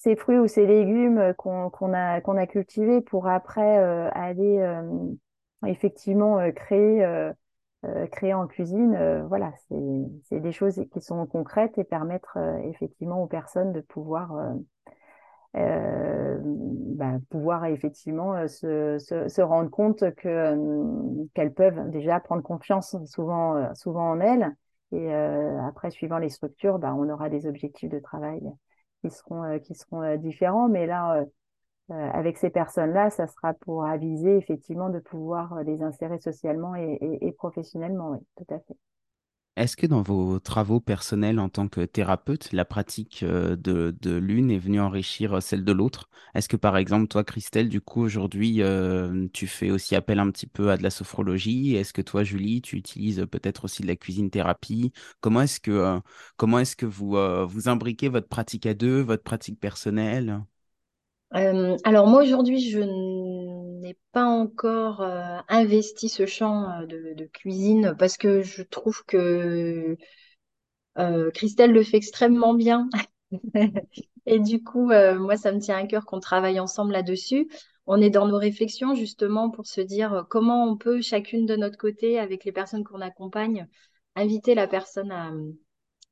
ces 0.00 0.16
fruits 0.16 0.38
ou 0.38 0.46
ces 0.46 0.66
légumes 0.66 1.18
euh, 1.18 1.32
qu'on 1.34 1.92
a, 1.92 2.20
qu'on 2.22 2.36
a 2.38 2.46
cultivés 2.46 3.02
pour 3.02 3.28
après 3.28 3.78
euh, 3.78 4.08
aller 4.12 4.58
euh, 4.58 4.82
effectivement 5.66 6.38
créer, 6.52 7.04
créer 8.12 8.34
en 8.34 8.46
cuisine. 8.46 9.24
voilà, 9.28 9.52
c'est 10.24 10.40
des 10.40 10.52
choses 10.52 10.82
qui 10.92 11.00
sont 11.00 11.26
concrètes 11.26 11.78
et 11.78 11.84
permettre 11.84 12.38
effectivement 12.64 13.22
aux 13.22 13.26
personnes 13.26 13.72
de 13.72 13.80
pouvoir 13.80 14.32
euh, 15.56 16.38
bah, 16.42 17.14
pouvoir 17.28 17.64
effectivement 17.64 18.46
se, 18.46 18.98
se, 18.98 19.28
se, 19.28 19.42
rendre 19.42 19.70
compte 19.70 20.14
que 20.14 20.56
qu'elles 21.34 21.52
peuvent 21.52 21.90
déjà 21.90 22.20
prendre 22.20 22.42
confiance 22.42 22.96
souvent 23.06 23.74
souvent 23.74 24.10
en 24.10 24.20
elles 24.20 24.54
et 24.92 25.12
après 25.12 25.90
suivant 25.90 26.18
les 26.18 26.28
structures 26.28 26.78
bah, 26.78 26.94
on 26.94 27.08
aura 27.08 27.28
des 27.30 27.46
objectifs 27.46 27.90
de 27.90 27.98
travail 27.98 28.40
qui 29.00 29.10
seront, 29.10 29.44
euh, 29.44 29.58
qui 29.58 29.74
seront 29.74 30.02
euh, 30.02 30.16
différents. 30.16 30.68
Mais 30.68 30.86
là, 30.86 31.20
euh, 31.20 31.24
avec 31.90 32.38
ces 32.38 32.50
personnes-là, 32.50 33.10
ça 33.10 33.26
sera 33.26 33.54
pour 33.54 33.84
aviser 33.84 34.36
effectivement 34.36 34.90
de 34.90 34.98
pouvoir 34.98 35.62
les 35.64 35.82
insérer 35.82 36.18
socialement 36.18 36.74
et, 36.74 37.34
professionnellement. 37.36 38.22
Tout 38.36 38.54
à 38.54 38.58
fait. 38.58 38.76
Est-ce 39.56 39.76
que 39.76 39.86
dans 39.86 40.00
vos 40.00 40.38
travaux 40.38 40.80
personnels 40.80 41.38
en 41.38 41.48
tant 41.50 41.68
que 41.68 41.84
thérapeute, 41.84 42.52
la 42.52 42.64
pratique 42.64 43.22
de, 43.24 43.56
de 44.00 44.16
l'une 44.16 44.50
est 44.50 44.58
venue 44.58 44.80
enrichir 44.80 45.42
celle 45.42 45.64
de 45.64 45.72
l'autre? 45.72 46.08
Est-ce 46.34 46.48
que 46.48 46.56
par 46.56 46.76
exemple, 46.78 47.08
toi, 47.08 47.24
Christelle, 47.24 47.68
du 47.68 47.80
coup, 47.80 48.00
aujourd'hui, 48.00 48.62
tu 49.32 49.46
fais 49.46 49.70
aussi 49.70 49.96
appel 49.96 50.18
un 50.18 50.30
petit 50.30 50.46
peu 50.46 50.70
à 50.70 50.78
de 50.78 50.82
la 50.82 50.88
sophrologie? 50.90 51.74
Est-ce 51.74 51.92
que 51.92 52.00
toi, 52.00 52.22
Julie, 52.22 52.62
tu 52.62 52.76
utilises 52.76 53.26
peut-être 53.30 53.64
aussi 53.64 53.82
de 53.82 53.88
la 53.88 53.96
cuisine 53.96 54.30
thérapie? 54.30 54.92
Comment 55.20 55.42
est-ce 55.42 55.60
que, 55.60 56.00
comment 56.36 56.60
est-ce 56.60 56.76
que 56.76 56.86
vous, 56.86 57.16
vous 57.46 57.68
imbriquez 57.68 58.08
votre 58.08 58.28
pratique 58.28 58.64
à 58.66 58.72
deux, 58.72 59.00
votre 59.02 59.24
pratique 59.24 59.60
personnelle? 59.60 60.40
Euh, 61.34 61.76
alors 61.84 62.08
moi 62.08 62.22
aujourd'hui, 62.22 62.60
je 62.70 62.80
n'ai 62.80 63.96
pas 64.12 64.24
encore 64.24 65.00
euh, 65.02 65.38
investi 65.48 66.08
ce 66.08 66.26
champ 66.26 66.68
euh, 66.80 66.86
de, 66.86 67.24
cuisine 67.26 67.94
parce 67.98 68.16
que 68.16 68.42
je 68.42 68.62
trouve 68.62 69.04
que 69.06 69.96
Christelle 71.34 71.72
le 71.72 71.82
fait 71.82 71.96
extrêmement 71.96 72.54
bien. 72.54 72.88
Et 74.26 74.38
du 74.38 74.62
coup, 74.62 74.86
moi, 74.88 75.36
ça 75.36 75.52
me 75.52 75.60
tient 75.60 75.78
à 75.78 75.86
cœur 75.86 76.04
qu'on 76.04 76.20
travaille 76.20 76.60
ensemble 76.60 76.92
là-dessus. 76.92 77.48
On 77.86 78.00
est 78.00 78.10
dans 78.10 78.28
nos 78.28 78.36
réflexions 78.36 78.94
justement 78.94 79.50
pour 79.50 79.66
se 79.66 79.80
dire 79.80 80.26
comment 80.28 80.64
on 80.64 80.76
peut 80.76 81.00
chacune 81.00 81.46
de 81.46 81.56
notre 81.56 81.78
côté, 81.78 82.18
avec 82.18 82.44
les 82.44 82.52
personnes 82.52 82.84
qu'on 82.84 83.00
accompagne, 83.00 83.66
inviter 84.16 84.54
la 84.54 84.66
personne 84.66 85.10
à, 85.10 85.32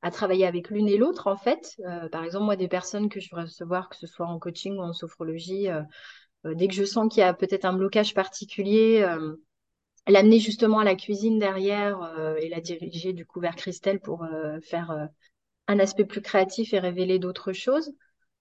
à 0.01 0.11
travailler 0.11 0.45
avec 0.45 0.69
l'une 0.69 0.87
et 0.87 0.97
l'autre, 0.97 1.27
en 1.27 1.35
fait. 1.35 1.75
Euh, 1.85 2.07
par 2.09 2.23
exemple, 2.23 2.45
moi, 2.45 2.55
des 2.55 2.67
personnes 2.67 3.09
que 3.09 3.19
je 3.19 3.35
vais 3.35 3.41
recevoir, 3.41 3.89
que 3.89 3.97
ce 3.97 4.07
soit 4.07 4.27
en 4.27 4.39
coaching 4.39 4.77
ou 4.77 4.81
en 4.81 4.93
sophrologie, 4.93 5.69
euh, 5.69 5.81
euh, 6.45 6.55
dès 6.55 6.67
que 6.67 6.73
je 6.73 6.85
sens 6.85 7.13
qu'il 7.13 7.21
y 7.21 7.23
a 7.23 7.33
peut-être 7.33 7.65
un 7.65 7.73
blocage 7.73 8.13
particulier, 8.13 9.05
l'amener 10.07 10.39
justement 10.39 10.79
à 10.79 10.83
la 10.83 10.95
cuisine 10.95 11.37
derrière 11.37 11.99
et 12.39 12.49
la 12.49 12.61
diriger 12.61 13.13
du 13.13 13.25
coup 13.25 13.41
vers 13.41 13.55
Christelle 13.55 13.99
pour 13.99 14.25
faire 14.63 15.09
un 15.67 15.79
aspect 15.79 16.05
plus 16.05 16.21
créatif 16.21 16.73
et 16.73 16.79
révéler 16.79 17.19
d'autres 17.19 17.51
choses. 17.51 17.91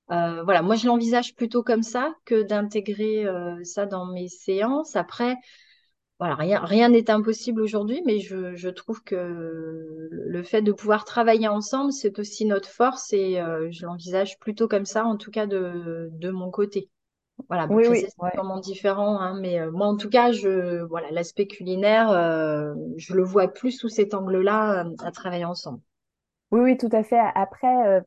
voilà, 0.09 0.63
moi 0.63 0.77
je 0.77 0.87
l'envisage 0.87 1.35
plutôt 1.35 1.65
comme 1.65 1.83
ça 1.83 2.15
que 2.25 2.43
d'intégrer 2.43 3.27
ça 3.65 3.85
dans 3.85 4.07
mes 4.07 4.29
séances. 4.29 4.95
Après, 4.95 5.37
voilà, 6.19 6.35
rien 6.35 6.61
rien 6.65 6.89
n'est 6.89 7.11
impossible 7.11 7.61
aujourd'hui, 7.61 8.03
mais 8.05 8.19
je, 8.19 8.57
je, 8.57 8.69
trouve 8.69 9.03
que 9.05 10.09
le 10.11 10.43
fait 10.43 10.63
de 10.63 10.73
pouvoir 10.73 11.05
travailler 11.05 11.47
ensemble, 11.47 11.93
c'est 11.93 12.19
aussi 12.19 12.45
notre 12.45 12.69
force 12.69 13.13
et 13.13 13.41
euh, 13.41 13.69
je 13.71 13.87
l'envisage 13.87 14.39
plutôt 14.41 14.67
comme 14.67 14.85
ça, 14.85 15.05
en 15.05 15.17
tout 15.17 15.31
cas 15.31 15.47
de, 15.47 16.09
de 16.13 16.31
mon 16.31 16.51
côté. 16.51 16.91
Voilà, 17.49 17.69
oui, 17.71 17.85
oui, 17.89 18.01
c'est 18.01 18.17
vraiment 18.19 18.59
différent, 18.59 19.21
hein, 19.21 19.39
mais 19.41 19.61
euh, 19.61 19.71
moi 19.71 19.87
en 19.87 19.97
tout 19.97 20.09
cas, 20.09 20.33
je 20.33 20.83
voilà, 20.87 21.09
l'aspect 21.13 21.47
culinaire, 21.47 22.11
euh, 22.11 22.75
je 22.97 23.15
le 23.15 23.23
vois 23.23 23.47
plus 23.47 23.71
sous 23.71 23.89
cet 23.89 24.13
angle-là 24.13 24.87
à 24.99 25.13
travailler 25.13 25.45
ensemble. 25.45 25.79
Oui, 26.51 26.61
oui, 26.61 26.77
tout 26.77 26.89
à 26.91 27.05
fait. 27.05 27.21
Après, 27.37 28.03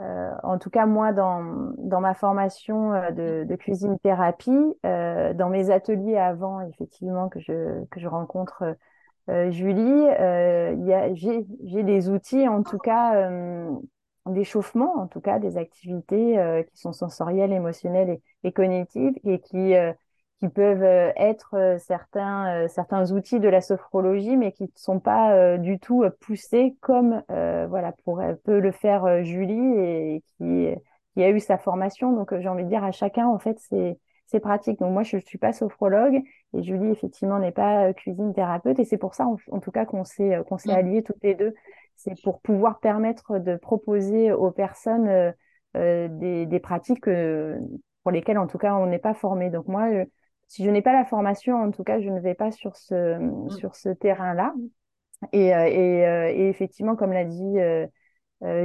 euh, 0.00 0.32
en 0.42 0.58
tout 0.58 0.70
cas, 0.70 0.86
moi, 0.86 1.12
dans, 1.12 1.72
dans 1.78 2.00
ma 2.00 2.14
formation 2.14 2.92
euh, 2.94 3.10
de, 3.12 3.44
de 3.48 3.56
cuisine 3.56 3.96
thérapie, 4.00 4.50
euh, 4.84 5.32
dans 5.34 5.48
mes 5.48 5.70
ateliers 5.70 6.16
avant, 6.18 6.60
effectivement, 6.62 7.28
que 7.28 7.38
je, 7.40 7.84
que 7.86 8.00
je 8.00 8.08
rencontre 8.08 8.76
Julie, 9.50 10.06
j'ai 11.14 11.82
des 11.82 12.10
outils, 12.10 12.46
en 12.46 12.62
tout 12.62 12.76
cas, 12.78 13.30
d'échauffement, 14.26 14.94
en 14.98 15.06
tout 15.06 15.22
cas, 15.22 15.38
des 15.38 15.56
activités 15.56 16.64
qui 16.70 16.76
sont 16.78 16.92
sensorielles, 16.92 17.52
émotionnelles 17.52 18.10
et, 18.10 18.22
et 18.48 18.52
cognitives 18.52 19.14
et 19.24 19.40
qui 19.40 19.74
qui 20.40 20.48
peuvent 20.48 20.82
euh, 20.82 21.12
être 21.16 21.54
euh, 21.54 21.78
certains, 21.78 22.64
euh, 22.64 22.68
certains 22.68 23.12
outils 23.12 23.40
de 23.40 23.48
la 23.48 23.60
sophrologie, 23.60 24.36
mais 24.36 24.52
qui 24.52 24.64
ne 24.64 24.68
sont 24.74 25.00
pas 25.00 25.58
du 25.58 25.78
tout 25.78 26.04
poussés 26.20 26.76
comme 26.80 27.22
voilà, 27.28 27.92
pour, 28.04 28.22
peut 28.44 28.58
le 28.58 28.72
faire 28.72 29.24
Julie 29.24 29.78
et 29.78 30.22
qui, 30.26 30.68
qui 31.14 31.22
a 31.22 31.30
eu 31.30 31.40
sa 31.40 31.58
formation. 31.58 32.12
Donc, 32.12 32.38
j'ai 32.38 32.48
envie 32.48 32.64
de 32.64 32.68
dire 32.68 32.84
à 32.84 32.92
chacun, 32.92 33.26
en 33.26 33.38
fait, 33.38 33.58
c'est 33.60 33.98
c'est 34.26 34.40
pratique. 34.40 34.78
Donc 34.78 34.92
moi, 34.92 35.02
je 35.02 35.16
ne 35.16 35.20
suis 35.20 35.36
pas 35.36 35.52
sophrologue 35.52 36.22
et 36.54 36.62
Julie, 36.62 36.90
effectivement, 36.90 37.38
n'est 37.38 37.52
pas 37.52 37.92
cuisine 37.92 38.32
thérapeute. 38.32 38.78
Et 38.78 38.84
c'est 38.84 38.96
pour 38.96 39.14
ça, 39.14 39.26
en, 39.26 39.60
tout 39.60 39.70
cas, 39.70 39.84
qu'on 39.84 40.04
s'est 40.04 40.40
qu'on 40.48 40.56
s'est 40.56 40.72
mmh. 40.72 40.76
alliés 40.76 41.02
toutes 41.02 41.22
les 41.22 41.34
deux. 41.34 41.54
C'est 41.96 42.20
pour 42.22 42.40
pouvoir 42.40 42.80
permettre 42.80 43.38
de 43.38 43.56
proposer 43.56 44.32
aux 44.32 44.50
personnes 44.50 45.34
des, 45.74 46.46
des 46.46 46.60
pratiques 46.60 47.04
pour 47.04 48.10
lesquelles, 48.10 48.38
en 48.38 48.46
tout 48.46 48.58
cas, 48.58 48.74
on 48.74 48.86
n'est 48.86 48.98
pas 48.98 49.14
formé. 49.14 49.50
Donc 49.50 49.68
moi, 49.68 49.88
si 50.48 50.64
je 50.64 50.70
n'ai 50.70 50.82
pas 50.82 50.92
la 50.92 51.04
formation, 51.04 51.56
en 51.56 51.70
tout 51.70 51.84
cas, 51.84 52.00
je 52.00 52.08
ne 52.08 52.20
vais 52.20 52.34
pas 52.34 52.50
sur 52.50 52.76
ce, 52.76 53.18
mm. 53.18 53.50
sur 53.50 53.74
ce 53.74 53.88
terrain-là. 53.88 54.54
Et, 55.32 55.54
euh, 55.54 55.66
et, 55.66 56.06
euh, 56.06 56.32
et, 56.34 56.48
effectivement, 56.48 56.96
comme 56.96 57.12
l'a 57.12 57.24
dit 57.24 57.58
euh, 57.58 57.86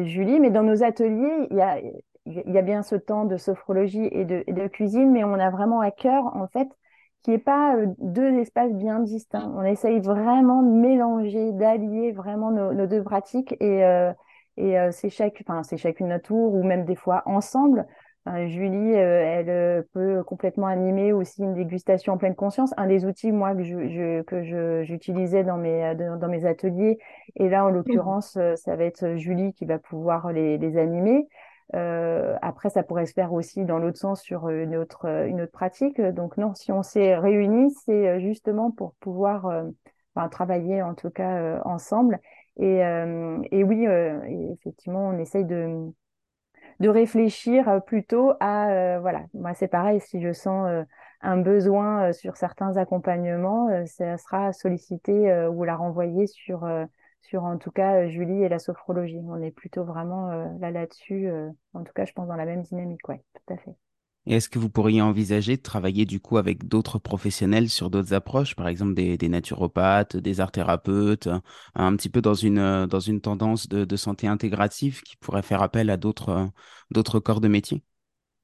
Julie, 0.04 0.40
mais 0.40 0.50
dans 0.50 0.64
nos 0.64 0.84
ateliers, 0.84 1.48
il 1.52 1.58
y 1.58 1.62
a, 1.62 1.80
il 2.26 2.52
y 2.52 2.58
a 2.58 2.62
bien 2.62 2.84
ce 2.84 2.96
temps 2.96 3.26
de 3.26 3.38
sophrologie 3.38 4.08
et 4.12 4.26
de, 4.26 4.44
de 4.48 4.68
cuisine, 4.68 5.12
mais 5.12 5.24
on 5.24 5.34
a 5.34 5.50
vraiment 5.50 5.80
à 5.80 5.92
cœur, 5.92 6.26
en 6.36 6.48
fait, 6.48 6.68
qui 7.24 7.32
n'est 7.32 7.38
pas 7.38 7.76
deux 8.00 8.38
espaces 8.40 8.74
bien 8.74 9.00
distincts. 9.00 9.52
On 9.56 9.64
essaye 9.64 10.00
vraiment 10.00 10.62
de 10.64 10.70
mélanger, 10.70 11.52
d'allier 11.54 12.12
vraiment 12.12 12.52
nos, 12.52 12.74
nos, 12.74 12.88
deux 12.88 13.04
pratiques 13.04 13.56
et, 13.60 13.82
Et 14.58 14.78
c'est 14.92 15.10
chaque, 15.10 15.42
enfin, 15.48 15.64
c'est 15.64 15.78
chacune 15.78 16.10
notre 16.10 16.28
tour 16.28 16.54
ou 16.54 16.64
même 16.64 16.86
des 16.86 16.96
fois 16.96 17.24
ensemble. 17.26 17.88
Julie, 18.48 18.94
elle 18.94 19.86
peut 19.94 20.24
complètement 20.24 20.68
animer 20.68 21.14
aussi 21.14 21.42
une 21.42 21.54
dégustation 21.54 22.14
en 22.14 22.18
pleine 22.18 22.36
conscience. 22.36 22.74
Un 22.78 22.88
des 22.88 23.06
outils, 23.06 23.32
moi, 23.32 23.56
que 23.56 23.64
je, 23.64 24.22
que 24.22 24.84
j'utilisais 24.84 25.44
dans 25.44 25.58
mes 25.58 25.96
dans 25.96 26.28
mes 26.28 26.46
ateliers. 26.46 27.00
Et 27.36 27.50
là, 27.50 27.66
en 27.66 27.70
l'occurrence, 27.70 28.38
ça 28.56 28.76
va 28.76 28.84
être 28.84 29.16
Julie 29.16 29.54
qui 29.54 29.66
va 29.66 29.80
pouvoir 29.80 30.32
les, 30.32 30.58
les 30.58 30.78
animer. 30.78 31.28
Euh, 31.76 32.36
après, 32.42 32.70
ça 32.70 32.84
pourrait 32.84 33.06
se 33.06 33.14
faire 33.14 33.32
aussi 33.32 33.64
dans 33.66 33.80
l'autre 33.80 33.98
sens 33.98 34.22
sur 34.22 34.50
une 34.50 34.76
autre, 34.76 35.06
une 35.28 35.42
autre 35.42 35.52
pratique. 35.52 36.02
Donc 36.02 36.38
non, 36.38 36.54
si 36.56 36.72
on 36.72 36.84
s'est 36.84 37.16
réunis, 37.16 37.74
c'est 37.86 38.20
justement 38.20 38.72
pour 38.72 38.96
pouvoir 39.00 39.46
enfin, 40.16 40.30
travailler 40.30 40.82
en 40.82 40.94
tout 40.94 41.10
cas 41.10 41.62
ensemble. 41.66 42.20
Et, 42.58 42.80
et 43.52 43.64
oui, 43.64 43.88
effectivement, 44.52 45.08
on 45.10 45.18
essaye 45.20 45.46
de, 45.46 45.92
de 46.80 46.90
réfléchir 46.90 47.82
plutôt 47.86 48.34
à, 48.40 49.00
voilà, 49.00 49.26
moi 49.34 49.54
c'est 49.54 49.68
pareil, 49.68 50.00
si 50.00 50.22
je 50.22 50.32
sens 50.32 50.86
un 51.22 51.38
besoin 51.38 52.14
sur 52.14 52.38
certains 52.38 52.78
accompagnements, 52.78 53.68
ça 53.86 54.18
sera 54.18 54.54
sollicité 54.54 55.48
ou 55.48 55.64
la 55.64 55.76
renvoyer 55.76 56.28
sur 56.28 56.66
sur 57.22 57.44
en 57.44 57.58
tout 57.58 57.72
cas 57.72 58.04
euh, 58.04 58.10
Julie 58.10 58.44
et 58.44 58.50
la 58.50 58.60
sophrologie. 58.60 59.20
On 59.28 59.42
est 59.42 59.52
plutôt 59.52 59.84
vraiment 59.84 60.30
euh, 60.32 60.46
là 60.60 60.72
là-dessus, 60.72 61.28
euh, 61.28 61.50
en 61.74 61.84
tout 61.84 61.94
cas 61.94 62.06
je 62.06 62.14
pense 62.14 62.28
dans 62.28 62.36
la 62.36 62.46
même 62.46 62.64
dynamique, 62.64 63.08
ouais, 63.08 63.24
tout 63.34 63.54
à 63.54 63.58
fait. 63.58 63.76
Est-ce 64.26 64.50
que 64.50 64.60
vous 64.60 64.70
pourriez 64.70 65.02
envisager 65.02 65.58
de 65.58 65.62
travailler 65.62 66.06
du 66.06 66.20
coup 66.20 66.38
avec 66.38 66.68
d'autres 66.68 67.00
professionnels 67.00 67.70
sur 67.70 67.90
d'autres 67.90 68.14
approches, 68.14 68.56
par 68.56 68.68
exemple 68.68 68.94
des, 68.94 69.30
naturopathes, 69.30 70.18
des 70.18 70.40
art 70.40 70.52
thérapeutes, 70.52 71.30
un 71.74 71.96
petit 71.96 72.10
peu 72.10 72.22
dans 72.22 72.34
une, 72.36 72.86
dans 72.86 73.00
une 73.00 73.22
tendance 73.22 73.68
de, 73.68 73.96
santé 73.96 74.28
intégrative 74.28 75.02
qui 75.02 75.18
pourrait 75.18 75.42
faire 75.42 75.64
appel 75.64 75.90
à 75.90 75.98
d'autres, 75.98 76.50
d'autres 76.92 77.20
corps 77.20 77.42
de 77.42 77.48
métier? 77.48 77.84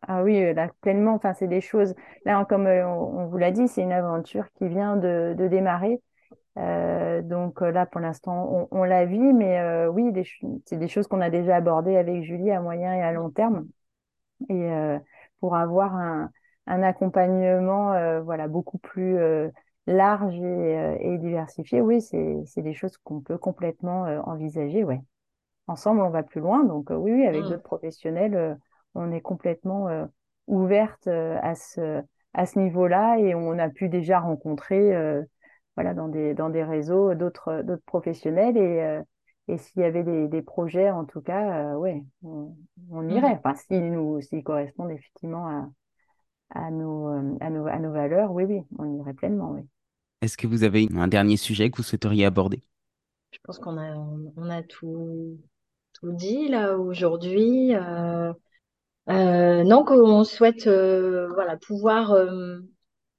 Ah 0.08 0.24
oui, 0.24 0.54
là, 0.54 0.70
pleinement. 0.82 1.16
Enfin, 1.16 1.34
c'est 1.34 1.48
des 1.48 1.62
choses. 1.62 1.94
Là, 2.26 2.46
comme 2.46 2.68
on, 2.68 3.28
vous 3.28 3.38
l'a 3.38 3.52
dit, 3.52 3.68
c'est 3.68 3.82
une 3.82 3.92
aventure 3.92 4.46
qui 4.58 4.68
vient 4.68 4.98
de, 4.98 5.36
démarrer. 5.50 6.02
Euh, 6.58 7.22
donc 7.22 7.62
euh, 7.62 7.72
là, 7.72 7.86
pour 7.86 8.02
l'instant, 8.02 8.68
on, 8.72 8.84
la 8.84 9.06
vit, 9.06 9.20
mais 9.20 9.60
euh, 9.60 9.88
oui, 9.88 10.12
c'est 10.66 10.78
des 10.78 10.88
choses 10.88 11.08
qu'on 11.08 11.22
a 11.22 11.30
déjà 11.30 11.58
abordées 11.58 11.98
avec 11.98 12.24
Julie 12.24 12.52
à 12.52 12.62
moyen 12.62 12.94
et 12.94 13.02
à 13.02 13.12
long 13.12 13.30
terme. 13.30 13.68
Et 14.50 14.70
pour 15.40 15.56
avoir 15.56 15.96
un, 15.96 16.30
un 16.68 16.84
accompagnement 16.84 18.22
voilà, 18.22 18.48
beaucoup 18.48 18.78
plus 18.78 19.18
large 19.88 20.36
et, 20.36 20.98
et, 21.00 21.18
diversifié, 21.18 21.82
oui, 21.82 22.02
c'est 22.02 22.62
des 22.62 22.74
choses 22.74 22.98
qu'on 22.98 23.22
peut 23.22 23.38
complètement 23.38 24.02
envisager. 24.26 24.84
Ouais. 24.84 25.02
Ensemble, 25.68 26.02
on 26.02 26.10
va 26.10 26.24
plus 26.24 26.42
loin. 26.42 26.64
Donc 26.64 26.88
oui, 26.90 27.12
oui, 27.12 27.26
avec 27.26 27.44
mmh. 27.44 27.50
d'autres 27.50 27.64
professionnels, 27.64 28.58
on 28.96 29.12
est 29.12 29.22
complètement 29.22 30.08
ouverte 30.48 31.08
à 31.08 31.56
ce, 31.56 32.02
à 32.34 32.46
ce 32.46 32.60
niveau-là 32.60 33.18
et 33.20 33.36
on 33.36 33.60
a 33.60 33.70
pu 33.70 33.90
déjà 33.90 34.20
rencontrer 34.20 35.24
voilà, 35.76 35.94
dans 35.94 36.08
des, 36.08 36.34
dans 36.34 36.50
des 36.50 36.64
réseaux 36.64 37.14
d'autres, 37.14 37.62
d'autres 37.62 37.86
professionnels. 37.86 38.58
Et, 38.58 38.82
euh, 38.82 39.02
et 39.48 39.58
s'il 39.58 39.82
y 39.82 39.86
avait 39.86 40.04
des, 40.04 40.28
des, 40.28 40.42
projets, 40.42 40.90
en 40.90 41.06
tout 41.06 41.22
cas, 41.22 41.74
euh, 41.74 41.76
ouais, 41.76 42.04
on, 42.24 42.56
on 42.90 43.08
irait. 43.10 43.40
Enfin, 43.44 43.56
s'ils 43.56 43.92
nous, 43.92 44.20
s'ils 44.22 44.44
correspondent 44.44 44.92
effectivement 44.92 45.48
à, 45.48 45.70
à, 46.50 46.72
nos, 46.72 47.10
euh, 47.10 47.38
à, 47.42 47.50
nos, 47.50 47.68
à 47.68 47.80
nos 47.80 47.92
valeurs, 47.92 48.32
oui, 48.32 48.44
oui, 48.46 48.62
on 48.80 49.00
irait 49.00 49.14
pleinement, 49.14 49.52
oui. 49.52 49.62
Est-ce 50.22 50.38
que 50.38 50.48
vous 50.48 50.64
avez 50.64 50.88
un 50.96 51.08
dernier 51.08 51.38
sujet 51.38 51.70
que 51.70 51.78
vous 51.78 51.84
souhaiteriez 51.84 52.26
aborder? 52.26 52.62
Je 53.32 53.40
pense 53.44 53.60
qu'on 53.60 53.78
a, 53.78 53.94
on 54.38 54.50
a 54.50 54.64
tout, 54.64 55.38
tout 55.94 56.12
dit 56.14 56.48
là 56.48 56.78
aujourd'hui. 56.78 57.76
Euh, 57.76 58.34
euh, 59.10 59.64
non, 59.64 59.84
qu'on 59.84 60.24
souhaite 60.24 60.68
voilà, 60.68 61.58
pouvoir 61.58 62.16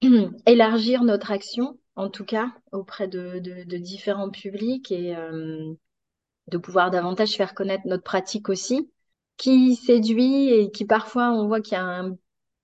élargir 0.47 1.05
notre 1.05 1.31
action 1.31 1.79
en 1.97 2.11
tout 2.11 2.25
cas, 2.25 2.53
auprès 2.73 3.09
de, 3.09 3.39
différents 3.79 4.31
publics 4.31 4.93
et 4.93 5.17
euh, 5.17 5.73
de 6.49 6.59
pouvoir 6.59 6.91
davantage 6.91 7.37
faire 7.37 7.55
connaître 7.55 7.87
notre 7.87 8.03
pratique 8.03 8.49
aussi, 8.49 8.91
qui 9.37 9.77
séduit 9.77 10.51
et 10.51 10.71
qui 10.71 10.85
parfois 10.85 11.31
on 11.33 11.47
voit 11.47 11.61
qu'il 11.61 11.75
y 11.75 11.81
a 11.81 11.85
un, 11.85 12.17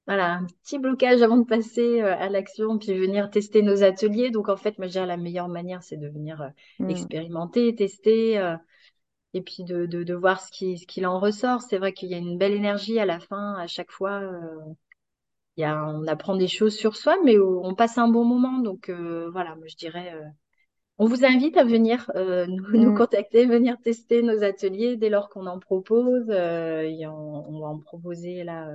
voilà, 0.06 0.34
un 0.34 0.46
petit 0.46 0.78
blocage 0.78 1.22
avant 1.22 1.38
de 1.38 1.46
passer 1.46 2.00
euh, 2.00 2.14
à 2.16 2.28
l'action, 2.28 2.78
puis 2.78 2.98
venir 2.98 3.30
tester 3.30 3.62
nos 3.62 3.82
ateliers. 3.82 4.30
Donc 4.30 4.48
en 4.48 4.56
fait, 4.56 4.78
moi 4.78 4.86
je 4.86 4.92
dirais 4.92 5.06
la 5.06 5.16
meilleure 5.16 5.48
manière, 5.48 5.82
c'est 5.82 5.96
de 5.96 6.08
venir 6.08 6.42
euh, 6.42 6.48
mmh. 6.80 6.90
expérimenter, 6.90 7.74
tester. 7.74 8.56
et 9.34 9.42
puis 9.42 9.64
de, 9.64 9.86
de, 9.86 10.14
voir 10.14 10.40
ce 10.40 10.50
qui 10.50 10.78
ce 10.78 10.86
qu'il 10.86 11.06
en 11.06 11.18
ressort. 11.20 11.62
C'est 11.62 11.78
vrai 11.78 11.92
qu'il 11.92 12.08
y 12.10 12.14
a 12.14 12.18
une 12.18 12.38
belle 12.38 12.52
énergie 12.52 12.98
à 12.98 13.06
la 13.06 13.20
fin, 13.20 13.54
à 13.54 13.66
chaque 13.66 13.90
fois 13.90 14.22
y 15.56 15.64
a, 15.64 15.86
on 15.86 16.06
apprend 16.06 16.36
des 16.36 16.48
choses 16.48 16.74
sur 16.76 16.96
soi, 16.96 17.16
mais 17.24 17.38
on 17.38 17.74
passe 17.74 17.98
un 17.98 18.08
bon 18.08 18.24
moment. 18.24 18.58
Donc 18.58 18.88
euh, 18.88 19.30
voilà, 19.30 19.54
moi 19.56 19.66
je 19.68 19.76
dirais, 19.76 20.12
euh, 20.14 20.24
on 21.02 21.06
vous 21.06 21.24
invite 21.24 21.56
à 21.56 21.64
venir 21.64 22.10
euh, 22.14 22.46
nous, 22.46 22.92
mm. 22.92 22.96
contacter, 22.96 23.46
venir 23.46 23.76
tester 23.82 24.22
nos 24.22 24.42
ateliers 24.44 24.96
dès 24.96 25.08
lors 25.08 25.28
qu'on 25.28 25.46
en 25.46 25.58
propose. 25.58 26.30
Et 26.30 27.06
on, 27.06 27.60
va 27.60 27.66
en 27.66 27.78
proposer 27.78 28.44
là 28.44 28.70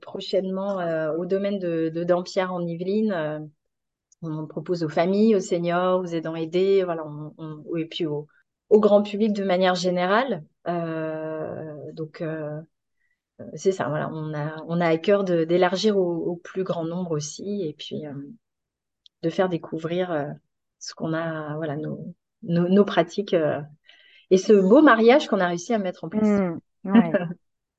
prochainement 0.00 0.76
au 1.18 1.26
domaine 1.26 1.58
de, 1.58 1.88
de 1.88 2.04
Dampierre 2.04 2.52
en 2.52 2.64
Yvelines. 2.64 3.48
on 4.22 4.46
propose 4.46 4.84
aux 4.84 4.88
familles, 4.88 5.34
aux 5.34 5.40
seniors, 5.40 6.00
aux 6.00 6.06
aidants 6.06 6.36
aidés, 6.36 6.84
voilà, 6.84 7.04
et 7.76 7.86
puis 7.86 8.06
au, 8.06 8.28
au, 8.68 8.80
grand 8.80 9.02
public 9.02 9.32
de 9.32 9.44
manière 9.44 9.74
générale. 9.74 10.44
donc 10.66 12.22
c'est 13.54 13.72
ça, 13.72 13.88
voilà, 13.88 14.10
on 14.12 14.34
a, 14.34 14.62
on 14.68 14.80
a 14.80 14.86
à 14.86 14.96
cœur 14.98 15.24
d'élargir 15.24 15.96
au, 15.96 16.36
plus 16.36 16.64
grand 16.64 16.84
nombre 16.84 17.12
aussi 17.12 17.62
et 17.62 17.72
puis 17.72 18.06
euh, 18.06 18.12
de 19.22 19.30
faire 19.30 19.48
découvrir 19.48 20.10
euh, 20.10 20.26
ce 20.80 20.94
qu'on 20.94 21.12
a, 21.12 21.54
voilà, 21.56 21.76
nos, 21.76 22.14
nos, 22.42 22.84
pratiques 22.84 23.34
euh, 23.34 23.60
et 24.30 24.38
ce 24.38 24.52
beau 24.52 24.82
mariage 24.82 25.28
qu'on 25.28 25.38
a 25.38 25.46
réussi 25.46 25.72
à 25.72 25.78
mettre 25.78 26.04
en 26.04 26.08
place. 26.08 26.42
Mmh, 26.84 26.94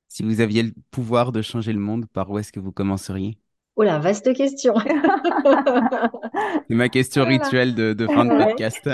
si 0.08 0.22
vous 0.22 0.40
aviez 0.40 0.62
le 0.62 0.72
pouvoir 0.90 1.32
de 1.32 1.42
changer 1.42 1.72
le 1.72 1.80
monde, 1.80 2.06
par 2.06 2.30
où 2.30 2.38
est-ce 2.38 2.52
que 2.52 2.60
vous 2.60 2.72
commenceriez? 2.72 3.36
Oh 3.76 3.82
la 3.82 3.98
vaste 3.98 4.34
question. 4.34 4.74
C'est 6.68 6.74
ma 6.74 6.88
question 6.88 7.24
rituelle 7.24 7.74
de, 7.74 7.92
de 7.92 8.06
fin 8.06 8.24
de 8.24 8.44
podcast. 8.44 8.88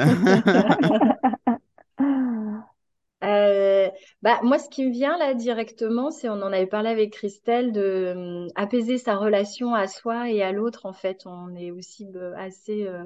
Euh, 3.24 3.88
bah, 4.22 4.38
moi, 4.42 4.59
ce 4.59 4.68
qui 4.68 4.86
me 4.86 4.92
vient 4.92 5.18
là 5.18 5.34
directement, 5.34 6.11
c'est, 6.11 6.28
on 6.28 6.34
en 6.34 6.52
avait 6.52 6.66
parlé 6.66 6.88
avec 6.88 7.12
Christelle, 7.12 7.72
de 7.72 8.14
hum, 8.16 8.48
apaiser 8.54 8.98
sa 8.98 9.16
relation 9.16 9.74
à 9.74 9.86
soi 9.88 10.30
et 10.30 10.42
à 10.42 10.52
l'autre. 10.52 10.86
En 10.86 10.92
fait, 10.92 11.22
on 11.26 11.54
est 11.56 11.70
aussi 11.70 12.06
euh, 12.14 12.34
assez 12.36 12.86
euh, 12.86 13.04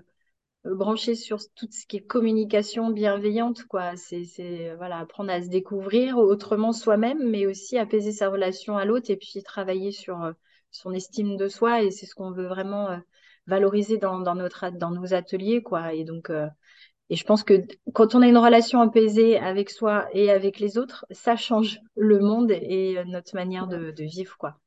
branché 0.65 1.15
sur 1.15 1.39
tout 1.55 1.69
ce 1.71 1.87
qui 1.87 1.99
est 1.99 2.07
communication 2.07 2.91
bienveillante, 2.91 3.65
quoi. 3.65 3.97
C'est, 3.97 4.75
voilà, 4.77 4.99
apprendre 4.99 5.31
à 5.31 5.43
se 5.43 5.49
découvrir 5.49 6.19
autrement 6.19 6.73
soi-même, 6.73 7.29
mais 7.29 7.47
aussi 7.47 7.79
apaiser 7.79 8.13
sa 8.13 8.29
relation 8.29 8.77
à 8.77 8.85
l'autre 8.85 9.11
et 9.11 9.17
puis 9.17 9.43
travailler 9.43 9.93
sur 9.93 10.33
son 10.71 10.93
estime 10.93 11.37
de 11.37 11.49
soi. 11.49 11.83
Et 11.83 11.91
c'est 11.91 12.07
ce 12.07 12.15
qu'on 12.15 12.33
veut 12.33 12.47
vraiment 12.47 13.01
valoriser 13.47 13.99
dans, 13.99 14.21
dans, 14.21 14.35
notre, 14.35 14.71
dans 14.71 14.91
nos 14.91 15.15
ateliers, 15.15 15.63
quoi. 15.63 15.95
Et 15.95 16.05
donc, 16.05 16.31
et 17.13 17.17
je 17.17 17.25
pense 17.25 17.43
que 17.43 17.67
quand 17.93 18.15
on 18.15 18.23
a 18.23 18.27
une 18.27 18.39
relation 18.39 18.81
apaisée 18.81 19.39
avec 19.39 19.69
soi 19.69 20.09
et 20.15 20.31
avec 20.31 20.59
les 20.59 20.79
autres, 20.79 21.05
ça 21.11 21.37
change 21.37 21.79
le 21.95 22.21
monde 22.21 22.51
et 22.51 22.97
euh, 22.97 23.05
notre 23.05 23.35
manière 23.35 23.67
de, 23.67 23.93
vivre, 23.99 24.39
quoi. 24.39 24.59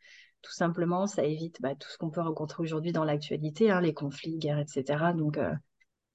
Tout 0.43 0.51
simplement, 0.51 1.07
ça 1.07 1.23
évite 1.23 1.59
bah, 1.59 1.73
tout 1.73 1.89
ce 1.89 1.97
qu'on 1.97 2.11
peut 2.11 2.21
rencontrer 2.21 2.61
aujourd'hui 2.61 2.91
dans 2.91 3.03
l'actualité, 3.03 3.71
hein, 3.71 3.81
les 3.81 3.95
conflits, 3.95 4.37
guerres, 4.37 4.59
etc. 4.59 5.13
Donc, 5.15 5.39
euh, 5.39 5.51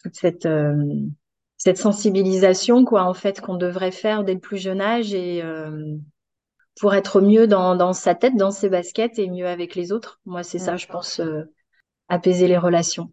toute 0.02 0.14
cette, 0.16 0.46
euh, 0.46 0.76
cette 1.56 1.78
sensibilisation, 1.78 2.84
quoi, 2.84 3.04
en 3.04 3.14
fait, 3.14 3.40
qu'on 3.40 3.56
devrait 3.56 3.92
faire 3.92 4.24
dès 4.24 4.34
le 4.34 4.40
plus 4.40 4.58
jeune 4.58 4.80
âge 4.80 5.14
et 5.14 5.42
pour 6.80 6.94
être 6.94 7.20
mieux 7.20 7.46
dans, 7.46 7.76
dans, 7.76 7.92
sa 7.92 8.14
tête, 8.14 8.36
dans 8.36 8.50
ses 8.50 8.70
baskets 8.70 9.18
et 9.18 9.28
mieux 9.28 9.46
avec 9.46 9.74
les 9.74 9.92
autres. 9.92 10.20
Moi, 10.24 10.42
c'est 10.42 10.58
ça, 10.58 10.76
je 10.76 10.86
pense, 10.86 11.20
apaiser 12.08 12.48
les 12.48 12.56
relations. 12.56 13.12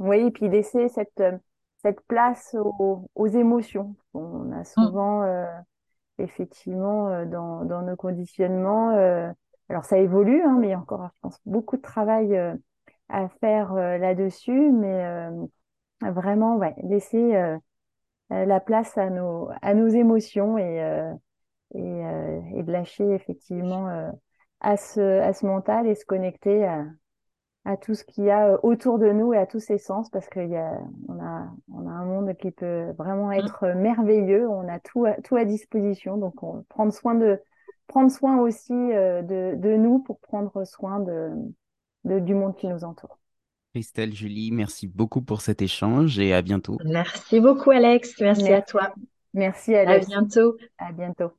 Oui, 0.00 0.18
et 0.18 0.30
puis 0.32 0.48
laisser 0.48 0.88
cette 0.88 1.22
cette 1.84 2.00
place 2.06 2.56
aux, 3.14 3.26
émotions. 3.26 3.94
On 4.14 4.50
a 4.52 4.60
mm. 4.60 4.64
souvent, 4.64 5.22
euh, 5.22 5.46
effectivement, 6.18 7.08
euh, 7.08 7.26
dans, 7.26 7.82
nos 7.82 7.96
conditionnements, 7.96 8.92
euh, 8.92 9.30
alors 9.68 9.84
ça 9.84 9.98
évolue, 9.98 10.42
hein, 10.42 10.56
mais 10.58 10.68
il 10.68 10.70
y 10.70 10.74
a 10.74 10.78
encore, 10.78 11.06
je 11.14 11.20
pense, 11.20 11.38
beaucoup 11.44 11.76
de 11.76 11.82
travail 11.82 12.36
à 13.10 13.28
faire 13.40 13.74
là-dessus, 13.74 14.70
mais 14.72 15.28
vraiment, 16.10 16.56
ouais, 16.56 16.74
laisser 16.82 17.56
la 18.30 18.60
place 18.60 18.96
à 18.98 19.10
nos, 19.10 19.48
à 19.62 19.74
nos 19.74 19.88
émotions 19.88 20.58
et, 20.58 21.14
et, 21.74 22.02
et 22.56 22.62
de 22.62 22.72
lâcher 22.72 23.08
effectivement 23.12 24.10
à 24.60 24.76
ce, 24.76 25.20
à 25.20 25.32
ce 25.32 25.46
mental 25.46 25.86
et 25.86 25.94
se 25.94 26.04
connecter 26.04 26.64
à, 26.64 26.84
à 27.64 27.76
tout 27.76 27.94
ce 27.94 28.04
qu'il 28.04 28.24
y 28.24 28.30
a 28.30 28.62
autour 28.64 28.98
de 28.98 29.10
nous 29.10 29.32
et 29.32 29.38
à 29.38 29.46
tous 29.46 29.60
ses 29.60 29.78
sens 29.78 30.10
parce 30.10 30.28
qu'on 30.28 30.54
a, 30.54 30.78
on 31.08 31.20
a, 31.20 31.48
on 31.72 31.86
a 31.86 31.90
un 31.90 32.04
monde 32.04 32.34
qui 32.36 32.50
peut 32.50 32.90
vraiment 32.98 33.28
mmh. 33.28 33.32
être 33.34 33.68
merveilleux. 33.68 34.48
On 34.48 34.68
a 34.68 34.78
tout, 34.80 35.06
tout 35.24 35.36
à 35.36 35.44
disposition. 35.44 36.16
Donc, 36.16 36.42
on, 36.42 36.62
prendre 36.68 36.92
soin 36.92 37.14
de, 37.14 37.40
prendre 37.86 38.10
soin 38.10 38.38
aussi 38.38 38.72
de, 38.72 39.54
de 39.54 39.76
nous 39.76 40.00
pour 40.00 40.18
prendre 40.20 40.64
soin 40.64 41.00
de, 41.00 41.30
de, 42.04 42.18
du 42.18 42.34
monde 42.34 42.54
qui 42.56 42.68
nous 42.68 42.84
entoure. 42.84 43.18
Christelle, 43.74 44.14
Julie, 44.14 44.52
merci 44.52 44.86
beaucoup 44.86 45.20
pour 45.20 45.40
cet 45.40 45.60
échange 45.60 46.20
et 46.20 46.32
à 46.32 46.42
bientôt. 46.42 46.78
Merci 46.84 47.40
beaucoup, 47.40 47.72
Alex. 47.72 48.14
Merci, 48.20 48.52
à 48.52 48.62
toi. 48.62 48.94
Merci, 49.32 49.74
Alex. 49.74 50.06
À 50.06 50.08
bientôt. 50.08 50.56
À 50.78 50.92
bientôt. 50.92 51.32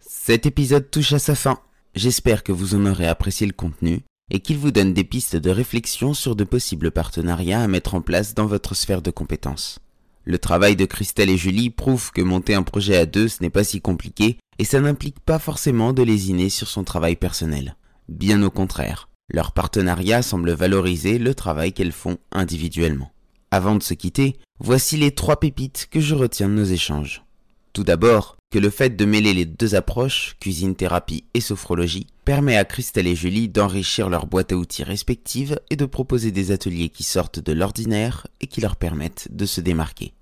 Cet 0.00 0.46
épisode 0.46 0.90
touche 0.90 1.12
à 1.12 1.18
sa 1.18 1.34
fin. 1.34 1.58
J'espère 1.94 2.42
que 2.42 2.52
vous 2.52 2.74
en 2.74 2.86
aurez 2.86 3.06
apprécié 3.06 3.46
le 3.46 3.52
contenu 3.52 4.00
et 4.30 4.40
qu'il 4.40 4.56
vous 4.56 4.70
donne 4.70 4.94
des 4.94 5.04
pistes 5.04 5.36
de 5.36 5.50
réflexion 5.50 6.14
sur 6.14 6.36
de 6.36 6.44
possibles 6.44 6.90
partenariats 6.90 7.62
à 7.62 7.68
mettre 7.68 7.94
en 7.94 8.00
place 8.00 8.32
dans 8.32 8.46
votre 8.46 8.74
sphère 8.74 9.02
de 9.02 9.10
compétences. 9.10 9.78
Le 10.24 10.38
travail 10.38 10.76
de 10.76 10.86
Christelle 10.86 11.28
et 11.28 11.36
Julie 11.36 11.68
prouve 11.68 12.12
que 12.12 12.22
monter 12.22 12.54
un 12.54 12.62
projet 12.62 12.96
à 12.96 13.04
deux, 13.04 13.28
ce 13.28 13.42
n'est 13.42 13.50
pas 13.50 13.62
si 13.62 13.82
compliqué 13.82 14.38
et 14.58 14.64
ça 14.64 14.80
n'implique 14.80 15.20
pas 15.20 15.38
forcément 15.38 15.92
de 15.92 16.02
lésiner 16.02 16.48
sur 16.48 16.68
son 16.68 16.82
travail 16.82 17.16
personnel. 17.16 17.76
Bien 18.08 18.42
au 18.42 18.50
contraire. 18.50 19.10
Leur 19.28 19.52
partenariat 19.52 20.22
semble 20.22 20.52
valoriser 20.52 21.18
le 21.18 21.34
travail 21.34 21.72
qu'elles 21.72 21.92
font 21.92 22.18
individuellement. 22.30 23.12
Avant 23.50 23.74
de 23.74 23.82
se 23.82 23.94
quitter, 23.94 24.36
voici 24.58 24.96
les 24.96 25.12
trois 25.12 25.40
pépites 25.40 25.88
que 25.90 26.00
je 26.00 26.14
retiens 26.14 26.48
de 26.48 26.54
nos 26.54 26.64
échanges. 26.64 27.24
Tout 27.72 27.84
d'abord, 27.84 28.36
que 28.52 28.58
le 28.58 28.70
fait 28.70 28.90
de 28.90 29.04
mêler 29.04 29.34
les 29.34 29.46
deux 29.46 29.74
approches, 29.74 30.36
cuisine-thérapie 30.40 31.24
et 31.34 31.40
sophrologie, 31.40 32.06
permet 32.24 32.56
à 32.56 32.64
Christelle 32.64 33.06
et 33.06 33.16
Julie 33.16 33.48
d'enrichir 33.48 34.08
leur 34.08 34.26
boîte 34.26 34.52
à 34.52 34.56
outils 34.56 34.84
respectives 34.84 35.58
et 35.70 35.76
de 35.76 35.86
proposer 35.86 36.30
des 36.30 36.52
ateliers 36.52 36.88
qui 36.88 37.02
sortent 37.02 37.40
de 37.40 37.52
l'ordinaire 37.52 38.26
et 38.40 38.46
qui 38.46 38.60
leur 38.60 38.76
permettent 38.76 39.28
de 39.30 39.46
se 39.46 39.60
démarquer. 39.60 40.12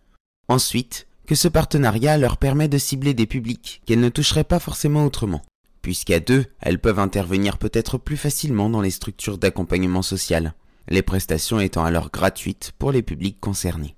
Ensuite, 0.49 1.07
que 1.27 1.35
ce 1.35 1.49
partenariat 1.49 2.19
leur 2.19 2.37
permet 2.37 2.69
de 2.69 2.79
cibler 2.79 3.15
des 3.15 3.27
publics 3.27 3.83
qu'elles 3.85 4.01
ne 4.01 4.09
toucheraient 4.09 4.45
pas 4.45 4.59
forcément 4.59 5.05
autrement 5.05 5.43
puisqu'à 5.83 6.21
deux, 6.21 6.47
elles 6.61 6.79
peuvent 6.79 7.01
intervenir 7.01 7.59
peut-être 7.59 7.99
plus 7.99 8.17
facilement 8.17 8.71
dans 8.71 8.81
les 8.81 8.91
structures 8.91 9.39
d'accompagnement 9.39 10.03
social, 10.03 10.55
les 10.89 11.03
prestations 11.03 11.61
étant 11.61 11.85
alors 11.85 12.11
gratuites 12.11 12.73
pour 12.79 12.93
les 12.93 13.03
publics 13.03 13.41
concernés. 13.41 13.97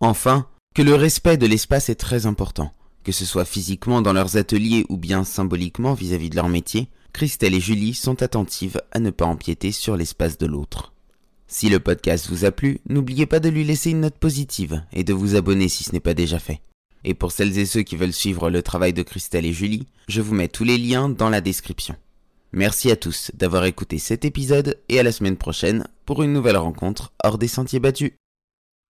Enfin, 0.00 0.46
que 0.74 0.82
le 0.82 0.94
respect 0.94 1.36
de 1.36 1.46
l'espace 1.46 1.88
est 1.88 1.94
très 1.94 2.26
important, 2.26 2.72
que 3.04 3.12
ce 3.12 3.24
soit 3.24 3.44
physiquement 3.44 4.02
dans 4.02 4.12
leurs 4.12 4.36
ateliers 4.36 4.84
ou 4.88 4.96
bien 4.96 5.24
symboliquement 5.24 5.94
vis-à-vis 5.94 6.30
de 6.30 6.36
leur 6.36 6.48
métier, 6.48 6.88
Christelle 7.12 7.54
et 7.54 7.60
Julie 7.60 7.94
sont 7.94 8.22
attentives 8.22 8.82
à 8.92 8.98
ne 8.98 9.10
pas 9.10 9.26
empiéter 9.26 9.72
sur 9.72 9.96
l'espace 9.96 10.36
de 10.36 10.46
l'autre. 10.46 10.92
Si 11.46 11.68
le 11.68 11.78
podcast 11.78 12.28
vous 12.28 12.44
a 12.44 12.50
plu, 12.50 12.80
n'oubliez 12.88 13.26
pas 13.26 13.38
de 13.38 13.48
lui 13.48 13.64
laisser 13.64 13.90
une 13.90 14.00
note 14.00 14.18
positive 14.18 14.82
et 14.92 15.04
de 15.04 15.12
vous 15.12 15.36
abonner 15.36 15.68
si 15.68 15.84
ce 15.84 15.92
n'est 15.92 16.00
pas 16.00 16.14
déjà 16.14 16.38
fait. 16.38 16.60
Et 17.04 17.14
pour 17.14 17.32
celles 17.32 17.58
et 17.58 17.66
ceux 17.66 17.82
qui 17.82 17.96
veulent 17.96 18.12
suivre 18.12 18.50
le 18.50 18.62
travail 18.62 18.92
de 18.92 19.02
Christelle 19.02 19.44
et 19.44 19.52
Julie, 19.52 19.86
je 20.08 20.22
vous 20.22 20.34
mets 20.34 20.48
tous 20.48 20.64
les 20.64 20.78
liens 20.78 21.08
dans 21.08 21.28
la 21.28 21.40
description. 21.40 21.96
Merci 22.52 22.90
à 22.90 22.96
tous 22.96 23.30
d'avoir 23.34 23.64
écouté 23.64 23.98
cet 23.98 24.24
épisode 24.24 24.80
et 24.88 24.98
à 25.00 25.02
la 25.02 25.12
semaine 25.12 25.36
prochaine 25.36 25.86
pour 26.06 26.22
une 26.22 26.32
nouvelle 26.32 26.56
rencontre 26.56 27.12
hors 27.22 27.36
des 27.36 27.48
sentiers 27.48 27.80
battus. 27.80 28.12